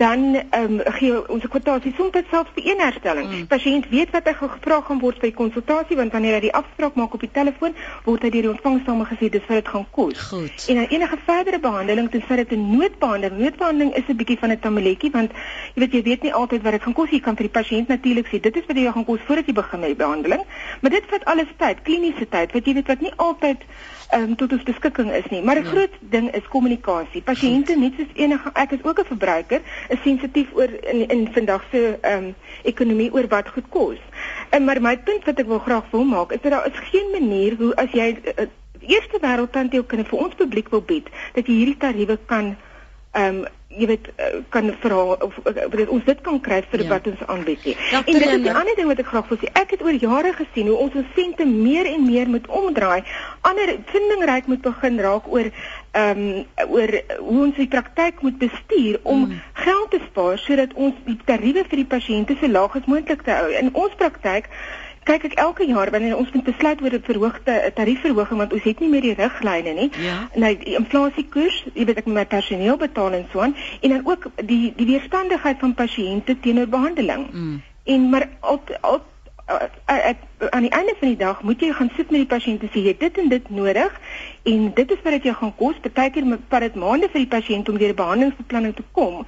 dan 0.00 0.34
ehm 0.34 0.80
um, 0.80 0.80
gee 0.96 1.28
ons 1.28 1.44
'n 1.44 1.52
kwotasie 1.52 1.92
soms 1.96 2.16
selfs 2.30 2.50
vir 2.54 2.66
een 2.66 2.80
herstelling. 2.80 3.28
Mm. 3.28 3.46
Pasiënt 3.46 3.88
weet 3.88 4.10
wat 4.10 4.24
hy 4.28 4.32
gevra 4.32 4.80
gaan 4.80 4.98
word 4.98 5.20
die 5.20 5.32
konsultasie 5.32 5.96
want 5.96 6.12
wanneer 6.12 6.34
hy 6.38 6.40
die 6.46 6.54
afspraak 6.60 6.94
maak 6.94 7.14
op 7.14 7.20
die 7.20 7.30
telefoon, 7.32 7.74
word 8.04 8.22
hy 8.22 8.30
deur 8.30 8.46
die 8.46 8.52
ontvangsdame 8.52 9.04
gesê 9.10 9.28
dis 9.28 9.46
wat 9.48 9.60
dit 9.60 9.68
gaan 9.68 9.86
kos. 9.90 10.22
Goed. 10.30 10.64
En 10.68 10.80
dan 10.80 10.88
enige 10.96 11.18
verdere 11.26 11.60
behandeling 11.66 12.10
tensy 12.10 12.36
dit 12.36 12.56
'n 12.56 12.70
noodbehandeling, 12.76 13.38
noodbehandeling 13.44 13.94
is 13.94 14.08
'n 14.08 14.16
bietjie 14.16 14.38
van 14.38 14.50
'n 14.50 14.58
tamaletjie 14.58 15.10
want 15.10 15.30
jy 15.74 15.80
weet 15.84 15.92
jy 15.92 16.02
weet 16.02 16.22
nie 16.22 16.34
altyd 16.34 16.62
wat 16.62 16.72
dit 16.72 16.82
gaan 16.82 16.98
kos. 17.00 17.10
Jy 17.10 17.20
kan 17.20 17.36
vir 17.36 17.48
die 17.48 17.60
pasiënt 17.60 17.88
natuurlik 17.88 18.26
sê 18.26 18.40
dit 18.40 18.56
is 18.56 18.66
wat 18.66 18.76
jy 18.76 18.92
gaan 18.92 19.04
kos 19.04 19.20
voordat 19.26 19.46
jy 19.46 19.52
begin 19.52 19.80
met 19.80 19.88
die 19.88 20.02
behandeling, 20.04 20.42
maar 20.80 20.90
dit 20.90 21.04
vat 21.10 21.24
alles 21.24 21.52
tyd, 21.56 21.82
kliniese 21.82 22.28
tyd 22.28 22.52
wat 22.52 22.64
jy 22.64 22.74
weet 22.74 22.86
wat 22.86 23.00
nie 23.00 23.12
altyd 23.16 23.58
um, 24.14 24.36
tot 24.36 24.52
ons 24.52 24.62
beskikking 24.62 25.12
is 25.12 25.26
nie. 25.30 25.42
Maar 25.42 25.56
'n 25.60 25.64
ja. 25.64 25.70
groot 25.70 25.94
ding 26.00 26.30
is 26.34 26.48
kommunikasie. 26.48 27.22
Pasiënte 27.22 27.76
net 27.76 27.92
soos 27.96 28.12
enige 28.14 28.50
ek 28.52 28.70
is 28.70 28.84
ook 28.84 29.00
'n 29.00 29.04
verbruiker, 29.04 29.60
is 29.88 30.02
sensitief 30.02 30.48
oor 30.52 30.70
in 30.92 31.08
in 31.08 31.28
vandag 31.32 31.64
se 31.70 31.98
um, 32.02 32.34
ekonomie 32.62 33.12
oor 33.12 33.28
wat 33.28 33.48
goed 33.48 33.68
kos. 33.68 33.98
En 34.50 34.64
maar 34.64 34.80
my 34.80 34.98
punt 34.98 35.24
wat 35.24 35.38
ek 35.38 35.46
wil 35.46 35.58
graag 35.58 35.90
wil 35.90 36.04
maak 36.04 36.32
is 36.32 36.40
dat 36.42 36.52
daar 36.52 36.66
is 36.66 36.88
geen 36.90 37.08
manier 37.10 37.56
hoe 37.56 37.74
as 37.76 37.90
jy 37.92 38.18
uh, 38.24 38.46
eerste 38.80 39.18
wêreld 39.20 39.52
tandheelkunde 39.52 40.04
vir 40.04 40.18
ons 40.18 40.34
publiek 40.34 40.68
wil 40.68 40.82
bied 40.82 41.08
dat 41.34 41.46
jy 41.46 41.54
hierdie 41.54 41.76
tariewe 41.76 42.18
kan 42.26 42.56
ehm 43.12 43.36
um, 43.36 43.44
jy 43.70 43.86
weet 43.86 44.08
eh, 44.16 44.40
kan 44.48 44.72
verhaal 44.80 45.14
of 45.22 45.34
dat 45.44 45.88
ons 45.88 46.04
dit 46.04 46.20
kan 46.26 46.40
kry 46.42 46.58
vir 46.70 46.82
ja. 46.82 46.88
wat 46.90 47.06
ons 47.06 47.20
aanbied 47.26 47.64
nie. 47.64 47.76
En 47.92 48.02
dit 48.06 48.26
is 48.26 48.42
'n 48.42 48.56
ander 48.56 48.74
ding 48.76 48.88
wat 48.88 48.98
ek 48.98 49.06
graag 49.06 49.28
wil 49.28 49.38
sê. 49.38 49.52
Ek 49.52 49.70
het 49.70 49.82
oor 49.82 49.94
jare 49.94 50.32
gesien 50.32 50.66
hoe 50.66 50.76
ons 50.76 50.94
ons 50.94 51.06
sente 51.14 51.46
meer 51.46 51.86
en 51.86 52.04
meer 52.06 52.28
moet 52.28 52.46
omdraai. 52.46 53.02
Ander 53.40 53.76
vindingryk 53.86 54.46
moet 54.46 54.60
begin 54.60 55.00
raak 55.00 55.30
oor 55.30 55.50
ehm 55.90 56.18
um, 56.18 56.46
oor 56.68 56.90
hoe 57.18 57.40
ons 57.46 57.56
die 57.56 57.68
praktyk 57.68 58.20
moet 58.22 58.38
bestuur 58.38 59.00
om 59.02 59.24
mm. 59.26 59.40
geld 59.52 59.90
te 59.90 60.00
spaar 60.10 60.38
sodat 60.38 60.74
ons 60.74 60.94
die 61.04 61.18
tariewe 61.24 61.64
vir 61.64 61.76
die 61.76 61.90
pasiënte 61.96 62.36
so 62.40 62.48
laag 62.48 62.76
as 62.76 62.86
moontlik 62.86 63.22
te 63.22 63.30
hou. 63.30 63.50
In 63.50 63.74
ons 63.74 63.94
praktyk 63.94 64.50
kyk 65.08 65.24
ek 65.30 65.36
elke 65.40 65.66
jaar 65.66 65.90
wanneer 65.90 66.16
ons 66.16 66.32
moet 66.32 66.44
besluit 66.44 66.82
oor 66.82 66.92
'n 66.92 67.02
verhoogde 67.02 67.72
tariefverhoging 67.74 68.38
want 68.38 68.52
ons 68.52 68.62
het 68.62 68.80
nie 68.80 68.88
meer 68.88 69.00
die 69.00 69.14
riglyne 69.14 69.72
nie. 69.72 69.90
Ja. 69.96 70.28
Nou 70.34 70.56
die 70.56 70.76
inflasiekoers, 70.76 71.64
jy 71.74 71.84
weet 71.84 71.98
ek 71.98 72.06
moet 72.06 72.14
my 72.14 72.26
personeel 72.26 72.76
betaal 72.76 73.12
en 73.12 73.26
so 73.32 73.40
aan 73.40 73.56
en 73.80 73.90
dan 73.90 74.06
ook 74.06 74.30
die 74.44 74.72
die 74.76 74.86
weerstandigheid 74.86 75.58
van 75.58 75.74
pasiënte 75.74 76.40
teenoor 76.40 76.68
behandeling. 76.68 77.26
Mm. 77.32 77.62
En 77.84 78.08
maar 78.08 78.28
al, 78.40 78.60
al 78.80 79.02
uh, 79.50 79.62
uh, 79.88 80.08
uh, 80.08 80.48
aan 80.48 80.62
die 80.62 80.70
einde 80.70 80.94
van 80.98 81.08
die 81.08 81.16
dag 81.16 81.42
moet 81.42 81.60
jy 81.60 81.72
gaan 81.72 81.90
sit 81.96 82.10
met 82.10 82.20
die 82.20 82.32
pasiënt 82.36 82.62
en 82.62 82.70
sê 82.72 82.84
jy 82.84 82.96
dit 82.98 83.18
en 83.18 83.28
dit 83.28 83.50
nodig 83.50 84.00
en 84.42 84.68
dit 84.74 84.90
is 84.90 85.02
wat 85.02 85.12
dit 85.12 85.30
jou 85.30 85.34
gaan 85.34 85.56
kos. 85.56 85.80
Partykeer 85.80 86.38
vat 86.48 86.60
dit 86.60 86.74
maande 86.74 87.08
vir 87.08 87.24
die 87.24 87.32
pasiënt 87.34 87.68
om 87.68 87.78
deur 87.78 87.92
die 87.94 88.02
behandelingsbeplanning 88.02 88.76
te 88.76 88.86
kom. 88.92 89.26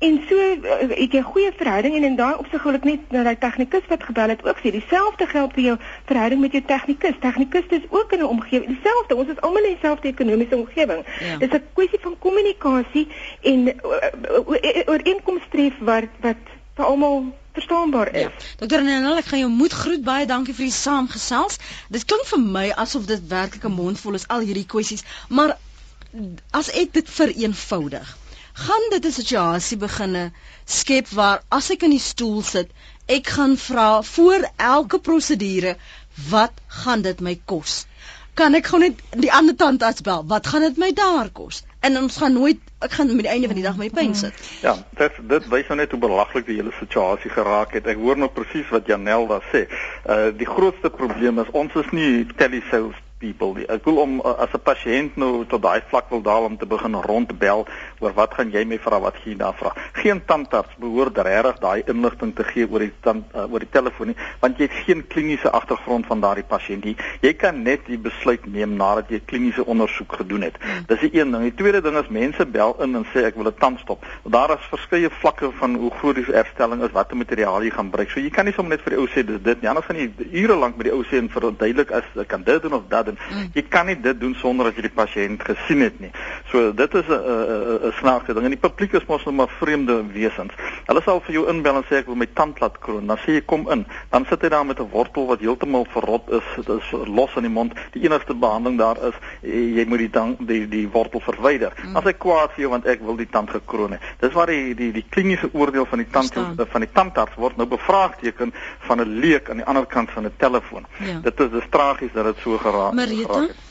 En 0.00 0.14
so 0.28 0.36
uh, 0.36 0.76
het 0.88 1.12
jy 1.12 1.20
goeie 1.20 1.50
verhouding 1.56 1.96
en 1.96 2.04
in 2.08 2.14
daai 2.16 2.38
opsig 2.40 2.62
wil 2.64 2.76
ek 2.78 2.86
net 2.88 3.10
na 3.12 3.20
daai 3.26 3.36
tegnikus 3.40 3.88
wat 3.88 4.04
gebel 4.08 4.30
het 4.32 4.44
ook 4.46 4.60
sê 4.64 4.70
dieselfde 4.72 5.26
geld 5.28 5.56
vir 5.56 5.64
jou 5.64 5.74
verhouding 6.08 6.40
met 6.40 6.54
jou 6.56 6.62
tegnikus. 6.70 7.18
Tegnikus 7.20 7.66
is 7.78 7.84
ook 7.88 8.14
in 8.16 8.22
'n 8.24 8.30
omgewing 8.36 8.70
dieselfde. 8.70 9.18
Ons 9.20 9.32
is 9.34 9.42
almal 9.44 9.66
in 9.68 9.74
dieselfde 9.76 10.08
ekonomiese 10.08 10.56
omgewing. 10.56 11.04
Ja. 11.20 11.36
Dis 11.42 11.52
'n 11.52 11.64
kwessie 11.74 12.00
van 12.00 12.16
kommunikasie 12.18 13.08
en 13.42 13.74
ooreenkomste 14.86 15.48
tref 15.52 15.76
wat 15.90 16.08
wat 16.20 16.48
vir 16.74 16.84
almal 16.84 17.28
verstaanbaar 17.52 18.14
is. 18.14 18.20
Ja. 18.20 18.30
Dokter 18.56 18.82
Nenel, 18.82 19.16
ek 19.16 19.28
gaan 19.34 19.38
jou 19.44 19.50
moed 19.52 19.72
groet 19.72 20.04
baie 20.04 20.26
dankie 20.26 20.54
vir 20.54 20.64
die 20.64 20.78
saamgesels. 20.80 21.60
Dit 21.88 22.04
klink 22.04 22.24
vir 22.24 22.40
my 22.40 22.70
asof 22.70 23.04
dit 23.04 23.28
werklik 23.28 23.68
'n 23.68 23.76
mondvol 23.76 24.14
is 24.14 24.28
al 24.28 24.40
hierdie 24.40 24.66
kwessies, 24.66 25.04
maar 25.28 25.58
as 26.50 26.72
ek 26.72 26.92
dit 26.92 27.10
vereenvoudig 27.10 28.16
gaan 28.60 28.86
dit 28.90 29.04
'n 29.04 29.16
situasie 29.16 29.76
beginne 29.76 30.24
skep 30.64 31.08
waar 31.18 31.42
as 31.48 31.70
ek 31.70 31.82
in 31.82 31.94
die 31.96 32.06
stoel 32.06 32.42
sit, 32.42 32.70
ek 33.06 33.26
gaan 33.36 33.56
vra 33.56 34.02
voor 34.02 34.48
elke 34.56 34.98
prosedure, 34.98 35.76
wat 36.30 36.52
gaan 36.66 37.02
dit 37.02 37.20
my 37.20 37.40
kos? 37.44 37.86
Kan 38.34 38.54
ek 38.54 38.66
gou 38.70 38.78
net 38.80 39.00
die 39.10 39.32
ander 39.32 39.56
tandarts 39.56 40.04
bel? 40.06 40.24
Wat 40.26 40.46
gaan 40.46 40.60
dit 40.60 40.76
my 40.76 40.92
daar 40.92 41.30
kos? 41.32 41.64
En 41.80 41.98
ons 41.98 42.16
gaan 42.16 42.32
nooit 42.32 42.58
ek 42.78 42.92
gaan 42.92 43.10
met 43.16 43.26
die 43.26 43.32
einde 43.32 43.46
van 43.46 43.58
die 43.58 43.64
dag 43.64 43.76
my 43.76 43.90
pyn 43.90 44.14
sit. 44.14 44.32
Ja, 44.62 44.76
dit 44.96 45.12
dit 45.28 45.48
wys 45.52 45.68
nou 45.68 45.76
net 45.80 45.90
hoe 45.90 46.00
belaglik 46.00 46.46
die 46.46 46.56
hele 46.56 46.72
situasie 46.78 47.30
geraak 47.30 47.72
het. 47.76 47.86
Ek 47.86 48.00
hoor 48.00 48.16
nou 48.16 48.30
presies 48.32 48.68
wat 48.70 48.86
Janel 48.86 49.26
daar 49.26 49.44
sê. 49.52 49.66
Uh 50.06 50.30
die 50.36 50.48
grootste 50.48 50.90
probleem 50.90 51.38
is 51.38 51.52
ons 51.52 51.74
is 51.74 51.90
nie 51.96 52.26
telesales 52.36 52.96
people. 53.20 53.66
Ek 53.68 53.84
wil 53.84 54.00
om 54.00 54.18
uh, 54.20 54.34
as 54.44 54.52
'n 54.56 54.64
pasiënt 54.64 55.16
nou 55.20 55.44
tot 55.44 55.62
daai 55.62 55.84
vlak 55.92 56.08
wil 56.10 56.22
daal 56.24 56.48
om 56.48 56.56
te 56.56 56.66
begin 56.66 56.96
rondbel 56.96 57.66
oor 58.00 58.14
wat 58.16 58.34
gaan 58.34 58.50
jy 58.50 58.64
my 58.64 58.78
vra 58.78 59.00
wat 59.00 59.16
gee 59.22 59.32
jy 59.32 59.38
daar 59.40 59.56
vra. 59.58 59.72
Geen 60.00 60.22
tandarts 60.26 60.74
behoort 60.80 61.18
regtig 61.18 61.60
daai 61.62 61.82
inligting 61.86 62.34
te 62.36 62.44
gee 62.44 62.66
oor 62.70 62.84
die 62.84 62.92
tand 63.04 63.24
uh, 63.34 63.46
oor 63.52 63.62
die 63.62 63.70
telefoon 63.70 64.12
nie, 64.12 64.16
want 64.42 64.58
jy 64.58 64.68
het 64.68 64.78
geen 64.86 65.02
kliniese 65.12 65.50
agtergrond 65.56 66.08
van 66.10 66.22
daardie 66.24 66.46
pasiënt 66.48 66.84
nie. 66.88 66.96
Jy 67.24 67.34
kan 67.40 67.62
net 67.62 67.86
die 67.86 67.98
besluit 68.00 68.46
neem 68.46 68.76
nadat 68.80 69.10
jy 69.12 69.20
kliniese 69.30 69.64
ondersoek 69.66 70.18
gedoen 70.20 70.48
het. 70.48 70.58
Hmm. 70.62 70.84
Dis 70.90 71.04
die 71.04 71.12
een 71.20 71.32
ding. 71.34 71.46
Die 71.48 71.56
tweede 71.60 71.82
ding 71.84 71.98
is 72.00 72.10
mense 72.12 72.46
bel 72.46 72.76
in 72.84 72.96
en 73.00 73.06
sê 73.12 73.26
ek 73.28 73.38
wil 73.38 73.50
'n 73.50 73.58
tandstop. 73.58 74.04
Daar 74.24 74.56
is 74.56 74.70
verskeie 74.70 75.10
vlakke 75.10 75.50
van 75.60 75.74
hoe 75.74 75.90
groot 76.00 76.16
die 76.16 76.24
herstelling 76.24 76.82
is, 76.82 76.92
watter 76.92 77.16
materiaal 77.16 77.62
jy 77.62 77.70
gaan 77.70 77.90
gebruik. 77.90 78.10
So 78.10 78.20
jy 78.20 78.30
kan 78.30 78.44
nie 78.44 78.54
sommer 78.54 78.76
net 78.76 78.84
vir 78.84 78.96
die 78.96 79.00
ou 79.00 79.08
sê 79.08 79.24
dis 79.26 79.42
dit 79.42 79.62
nie. 79.62 79.68
Anders 79.68 79.86
gaan 79.86 79.96
jy 79.96 80.10
ure 80.42 80.56
lank 80.56 80.76
met 80.76 80.86
die 80.86 80.94
ou 80.94 81.04
sê 81.04 81.18
en 81.18 81.28
verduidelik 81.28 81.90
as 81.90 82.04
ek 82.16 82.28
kan 82.28 82.42
dit 82.42 82.62
doen 82.62 82.72
of 82.72 82.88
dat 82.88 83.06
doen. 83.06 83.18
Mm. 83.30 83.50
Jy 83.54 83.62
kan 83.68 83.86
nie 83.86 84.00
dit 84.00 84.20
doen 84.20 84.34
sonder 84.34 84.64
dat 84.64 84.76
jy 84.76 84.82
die 84.82 84.96
pasiënt 84.96 85.42
gesien 85.42 85.80
het 85.80 86.00
nie. 86.00 86.10
So 86.50 86.72
dit 86.72 86.94
is 86.94 87.08
'n 87.08 87.12
'n 87.12 87.88
'n 87.88 87.89
snaakse 87.92 88.34
ding. 88.34 88.44
En 88.44 88.54
die 88.54 88.60
publiek 88.60 88.92
is 88.92 89.06
mos 89.06 89.24
nog 89.24 89.34
maar 89.34 89.52
vreemde 89.58 90.04
wesens. 90.12 90.52
Hulle 90.86 91.02
sal 91.04 91.20
vir 91.26 91.34
jou 91.34 91.44
inbel 91.48 91.80
en 91.80 91.86
sê 91.88 92.00
ek 92.00 92.06
wil 92.10 92.18
my 92.20 92.28
tand 92.34 92.60
laat 92.60 92.78
kroon. 92.78 93.06
Dan 93.06 93.20
sê 93.24 93.38
jy 93.38 93.44
kom 93.46 93.68
in. 93.70 93.86
Dan 94.10 94.26
sit 94.28 94.42
jy 94.42 94.48
daar 94.48 94.66
met 94.66 94.80
'n 94.80 94.88
wortel 94.92 95.26
wat 95.26 95.40
heeltemal 95.40 95.86
verrot 95.90 96.30
is. 96.30 96.44
Dit 96.56 96.68
is 96.68 96.90
los 97.06 97.36
in 97.36 97.42
die 97.42 97.52
mond. 97.52 97.74
Die 97.92 98.02
enigste 98.02 98.34
behandeling 98.34 98.78
daar 98.78 98.98
is 99.08 99.14
jy 99.42 99.84
moet 99.88 99.98
die 99.98 100.10
tand 100.10 100.38
die 100.48 100.68
die 100.68 100.88
wortel 100.88 101.20
verwyder. 101.20 101.72
Mm. 101.84 101.96
As 101.96 102.04
hy 102.04 102.12
kwaad 102.12 102.52
vir 102.52 102.60
jou 102.60 102.70
want 102.70 102.86
ek 102.86 103.00
wil 103.00 103.16
die 103.16 103.28
tand 103.28 103.50
gekroon 103.50 103.92
hê. 103.92 103.98
Dis 104.20 104.32
waar 104.32 104.46
die 104.46 104.74
die 104.74 104.92
die 104.92 105.04
kliniese 105.08 105.50
oordeel 105.52 105.86
van 105.86 105.98
die 105.98 106.10
tand 106.10 106.32
van 106.70 106.80
die 106.80 106.92
tandarts 106.92 107.34
word 107.36 107.56
nou 107.56 107.66
bevraagteken 107.66 108.52
van 108.78 109.00
'n 109.00 109.20
leek 109.20 109.50
aan 109.50 109.56
die 109.56 109.66
ander 109.66 109.86
kant 109.86 110.10
van 110.10 110.24
'n 110.24 110.32
telefoon. 110.36 110.86
Ja. 110.98 111.20
Dit 111.22 111.40
is 111.40 111.50
dis 111.50 111.68
tragies 111.70 112.12
dat 112.12 112.24
dit 112.24 112.36
so 112.42 112.58
geraak 112.58 112.92
het. 112.92 113.69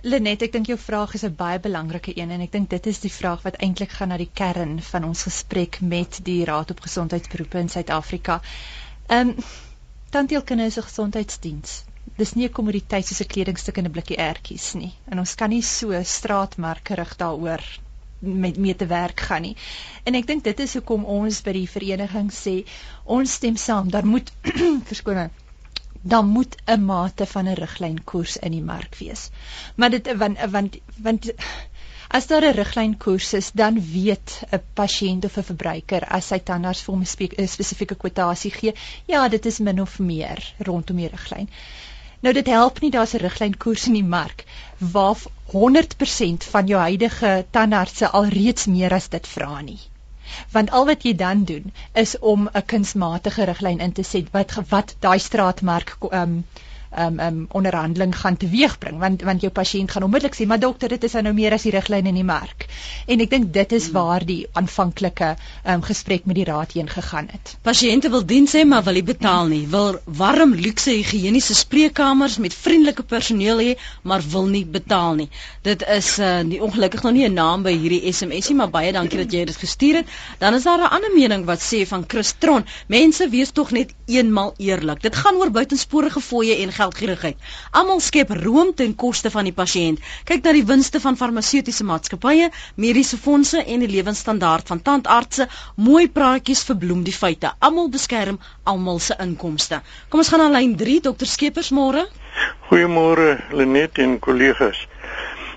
Lenet, 0.00 0.40
ek 0.46 0.54
dink 0.54 0.68
jou 0.70 0.78
vraag 0.80 1.10
is 1.16 1.24
'n 1.26 1.34
baie 1.36 1.58
belangrike 1.60 2.12
een 2.16 2.30
en 2.30 2.40
ek 2.40 2.52
dink 2.52 2.70
dit 2.70 2.86
is 2.86 3.00
die 3.00 3.12
vraag 3.12 3.42
wat 3.44 3.56
eintlik 3.64 3.90
gaan 3.96 4.08
na 4.08 4.16
die 4.16 4.30
kern 4.40 4.80
van 4.82 5.04
ons 5.04 5.24
gesprek 5.28 5.80
met 5.80 6.20
die 6.24 6.44
Raad 6.44 6.70
op 6.70 6.80
Gesondheidsberoepe 6.80 7.58
in 7.58 7.68
Suid-Afrika. 7.68 8.40
Ehm 9.08 9.28
um, 9.28 9.34
tandheelkunde 10.10 10.64
is 10.64 10.78
'n 10.78 10.88
gesondheidsdiens. 10.88 11.84
Dis 12.16 12.32
nie 12.34 12.48
'n 12.48 12.52
kommoditeit 12.52 13.06
soos 13.06 13.20
'n 13.20 13.26
kledingstuk 13.26 13.76
in 13.76 13.84
'n 13.84 13.92
blikkie 13.92 14.16
ertjies 14.16 14.72
nie. 14.72 14.92
En 15.04 15.18
ons 15.18 15.34
kan 15.34 15.50
nie 15.50 15.62
so 15.62 16.02
straatmark 16.02 16.88
rig 16.88 17.16
daaroor 17.16 17.62
met 18.20 18.56
mee 18.56 18.76
te 18.76 18.86
werk 18.86 19.20
gaan 19.20 19.42
nie. 19.42 19.56
En 20.04 20.14
ek 20.14 20.26
dink 20.26 20.44
dit 20.44 20.60
is 20.60 20.74
hoekom 20.74 21.04
ons 21.04 21.42
by 21.42 21.52
die 21.52 21.68
vereniging 21.68 22.32
sê 22.32 22.64
ons 23.04 23.32
stem 23.32 23.56
saam, 23.56 23.90
daar 23.90 24.06
moet 24.06 24.32
verskoning 24.92 25.30
dan 26.02 26.26
moet 26.26 26.56
'n 26.64 26.84
mate 26.84 27.26
van 27.26 27.48
'n 27.48 27.54
riglynkoers 27.54 28.36
in 28.36 28.50
die 28.50 28.62
mark 28.62 28.94
wees. 28.98 29.30
Maar 29.74 29.90
dit 29.90 30.16
want 30.16 30.38
want 30.50 30.76
want 30.96 31.32
as 32.08 32.26
daar 32.26 32.44
'n 32.44 32.54
riglynkoers 32.54 33.32
is, 33.32 33.50
dan 33.52 33.90
weet 33.92 34.42
'n 34.50 34.62
pasiënt 34.74 35.24
of 35.24 35.36
'n 35.36 35.42
verbruiker 35.42 36.04
as 36.04 36.26
sy 36.26 36.38
tandarts 36.38 36.82
vir 36.82 36.94
hom 36.94 37.02
'n 37.02 37.48
spesifieke 37.48 37.94
kwotasie 37.94 38.50
gee, 38.50 38.74
ja, 39.06 39.28
dit 39.28 39.46
is 39.46 39.58
min 39.58 39.80
of 39.80 39.98
meer 39.98 40.54
rondom 40.58 40.96
die 40.96 41.08
riglyn. 41.08 41.48
Nou 42.20 42.34
dit 42.34 42.46
help 42.46 42.80
nie 42.80 42.90
daar's 42.90 43.14
'n 43.14 43.24
riglynkoers 43.26 43.86
in 43.86 43.92
die 43.92 44.04
mark 44.04 44.44
waar 44.78 45.16
100% 45.44 46.44
van 46.44 46.66
jou 46.66 46.80
huidige 46.80 47.46
tandartse 47.50 48.10
alreeds 48.10 48.66
meer 48.66 48.92
as 48.92 49.08
dit 49.08 49.26
vra 49.26 49.60
nie 49.60 49.89
want 50.56 50.70
al 50.70 50.84
wat 50.88 51.02
jy 51.06 51.12
dan 51.22 51.40
doen 51.44 51.72
is 52.02 52.12
om 52.32 52.48
'n 52.52 52.64
kunsmatige 52.72 53.44
riglyn 53.50 53.80
in 53.88 53.92
te 53.92 54.02
set 54.10 54.30
wat 54.36 54.54
wat 54.74 54.94
daai 55.06 55.18
straatmark 55.18 55.96
um, 56.22 56.44
um 56.98 57.20
um 57.20 57.46
onderhandeling 57.50 58.16
gaan 58.16 58.36
teweegbring 58.36 58.98
want 58.98 59.22
want 59.22 59.40
jou 59.40 59.52
pasiënt 59.52 59.90
gaan 59.90 60.02
onmiddellik 60.02 60.34
sê 60.34 60.46
maar 60.46 60.60
dokter 60.60 60.88
dit 60.88 61.04
is 61.04 61.12
nou 61.12 61.32
meer 61.32 61.52
as 61.52 61.62
die 61.62 61.74
riglyne 61.74 62.08
in 62.08 62.14
die 62.14 62.24
mark 62.24 62.66
en 63.06 63.20
ek 63.20 63.30
dink 63.30 63.52
dit 63.54 63.72
is 63.72 63.84
hmm. 63.90 63.92
waar 63.92 64.24
die 64.26 64.46
aanvanklike 64.52 65.36
um 65.64 65.82
gesprek 65.82 66.26
met 66.26 66.36
die 66.36 66.44
raad 66.44 66.72
heen 66.72 66.88
gegaan 66.88 67.28
het. 67.32 67.54
Pasiënte 67.66 68.10
wil 68.10 68.24
dien 68.26 68.46
sê 68.50 68.64
maar 68.66 68.82
wil 68.86 68.98
nie 68.98 69.06
betaal 69.06 69.46
nie. 69.50 69.62
Wil 69.70 69.98
warm 70.20 70.54
luukse 70.54 70.92
higiëniese 70.96 71.54
spreekkamers 71.54 72.38
met 72.42 72.54
vriendelike 72.54 73.02
personeel 73.02 73.62
hê 73.64 73.70
maar 74.02 74.24
wil 74.34 74.46
nie 74.50 74.64
betaal 74.66 75.14
nie. 75.20 75.28
Dit 75.66 75.84
is 75.98 76.18
uh, 76.18 76.40
nie 76.46 76.60
ongelukkig 76.62 77.02
nog 77.06 77.12
nie 77.16 77.28
'n 77.28 77.34
naam 77.34 77.62
by 77.62 77.74
hierdie 77.76 78.12
SMSie 78.12 78.56
maar 78.56 78.70
baie 78.70 78.92
dankie 78.92 79.18
dat 79.22 79.32
jy 79.32 79.44
dit 79.44 79.56
gestuur 79.56 80.02
het. 80.02 80.06
Dan 80.38 80.54
is 80.54 80.66
daar 80.68 80.78
'n 80.78 80.92
ander 80.98 81.14
mening 81.14 81.44
wat 81.44 81.62
sê 81.62 81.86
van 81.86 82.04
Christron 82.06 82.66
mense 82.86 83.28
wees 83.28 83.50
tog 83.50 83.70
net 83.70 83.94
eenmal 84.06 84.54
eerlik. 84.58 85.02
Dit 85.02 85.16
gaan 85.16 85.36
oor 85.36 85.50
buitensporige 85.50 86.20
fooie 86.20 86.56
en 86.56 86.72
geldgierigheid. 86.80 87.38
Almal 87.70 88.00
skep 88.04 88.32
room 88.42 88.74
ten 88.74 88.94
koste 89.04 89.30
van 89.30 89.48
die 89.48 89.54
pasiënt. 89.56 90.00
Kyk 90.28 90.44
na 90.44 90.54
die 90.56 90.66
winste 90.66 91.00
van 91.04 91.18
farmaseutiese 91.20 91.86
maatskappye, 91.88 92.50
mediese 92.76 93.18
fondse 93.20 93.62
en 93.64 93.84
die 93.84 93.90
lewenstandaard 93.94 94.68
van 94.72 94.82
tandartse. 94.82 95.48
Mooi 95.76 96.08
praatjies 96.08 96.64
verbloem 96.68 97.04
die 97.06 97.16
feite. 97.16 97.52
Almal 97.58 97.90
beskerm 97.92 98.40
almal 98.64 98.98
se 98.98 99.16
inkomste. 99.20 99.82
Kom 100.08 100.22
ons 100.24 100.32
gaan 100.32 100.44
na 100.44 100.50
lyn 100.56 100.76
3, 100.76 101.00
dokter 101.08 101.28
Skeepers 101.28 101.70
môre. 101.76 102.06
Goeiemôre 102.68 103.40
Lenet 103.52 103.98
en 103.98 104.18
kollegas. 104.22 104.86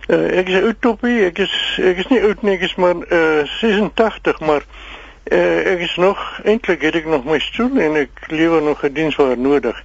Uh, 0.09 0.28
ek 0.39 0.49
is 0.51 0.65
utopie, 0.67 1.21
ek 1.30 1.45
is 1.45 1.53
ek 1.80 2.01
is 2.03 2.09
nie 2.11 2.19
oud 2.28 2.41
nie, 2.43 2.57
ek 2.57 2.65
is 2.67 2.74
maar 2.82 2.97
uh, 2.99 3.45
86, 3.61 4.41
maar 4.43 4.65
uh, 5.32 5.59
ek 5.74 5.86
is 5.86 5.93
nog 6.01 6.19
eintlik 6.43 6.84
het 6.84 6.97
ek 6.99 7.07
nog 7.07 7.24
my 7.30 7.39
stoel 7.39 7.80
en 7.86 7.95
ek 8.01 8.26
lewe 8.34 8.59
nog 8.65 8.84
'n 8.84 8.91
diens 8.97 9.15
waar 9.21 9.38
nodig. 9.38 9.80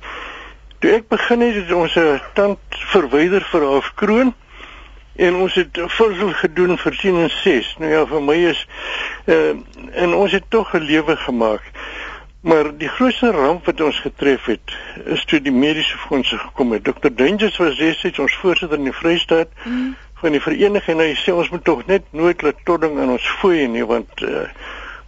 Toe 0.79 0.91
ek 0.95 1.09
begin 1.11 1.41
het, 1.43 1.55
het 1.55 1.73
ons 1.73 1.95
'n 1.99 2.21
tand 2.35 2.59
verwyder 2.71 3.43
vir 3.51 3.63
haar 3.71 3.93
kroon 3.95 4.35
en 5.17 5.35
ons 5.35 5.55
het 5.55 5.79
vulsel 5.99 6.33
gedoen 6.33 6.79
vir 6.79 6.97
10 6.97 7.17
en 7.23 7.31
6. 7.31 7.75
Nou 7.79 7.91
ja, 7.91 8.07
vir 8.07 8.23
my 8.23 8.37
is 8.53 8.67
uh 9.27 9.57
en 9.93 10.15
ons 10.15 10.33
het 10.33 10.45
tog 10.49 10.75
'n 10.75 10.87
lewe 10.87 11.17
gemaak. 11.17 11.63
Maar 12.41 12.77
die 12.79 12.89
grootste 12.89 13.31
ramp 13.31 13.67
wat 13.67 13.81
ons 13.81 13.99
getref 14.01 14.45
het, 14.45 14.77
is 15.05 15.25
toe 15.25 15.41
die 15.43 15.53
mediese 15.53 15.99
fondse 15.99 16.39
gekom 16.39 16.73
het. 16.73 16.85
Dr. 16.85 17.11
Dangers 17.15 17.57
was 17.57 17.77
destyds 17.77 18.19
ons 18.19 18.35
voorsitter 18.35 18.79
in 18.79 18.85
die 18.85 18.93
Vrystaat 18.93 19.49
mm. 19.65 19.97
van 20.15 20.31
die 20.31 20.41
vereniging 20.41 21.01
en 21.01 21.07
hy 21.07 21.15
sê 21.19 21.35
ons 21.35 21.51
moet 21.51 21.65
tog 21.65 21.87
net 21.87 22.03
nooit 22.11 22.43
laat 22.43 22.63
todding 22.65 22.99
aan 22.99 23.11
ons 23.11 23.29
fooi 23.29 23.67
nie 23.67 23.87
want 23.87 24.23
uh 24.23 24.47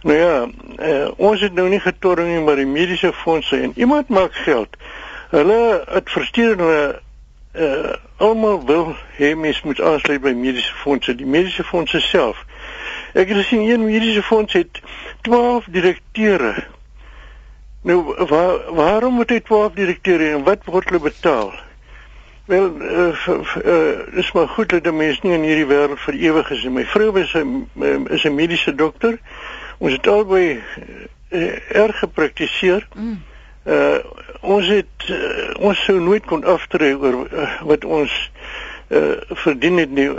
nou 0.01 0.17
ja, 0.17 0.47
uh, 0.87 1.09
ons 1.17 1.41
het 1.41 1.53
nou 1.53 1.67
nie 1.69 1.79
getodding 1.79 2.31
nie, 2.31 2.41
maar 2.41 2.57
die 2.57 2.65
mediese 2.65 3.11
fondse 3.13 3.59
en 3.61 3.73
iemand 3.75 4.09
maak 4.09 4.33
geld. 4.45 4.77
Hulle 5.31 5.83
het 5.87 6.09
versteur 6.11 6.57
hulle 6.57 7.01
uh 7.55 7.93
almal 8.21 8.65
wil 8.65 8.95
hê 9.17 9.31
mens 9.35 9.61
moet 9.61 9.79
aansluit 9.81 10.21
by 10.21 10.33
mediese 10.37 10.73
fondse, 10.83 11.15
die 11.15 11.25
mediese 11.25 11.63
fondse 11.63 11.99
self. 11.99 12.43
Ek 13.13 13.31
het 13.31 13.37
gesien 13.37 13.63
een 13.65 13.85
mediese 13.85 14.23
fonds 14.23 14.53
het 14.53 14.81
12 15.21 15.65
direkteure. 15.71 16.53
Nou 17.81 18.27
waar, 18.29 18.73
waarom 18.75 19.13
moet 19.13 19.29
hy 19.29 19.39
12 19.39 19.73
direkteure 19.79 20.29
en 20.35 20.43
wat 20.43 20.67
word 20.69 20.91
hulle 20.91 21.01
betaal? 21.07 21.49
Wel, 22.45 22.69
uh, 22.81 23.27
uh, 23.63 24.19
is 24.19 24.31
maar 24.31 24.47
goed 24.47 24.69
dat 24.69 24.83
die 24.83 24.91
mens 24.91 25.23
nie 25.23 25.33
in 25.33 25.47
hierdie 25.47 25.67
wêreld 25.71 26.03
vir 26.05 26.19
ewig 26.27 26.51
is. 26.51 26.67
My 26.67 26.85
vrou 26.85 27.09
is 27.19 27.33
'n 27.33 27.67
is 28.11 28.27
'n 28.27 28.35
mediese 28.35 28.75
dokter. 28.75 29.19
Ons 29.77 29.93
het 29.93 30.07
albei 30.07 30.61
uh, 31.29 31.75
erg 31.75 31.99
gepraktiseer. 31.99 32.87
Mm 32.93 33.29
Uh 33.65 33.99
ons 34.41 34.67
het 34.73 35.09
uh, 35.13 35.53
ons 35.61 35.83
sou 35.85 35.99
nooit 36.01 36.25
kon 36.25 36.41
aftree 36.43 36.95
oor 36.97 37.27
uh, 37.29 37.49
wat 37.69 37.85
ons 37.85 38.13
uh 38.89 39.21
verdien 39.43 39.77
het 39.77 39.91
nie. 39.93 40.09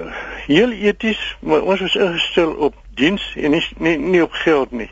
Heel 0.47 0.70
eties, 0.70 1.22
maar 1.40 1.62
ons 1.62 1.80
was 1.80 1.97
ingestel 1.99 2.55
op 2.55 2.74
diens 2.95 3.24
en 3.36 3.51
nie 3.51 3.64
nie, 3.78 3.97
nie 3.99 4.22
op 4.22 4.32
geld 4.45 4.70
nie. 4.70 4.90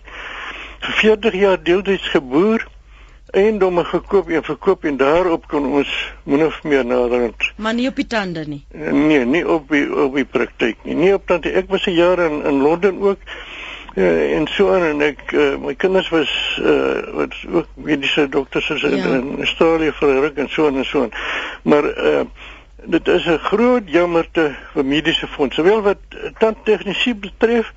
Vir 0.80 0.98
40 1.04 1.38
jaar 1.38 1.62
deeltyds 1.62 2.08
geboer 2.10 2.66
eiendomme 3.30 3.84
gekoop 3.84 4.28
en 4.28 4.42
verkoop 4.44 4.84
en 4.84 4.96
daarop 4.96 5.46
kon 5.48 5.66
ons 5.80 5.90
min 6.22 6.42
of 6.46 6.62
meer 6.62 6.84
naderhand. 6.86 7.52
Maar 7.56 7.74
nie 7.74 7.88
op 7.88 7.96
die 7.96 8.06
tande 8.06 8.44
nie. 8.46 8.64
Nee, 8.74 9.24
nie 9.24 9.44
op 9.46 9.70
die 9.70 9.86
op 9.86 10.14
die 10.18 10.26
praktyk 10.26 10.82
nie. 10.84 10.96
Nie 10.98 11.14
op 11.14 11.26
tande. 11.26 11.52
Ek 11.52 11.70
was 11.70 11.86
'n 11.86 11.94
jaar 11.94 12.18
in 12.18 12.42
in 12.44 12.62
Londen 12.62 13.00
ook. 13.00 13.18
Uh, 13.94 14.36
en 14.36 14.46
so 14.46 14.70
en 14.74 15.00
ek 15.02 15.32
uh, 15.34 15.56
my 15.58 15.74
kinders 15.74 16.08
was 16.14 16.30
uh, 16.62 17.00
wat 17.12 17.34
ook 17.50 17.66
mediese 17.74 18.28
dokters 18.28 18.70
is 18.70 18.82
in, 18.82 18.96
ja. 18.96 19.16
in 19.18 19.42
Australië 19.42 19.90
vir 19.98 20.20
ruk 20.22 20.38
en 20.38 20.48
so 20.48 20.68
en 20.70 20.84
so 20.84 21.02
aan. 21.02 21.10
Maar 21.62 21.88
uh, 21.98 22.22
dit 22.84 23.08
is 23.08 23.26
'n 23.26 23.38
groot 23.38 23.90
jammerte 23.90 24.54
vir 24.72 24.84
mediese 24.84 25.26
fonds. 25.26 25.54
Sowel 25.54 25.82
wat 25.82 25.98
tandtegnisie 26.38 27.14
betref, 27.14 27.72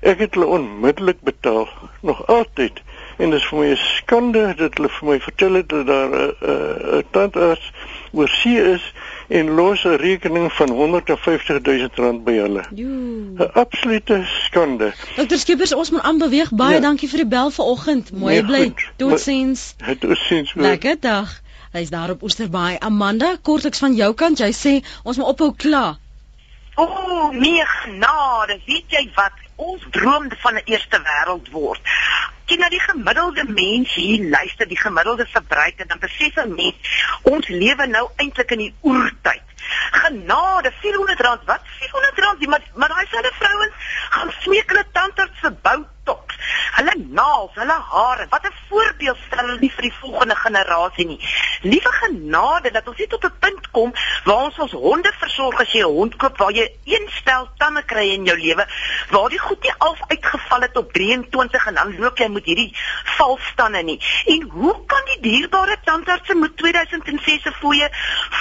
ek 0.00 0.18
het 0.18 0.34
hulle 0.34 0.46
onmiddellik 0.46 1.20
betaal 1.20 1.68
nog 2.00 2.26
altyd 2.26 2.82
en 3.18 3.30
dit 3.30 3.40
is 3.40 3.46
vir 3.50 3.58
my 3.58 3.68
'n 3.70 3.76
skande 3.76 4.54
dat 4.54 4.76
hulle 4.78 4.88
vir 4.88 5.08
my 5.08 5.20
vertel 5.20 5.54
het 5.58 5.68
dat 5.68 5.86
daar 5.86 6.08
'n 6.08 6.34
uh, 6.42 6.52
uh, 6.94 7.02
tandarts 7.10 7.72
oor 8.12 8.28
see 8.28 8.62
is 8.62 8.94
en 9.28 9.50
los 9.54 9.84
'n 9.84 9.96
rekening 9.96 10.52
van 10.52 10.70
150 10.70 11.60
000 11.62 11.88
rand 11.94 12.24
by 12.24 12.32
hulle. 12.32 12.64
'n 12.70 13.50
Absolute 13.52 14.24
skande. 14.44 14.92
Dokter 15.16 15.38
Skeepers, 15.38 15.74
ons 15.74 15.90
moet 15.90 16.02
aanbeweeg. 16.02 16.50
Baie 16.50 16.74
ja. 16.74 16.80
dankie 16.80 17.08
vir 17.08 17.18
die 17.18 17.26
bel 17.26 17.50
vanoggend. 17.50 18.12
Mooi 18.12 18.32
nee, 18.32 18.44
bly. 18.44 18.74
Totsiens. 18.96 19.74
Totsiens. 19.98 20.54
Lekker 20.54 20.96
dag. 21.00 21.40
Hy's 21.72 21.90
daar 21.90 22.10
op 22.10 22.22
Osterbaai. 22.22 22.76
Amanda, 22.78 23.36
kortliks 23.42 23.78
van 23.78 23.94
jou 23.94 24.14
kant, 24.14 24.38
jy 24.38 24.52
sê 24.52 24.84
ons 25.04 25.16
moet 25.16 25.26
ophou 25.26 25.52
kla. 25.56 25.98
O, 26.78 26.84
oh, 26.84 27.30
nee 27.30 27.66
genade. 27.66 28.60
Weet 28.66 28.84
jy 28.94 29.10
wat? 29.14 29.32
Ons 29.56 29.82
droom 29.90 30.28
van 30.42 30.54
'n 30.54 30.62
eerste 30.64 30.98
wêreld 31.02 31.48
word. 31.50 31.80
Kyk 32.46 32.58
na 32.58 32.68
die 32.68 32.80
gemiddelde 32.80 33.44
mens 33.44 33.94
hier 33.94 34.28
luister 34.30 34.68
die 34.68 34.78
gemiddelde 34.78 35.26
verbruiker 35.26 35.86
dan 35.86 35.98
besef 35.98 36.36
'n 36.36 36.54
mens 36.54 36.78
ons 37.22 37.48
lewe 37.48 37.86
nou 37.86 38.06
eintlik 38.16 38.50
in 38.50 38.58
die 38.58 38.74
oertyd. 38.82 39.46
Genade 39.90 40.72
400 40.80 41.20
rand. 41.20 41.44
Wat? 41.44 41.60
400 41.64 42.18
rand? 42.18 42.46
Maar 42.46 42.62
maar 42.74 42.88
daai 42.88 43.06
selfe 43.10 43.32
vrouens 43.38 43.74
gaan 44.10 44.32
smeek 44.38 44.70
hulle 44.70 44.86
tandarts 44.92 45.38
vir 45.40 45.54
botox 45.62 46.27
hulle 46.78 46.94
naels 47.08 47.54
hulle 47.54 47.78
hare. 47.92 48.26
Wat 48.30 48.44
'n 48.46 48.54
voorbeeld 48.68 49.18
stel 49.26 49.46
hulle 49.46 49.58
nie 49.60 49.72
vir 49.76 49.82
die 49.82 49.98
volgende 50.00 50.34
generasie 50.34 51.06
nie. 51.06 51.20
Liewe 51.62 51.92
genade 51.92 52.70
dat 52.70 52.88
ons 52.88 52.98
net 52.98 53.12
op 53.12 53.24
'n 53.24 53.38
punt 53.38 53.70
kom 53.70 53.92
waar 54.24 54.44
ons 54.44 54.58
ons 54.58 54.72
honde 54.72 55.12
versorg 55.18 55.60
as 55.60 55.72
jy 55.72 55.80
'n 55.80 55.94
hond 55.98 56.16
koop 56.16 56.36
waar 56.38 56.52
jy 56.52 56.68
een 56.84 57.08
stel 57.08 57.48
tande 57.58 57.82
kry 57.82 58.08
in 58.14 58.24
jou 58.24 58.38
lewe 58.38 58.66
waar 59.10 59.28
die 59.28 59.38
goed 59.38 59.62
nie 59.62 59.72
al 59.78 59.96
uitgeval 60.08 60.60
het 60.60 60.76
op 60.76 60.92
23 60.92 61.66
en 61.66 61.74
dan 61.74 61.98
loop 61.98 62.18
jy 62.18 62.28
met 62.28 62.44
hierdie 62.44 62.76
valstande 63.16 63.82
nie. 63.82 64.00
En 64.26 64.42
hoe 64.42 64.76
kan 64.86 65.04
die 65.04 65.20
dierbare 65.20 65.76
tandarts 65.84 66.34
met 66.34 66.56
2006 66.56 67.42
se 67.42 67.52
fooie 67.52 67.88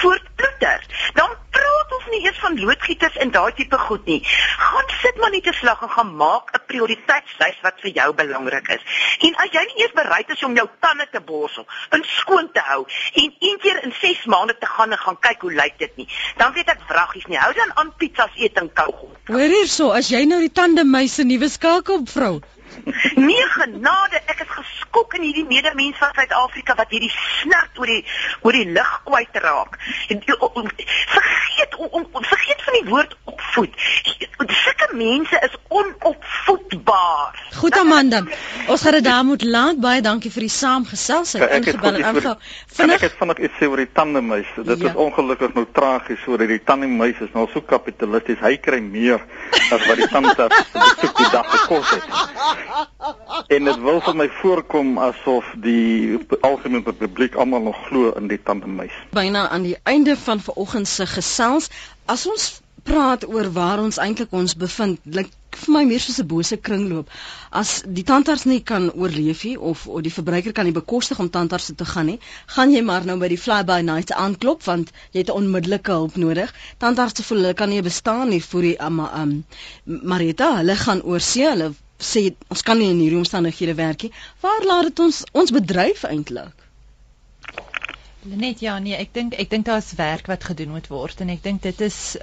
voortploeter? 0.01 0.81
Dan 1.13 1.35
praat 1.49 1.95
ons 1.97 2.07
nie 2.11 2.23
eers 2.25 2.39
van 2.39 2.59
loodgieters 2.59 3.17
en 3.23 3.31
daai 3.31 3.53
tipe 3.53 3.77
goed 3.77 4.05
nie. 4.05 4.21
Gaan 4.57 4.91
sit 5.01 5.17
maar 5.21 5.31
net 5.31 5.43
te 5.47 5.53
slag 5.53 5.81
en 5.81 5.93
gaan 5.95 6.15
maak 6.15 6.53
'n 6.53 6.65
prioriteitslys 6.67 7.59
wat 7.61 7.81
vir 7.81 7.91
jou 7.97 8.09
belangrik 8.17 8.71
is. 8.77 8.83
En 9.27 9.37
as 9.43 9.53
jy 9.53 9.63
nie 9.69 9.83
eers 9.83 9.95
bereid 9.97 10.33
is 10.35 10.43
om 10.47 10.57
jou 10.57 10.67
tande 10.83 11.07
te 11.11 11.21
borsel 11.29 11.67
en 11.95 12.05
skoon 12.17 12.51
te 12.53 12.63
hou 12.71 12.83
en 13.23 13.31
een 13.39 13.61
keer 13.63 13.83
in 13.83 13.95
6 14.01 14.25
maande 14.33 14.57
te 14.57 14.69
gaan 14.73 14.93
en 14.95 15.01
gaan 15.05 15.19
kyk 15.29 15.47
hoe 15.47 15.53
lyk 15.53 15.79
dit 15.83 16.03
nie, 16.03 16.09
dan 16.41 16.53
weet 16.57 16.75
ek 16.75 16.85
vraggies 16.89 17.29
nie. 17.31 17.39
Hou 17.41 17.53
dan 17.57 17.73
aan 17.75 17.93
pizzas 17.97 18.35
eet 18.35 18.59
en 18.61 18.69
kou. 18.73 18.91
Hoor 19.31 19.57
hierso, 19.57 19.91
as 19.95 20.11
jy 20.13 20.25
nou 20.29 20.39
die 20.43 20.53
tande 20.53 20.85
meise 20.87 21.25
nuwe 21.27 21.49
skakel 21.51 22.05
vrou 22.11 22.37
Nee 23.27 23.45
genade, 23.53 24.21
ek 24.25 24.41
is 24.45 24.51
geskok 24.51 25.15
in 25.17 25.25
hierdie 25.27 25.45
medemens 25.47 25.97
van 26.01 26.13
Suid-Afrika 26.15 26.75
wat 26.79 26.93
hierdie 26.93 27.11
snert 27.13 27.79
oor 27.81 27.91
die 27.91 28.03
oor 28.45 28.57
die 28.57 28.67
lig 28.77 28.93
kwyt 29.07 29.39
raak. 29.43 29.77
Vergeet 30.07 31.77
om, 31.77 32.05
om 32.11 32.23
vergeet 32.23 32.63
van 32.67 32.79
die 32.79 32.85
woord 32.89 33.17
opvoed. 33.31 33.73
Sulke 34.63 34.89
mense 34.93 35.41
is 35.49 35.57
onopvoedbaar. 35.67 37.46
Goed 37.57 37.77
Amanda. 37.77 38.23
Ons 38.67 38.81
gaan 38.81 38.97
dit 38.97 39.03
daar 39.03 39.25
moet 39.25 39.43
laat. 39.43 39.79
Baie 39.81 40.01
dankie 40.01 40.31
vir 40.31 40.47
die 40.47 40.53
saamgesels 40.53 41.33
en 41.37 41.47
ingebel 41.59 41.99
en 41.99 42.07
aangehou. 42.11 42.35
Vinnig 42.79 43.01
ek 43.01 43.07
het 43.09 43.17
vinnig 43.19 43.43
iets 43.47 43.59
sê 43.59 43.69
oor 43.71 43.81
die 43.81 43.89
tandemuis. 43.99 44.51
Dit 44.57 44.83
ja. 44.83 44.91
is 44.91 45.01
ongelukkig 45.07 45.55
nou 45.57 45.65
tragies 45.73 46.27
oor 46.27 46.45
die 46.45 46.61
tandemuis 46.63 47.21
is 47.25 47.33
nou 47.33 47.47
so 47.53 47.61
kapitalisties. 47.61 48.41
Hy 48.43 48.55
kry 48.61 48.81
meer 48.83 49.23
as 49.71 49.87
wat 49.87 49.97
die 49.97 50.09
tandarts 50.11 50.63
die 51.21 51.31
dag 51.33 51.49
gekos 51.55 51.95
het 51.95 52.05
en 53.47 53.67
dit 53.69 53.79
wil 53.81 53.99
vir 54.03 54.15
my 54.19 54.27
voorkom 54.41 54.97
asof 55.01 55.47
die 55.63 56.17
algemene 56.45 56.93
publiek 56.99 57.35
almal 57.39 57.67
nog 57.69 57.79
glo 57.87 58.11
in 58.19 58.27
die 58.31 58.39
tandemuis. 58.43 58.93
Byna 59.15 59.47
aan 59.49 59.67
die 59.67 59.77
einde 59.83 60.17
van 60.19 60.43
vanoggend 60.43 60.87
se 60.87 61.07
gesels, 61.07 61.69
as 62.05 62.25
ons 62.27 62.47
praat 62.87 63.25
oor 63.27 63.47
waar 63.55 63.81
ons 63.83 63.97
eintlik 64.03 64.33
ons 64.39 64.53
bevind, 64.63 64.99
lyk 65.17 65.31
vir 65.61 65.73
my 65.75 65.81
meer 65.89 66.01
soos 66.03 66.19
'n 66.23 66.27
bose 66.33 66.57
kringloop. 66.67 67.09
As 67.61 67.71
die 67.97 68.03
tandarts 68.09 68.45
nie 68.51 68.59
kan 68.71 68.85
oorleef 68.91 69.43
nie 69.47 69.55
of 69.71 69.87
of 69.95 70.01
die 70.05 70.13
verbruiker 70.17 70.53
kan 70.59 70.65
nie 70.69 70.75
bekostig 70.77 71.19
om 71.23 71.29
tandarts 71.37 71.71
te 71.81 71.87
gaan 71.93 72.07
nie, 72.11 72.19
gaan 72.55 72.71
jy 72.75 72.83
maar 72.89 73.07
nou 73.09 73.17
by 73.23 73.29
die 73.33 73.41
fly 73.45 73.59
by 73.71 73.79
night 73.89 74.13
aanklop 74.25 74.63
want 74.69 74.93
jy 75.13 75.23
het 75.25 75.33
onmiddellike 75.39 75.97
hulp 75.99 76.15
nodig. 76.25 76.53
Tandarts 76.85 77.25
voel 77.29 77.43
hulle 77.43 77.57
kan 77.63 77.69
nie 77.69 77.81
bestaan 77.89 78.29
nie 78.35 78.41
vir 78.51 78.69
die 78.69 78.77
um, 78.89 78.99
um 78.99 79.33
Marita, 80.13 80.53
hulle 80.61 80.75
gaan 80.85 81.03
oorsee, 81.03 81.49
hulle 81.49 81.73
sê 82.11 82.27
ons 82.53 82.61
kan 82.61 82.77
nie 82.77 82.91
in 82.93 83.03
hierdie 83.03 83.23
omstandighede 83.23 83.75
werk 83.81 84.07
nie. 84.07 84.13
Waar 84.45 84.71
laat 84.71 84.91
dit 84.91 85.05
ons 85.07 85.23
ons 85.33 85.51
bedryf 85.59 86.05
eintlik? 86.13 86.66
Net 88.27 88.59
ja 88.59 88.73
nee, 88.83 88.95
ek 88.99 89.13
dink 89.15 89.35
ek 89.39 89.49
dink 89.51 89.65
daar's 89.67 89.93
werk 89.95 90.27
wat 90.27 90.43
gedoen 90.49 90.73
moet 90.75 90.87
word 90.91 91.21
en 91.23 91.29
ek 91.31 91.43
dink 91.45 91.61
dit 91.63 91.81
is 91.85 92.17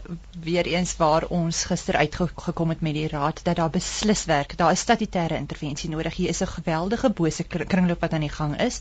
weer 0.44 0.66
eens 0.68 0.92
waar 0.98 1.24
ons 1.32 1.62
gister 1.70 1.96
uitgekom 1.96 2.74
het 2.74 2.82
met 2.84 2.96
die 2.96 3.06
raad 3.08 3.40
dat 3.46 3.56
daar 3.56 3.72
beslis 3.72 4.26
werk. 4.28 4.52
Daar 4.60 4.74
is 4.76 4.82
statutêre 4.84 5.38
intervensie 5.40 5.88
nodig. 5.90 6.18
Hier 6.18 6.28
is 6.28 6.42
'n 6.42 6.52
geweldige 6.60 7.08
bose 7.08 7.44
kringloop 7.44 8.04
wat 8.04 8.12
aan 8.12 8.26
die 8.26 8.36
gang 8.36 8.60
is. 8.60 8.80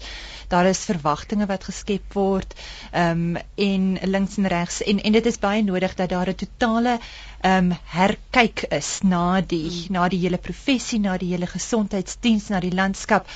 Daar 0.49 0.65
is 0.65 0.83
verwagtinge 0.83 1.47
wat 1.47 1.63
geskep 1.63 2.13
word. 2.13 2.53
Ehm 2.91 3.37
um, 3.37 3.41
en 3.55 3.97
links 4.03 4.37
en 4.37 4.47
regs 4.47 4.81
en 4.83 4.99
en 4.99 5.11
dit 5.11 5.25
is 5.25 5.39
baie 5.39 5.63
nodig 5.63 5.95
dat 5.95 6.09
daar 6.09 6.29
'n 6.29 6.35
totale 6.35 6.99
ehm 7.41 7.71
um, 7.71 7.77
herkyk 7.85 8.65
is 8.69 8.99
na 9.03 9.41
die 9.41 9.87
na 9.89 10.09
die 10.09 10.19
hele 10.19 10.37
professie, 10.37 10.99
na 10.99 11.17
die 11.17 11.31
hele 11.31 11.47
gesondheidsdiens, 11.47 12.49
na 12.49 12.59
die 12.59 12.75
landskap 12.75 13.27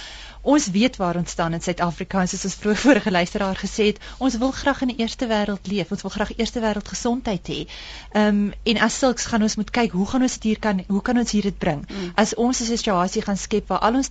ons 0.42 0.70
weet 0.72 0.96
waar 0.96 1.16
ons 1.16 1.32
staan 1.32 1.54
in 1.54 1.62
Suid-Afrika. 1.62 2.26
Soos 2.26 2.46
ons 2.46 2.56
vroeër 2.56 2.78
vorige 2.78 3.12
luisteraar 3.12 3.56
gesê 3.56 3.92
het 3.92 4.00
ons 4.18 4.38
wil 4.38 4.52
graag 4.52 4.82
in 4.82 4.94
die 4.94 5.00
eerste 5.04 5.28
wêreld 5.28 5.68
leef. 5.68 5.92
Ons 5.92 6.02
wil 6.02 6.12
graag 6.12 6.38
eerste 6.38 6.60
wêreld 6.60 6.88
gesondheid 6.88 7.48
hê. 7.48 7.68
Um, 8.14 8.54
en 8.64 8.78
as 8.78 8.98
sulks 8.98 9.26
gaan 9.26 9.42
ons 9.42 9.56
moet 9.56 9.72
kyk 9.72 9.92
hoe 9.92 10.08
gaan 10.08 10.22
ons 10.22 10.38
dit 10.38 10.52
hier 10.52 10.60
kan 10.60 10.84
hoe 10.88 11.02
kan 11.02 11.18
ons 11.18 11.32
hier 11.32 11.44
dit 11.44 11.58
bring? 11.58 11.84
Mm. 11.88 12.12
as 12.16 12.34
ons 12.36 12.62
'n 12.62 12.66
situasie 12.66 13.22
gaan 13.22 13.38
skep 13.38 13.68
waar 13.68 13.80
al 13.80 13.96
ons 13.96 14.10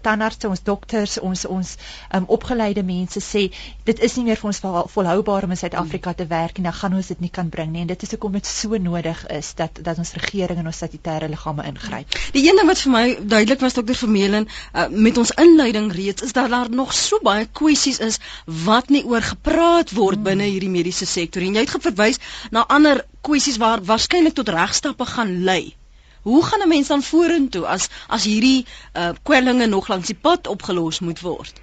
tandarts 0.00 0.44
ons 0.44 0.62
dokters 0.62 1.18
ons 1.18 1.44
ons 1.44 1.76
um, 2.14 2.24
opgeleide 2.26 2.82
mense 2.82 3.20
sê 3.20 3.50
dit 3.84 3.98
is 4.00 4.16
nie 4.16 4.24
meer 4.24 4.36
vir 4.36 4.48
ons 4.50 4.60
volhoubaar 4.94 5.44
om 5.44 5.50
in 5.50 5.56
Suid-Afrika 5.56 6.12
te 6.12 6.26
werk 6.26 6.58
en 6.58 6.68
dan 6.68 6.72
gaan 6.72 6.94
ons 6.94 7.06
dit 7.06 7.20
nie 7.20 7.30
kan 7.30 7.48
bring 7.48 7.72
nie. 7.72 7.80
En 7.80 7.86
dit 7.86 8.02
is 8.02 8.10
hoekom 8.14 8.32
dit 8.32 8.46
so 8.46 8.76
nodig 8.76 9.26
is 9.26 9.54
dat 9.54 9.78
dat 9.82 9.98
ons 9.98 10.12
regering 10.12 10.58
en 10.58 10.66
ons 10.66 10.76
statutêre 10.76 11.28
liggame 11.28 11.64
ingryp. 11.64 12.18
Die 12.32 12.44
een 12.48 12.56
ding 12.56 12.68
wat 12.68 12.82
vir 12.84 12.92
my 12.92 13.04
duidelik 13.22 13.60
was 13.60 13.74
dokter 13.74 13.94
Vermeulen 13.94 14.48
uh, 14.48 14.88
met 14.88 15.18
ons 15.18 15.27
inleiding 15.30 15.92
reeds 15.92 16.22
is 16.22 16.32
dat 16.32 16.50
daar 16.50 16.70
nog 16.70 16.92
so 16.92 17.18
baie 17.22 17.46
kwessies 17.52 17.98
is 17.98 18.18
wat 18.64 18.88
nie 18.88 19.04
oor 19.04 19.22
gepraat 19.22 19.92
word 19.96 20.20
hmm. 20.20 20.28
binne 20.30 20.48
hierdie 20.50 20.72
mediese 20.72 21.06
sektor 21.06 21.42
en 21.42 21.58
jy 21.58 21.64
het 21.66 21.86
verwys 21.88 22.20
na 22.50 22.64
ander 22.66 23.04
kwessies 23.20 23.58
waar 23.62 23.82
waarskynlik 23.84 24.34
tot 24.34 24.48
regstappe 24.48 25.04
gaan 25.04 25.42
lei. 25.44 25.74
Hoe 26.22 26.44
gaan 26.44 26.62
'n 26.62 26.68
mens 26.68 26.88
dan 26.88 27.02
vorentoe 27.02 27.66
as 27.66 27.88
as 28.08 28.24
hierdie 28.24 28.66
uh, 28.94 29.10
kwellinge 29.22 29.66
nog 29.66 29.88
langs 29.88 30.06
die 30.06 30.18
pad 30.20 30.46
opgelos 30.46 31.00
moet 31.00 31.20
word? 31.20 31.60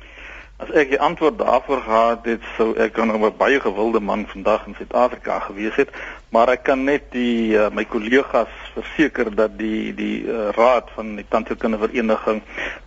As 0.57 0.70
ek 0.72 0.89
die 0.89 0.99
antwoord 0.99 1.38
daarvoor 1.38 1.82
gehad 1.82 2.26
het, 2.26 2.43
sou 2.57 2.74
ek 2.80 2.93
kan 2.93 3.11
'n 3.11 3.34
baie 3.38 3.59
gewilde 3.59 3.99
man 3.99 4.26
vandag 4.28 4.68
in 4.68 4.76
Suid-Afrika 4.78 5.39
gewees 5.39 5.76
het, 5.76 5.89
maar 6.30 6.49
ek 6.49 6.63
kan 6.63 6.84
net 6.84 7.11
die 7.11 7.57
uh, 7.57 7.70
my 7.70 7.86
kollegas 7.86 8.64
verseker 8.76 9.36
dat 9.36 9.58
die 9.58 9.94
die 9.96 10.24
uh, 10.24 10.50
raad 10.56 10.92
van 10.96 11.16
die 11.16 11.26
tandheelkundige 11.30 11.88
vereniging 11.88 12.42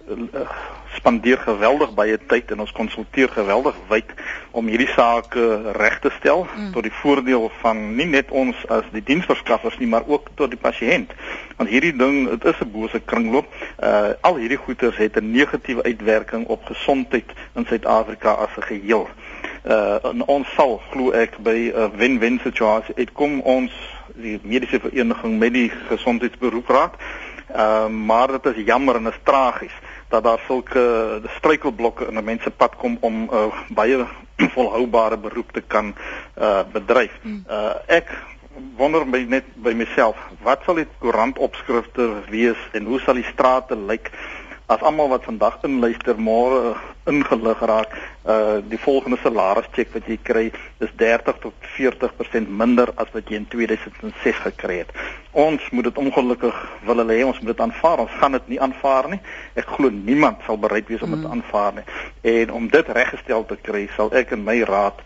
uh, 0.09 0.47
spandeer 0.99 1.39
geweldig 1.39 1.93
baie 1.95 2.19
tyd 2.31 2.51
en 2.53 2.63
ons 2.65 2.73
konsulteer 2.77 3.31
geweldig 3.33 3.77
wyd 3.91 4.13
om 4.57 4.69
hierdie 4.71 4.91
sake 4.95 5.45
reg 5.77 5.99
te 6.05 6.11
stel 6.19 6.47
mm. 6.47 6.71
tot 6.75 6.87
die 6.87 6.95
voordeel 7.01 7.49
van 7.63 7.83
nie 7.99 8.09
net 8.11 8.33
ons 8.35 8.59
as 8.75 8.87
die 8.95 9.05
diensverskaffers 9.05 9.79
nie, 9.79 9.91
maar 9.91 10.07
ook 10.09 10.31
tot 10.41 10.53
die 10.55 10.61
pasiënt. 10.61 11.13
Want 11.59 11.71
hierdie 11.71 11.95
ding, 11.97 12.29
dit 12.31 12.45
is 12.45 12.61
'n 12.65 12.73
bose 12.73 13.01
kringloop. 13.01 13.47
Uh 13.79 14.15
al 14.21 14.41
hierdie 14.43 14.61
goeters 14.65 14.97
het 14.97 15.17
'n 15.17 15.31
negatiewe 15.31 15.83
uitwerking 15.83 16.47
op 16.47 16.65
gesondheid 16.65 17.31
in 17.55 17.67
Suid-Afrika 17.67 18.33
as 18.33 18.57
'n 18.57 18.69
geheel. 18.73 19.09
Uh 19.65 20.27
ons 20.27 20.49
sal 20.57 20.81
glo 20.91 21.11
ek 21.11 21.39
by 21.39 21.73
'n 21.75 21.93
wen-wen 21.97 22.41
situasie 22.43 22.95
uitkom 22.97 23.41
ons 23.41 23.73
die 24.23 24.39
mediese 24.43 24.81
vereniging 24.81 25.39
met 25.39 25.53
die 25.53 25.69
gesondheidsberoepraad. 25.91 26.95
Ehm 27.49 27.59
uh, 27.59 28.07
maar 28.07 28.29
dit 28.29 28.47
is 28.47 28.65
jammer 28.65 28.97
en 28.97 29.07
is 29.07 29.21
tragies 29.23 29.77
dat 30.09 30.25
daar 30.25 30.41
sulke 30.47 31.21
struikelblokke 31.37 32.07
in 32.07 32.19
'n 32.19 32.25
mens 32.25 32.43
se 32.43 32.51
pad 32.51 32.77
kom 32.77 32.97
om 33.01 33.23
'n 33.23 33.29
uh, 33.33 33.53
baie 33.69 34.07
volhoubare 34.55 35.19
beroep 35.19 35.53
te 35.53 35.61
kan 35.61 35.95
uh 36.39 36.61
bedryf. 36.73 37.13
Uh 37.25 37.75
ek 37.87 38.11
wonder 38.77 39.07
my 39.07 39.25
net 39.29 39.45
by 39.63 39.73
myself, 39.73 40.17
wat 40.43 40.63
sal 40.67 40.75
die 40.75 40.87
koerantopskrifte 40.99 42.09
wees 42.31 42.59
en 42.73 42.85
hoe 42.85 43.01
sal 43.01 43.15
die 43.15 43.27
strate 43.33 43.77
lyk 43.77 44.11
as 44.69 44.83
almal 44.85 45.09
wat 45.09 45.25
vandag 45.25 45.55
inluister 45.65 46.19
môre 46.21 46.75
ingelig 47.09 47.61
raak, 47.71 47.95
uh 48.29 48.59
die 48.69 48.81
volgende 48.83 49.17
salarischeck 49.23 49.95
wat 49.95 50.11
jy 50.11 50.19
kry 50.29 50.43
is 50.85 50.91
30 51.01 51.39
tot 51.41 51.69
40% 51.77 52.51
minder 52.63 52.93
as 53.01 53.09
wat 53.15 53.33
jy 53.33 53.41
in 53.41 53.47
2006 53.49 54.43
gekry 54.45 54.83
het. 54.83 54.93
Ons 55.33 55.65
moet 55.73 55.89
dit 55.89 56.01
ongelukkig 56.05 56.59
wil 56.85 57.01
hulle 57.01 57.17
hê 57.17 57.25
ons 57.25 57.41
moet 57.41 57.55
dit 57.55 57.65
aanvaar. 57.65 58.05
Ons 58.05 58.19
gaan 58.21 58.37
dit 58.37 58.53
nie 58.53 58.61
aanvaar 58.61 59.09
nie. 59.15 59.21
Ek 59.57 59.73
glo 59.79 59.89
niemand 59.89 60.45
sal 60.45 60.61
bereid 60.61 60.93
wees 60.93 61.07
om 61.07 61.17
dit 61.17 61.25
mm. 61.25 61.33
aanvaar 61.39 61.81
nie. 61.81 61.87
En 62.37 62.53
om 62.61 62.69
dit 62.69 62.93
reggestel 63.01 63.49
te 63.49 63.57
kry, 63.63 63.87
sal 63.97 64.13
ek 64.13 64.37
in 64.37 64.45
my 64.45 64.61
raad 64.69 65.01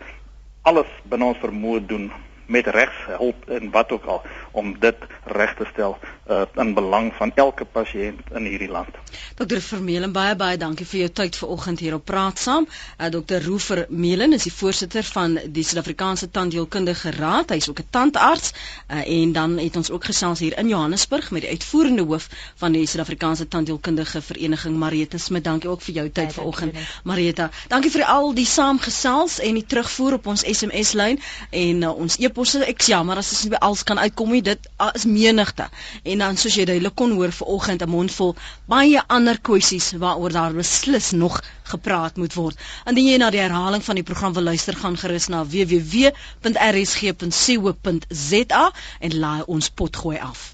alles 0.67 0.91
binne 1.07 1.31
ons 1.31 1.39
vermoë 1.43 1.85
doen 1.87 2.11
met 2.45 2.67
regshulp 2.67 3.49
en 3.49 3.71
wat 3.71 3.91
ook 3.91 4.05
al 4.05 4.21
om 4.51 4.79
dit 4.79 4.95
reg 5.25 5.55
te 5.55 5.65
stel 5.71 5.97
uh, 6.29 6.41
in 6.55 6.73
belang 6.73 7.11
van 7.17 7.31
elke 7.35 7.65
pasiënt 7.65 8.31
in 8.35 8.45
hierdie 8.45 8.69
land. 8.69 8.95
Dr. 9.35 9.59
Vermeulen 9.59 10.11
baie 10.13 10.35
baie 10.35 10.57
dankie 10.57 10.85
vir 10.85 10.99
jou 10.99 11.09
tyd 11.21 11.37
vanoggend 11.39 11.79
hier 11.79 11.95
op 11.97 12.05
Praat 12.05 12.39
Saam. 12.39 12.67
Uh, 12.97 13.09
Dr. 13.13 13.41
Roefer 13.45 13.85
Meulen 13.89 14.33
is 14.33 14.45
die 14.47 14.53
voorsitter 14.53 15.03
van 15.03 15.39
die 15.55 15.63
Suid-Afrikaanse 15.63 16.29
Tandheelkundige 16.31 17.11
Raad. 17.17 17.49
Hy 17.49 17.59
is 17.63 17.69
ook 17.69 17.79
'n 17.79 17.89
tandarts 17.89 18.53
uh, 18.53 19.01
en 19.01 19.31
dan 19.31 19.57
het 19.57 19.75
ons 19.75 19.91
ook 19.91 20.05
gesels 20.05 20.39
hier 20.39 20.57
in 20.57 20.67
Johannesburg 20.67 21.31
met 21.31 21.41
die 21.41 21.49
uitvoerende 21.49 22.03
hoof 22.03 22.29
van 22.55 22.71
die 22.71 22.85
Suid-Afrikaanse 22.85 23.47
Tandheelkundige 23.47 24.21
Vereniging 24.21 24.77
Marieta 24.77 25.17
Smit. 25.17 25.43
Dankie 25.43 25.69
ook 25.69 25.81
vir 25.81 25.93
jou 25.93 26.09
tyd 26.09 26.29
ja, 26.29 26.31
vanoggend 26.31 26.77
Marieta. 27.03 27.49
Dankie 27.67 27.91
vir 27.91 28.05
al 28.05 28.33
die 28.33 28.45
saamgesels 28.45 29.39
en 29.39 29.53
die 29.53 29.65
terugvoer 29.65 30.13
op 30.13 30.27
ons 30.27 30.45
SMS 30.45 30.93
lyn 30.93 31.19
en 31.49 31.81
uh, 31.81 31.95
ons 31.97 32.17
e-posse. 32.33 32.59
Ek 32.65 32.81
jammer 32.89 33.17
as 33.21 33.29
ons 33.35 33.43
nie 33.45 33.53
by 33.53 33.59
alles 33.67 33.83
kan 33.87 34.01
uitkom 34.01 34.33
nie. 34.33 34.41
Dit 34.45 34.65
uh, 34.81 34.89
is 34.97 35.05
menigte. 35.05 35.65
En 36.03 36.17
dan 36.25 36.37
soos 36.41 36.55
jy 36.57 36.65
duidelik 36.69 36.95
kon 36.97 37.11
hoor 37.17 37.31
vanoggend 37.39 37.81
'n 37.85 37.91
mondvol 37.93 38.31
baie 38.73 38.99
ander 39.17 39.37
kwessies 39.49 39.87
waaroor 40.03 40.33
daar 40.33 40.53
beslis 40.57 41.11
nog 41.11 41.35
gepraat 41.73 42.17
moet 42.17 42.33
word. 42.33 42.57
Indien 42.89 43.09
jy 43.11 43.17
na 43.21 43.29
die 43.29 43.43
herhaling 43.43 43.83
van 43.85 43.95
die 44.01 44.07
program 44.09 44.33
wil 44.33 44.43
luister, 44.49 44.75
gaan 44.75 44.97
gerus 44.97 45.27
na 45.29 45.39
www.rsg.co.za 45.45 46.13
en 48.99 49.19
laai 49.25 49.41
ons 49.45 49.69
potgooi 49.69 50.17
af. 50.17 50.51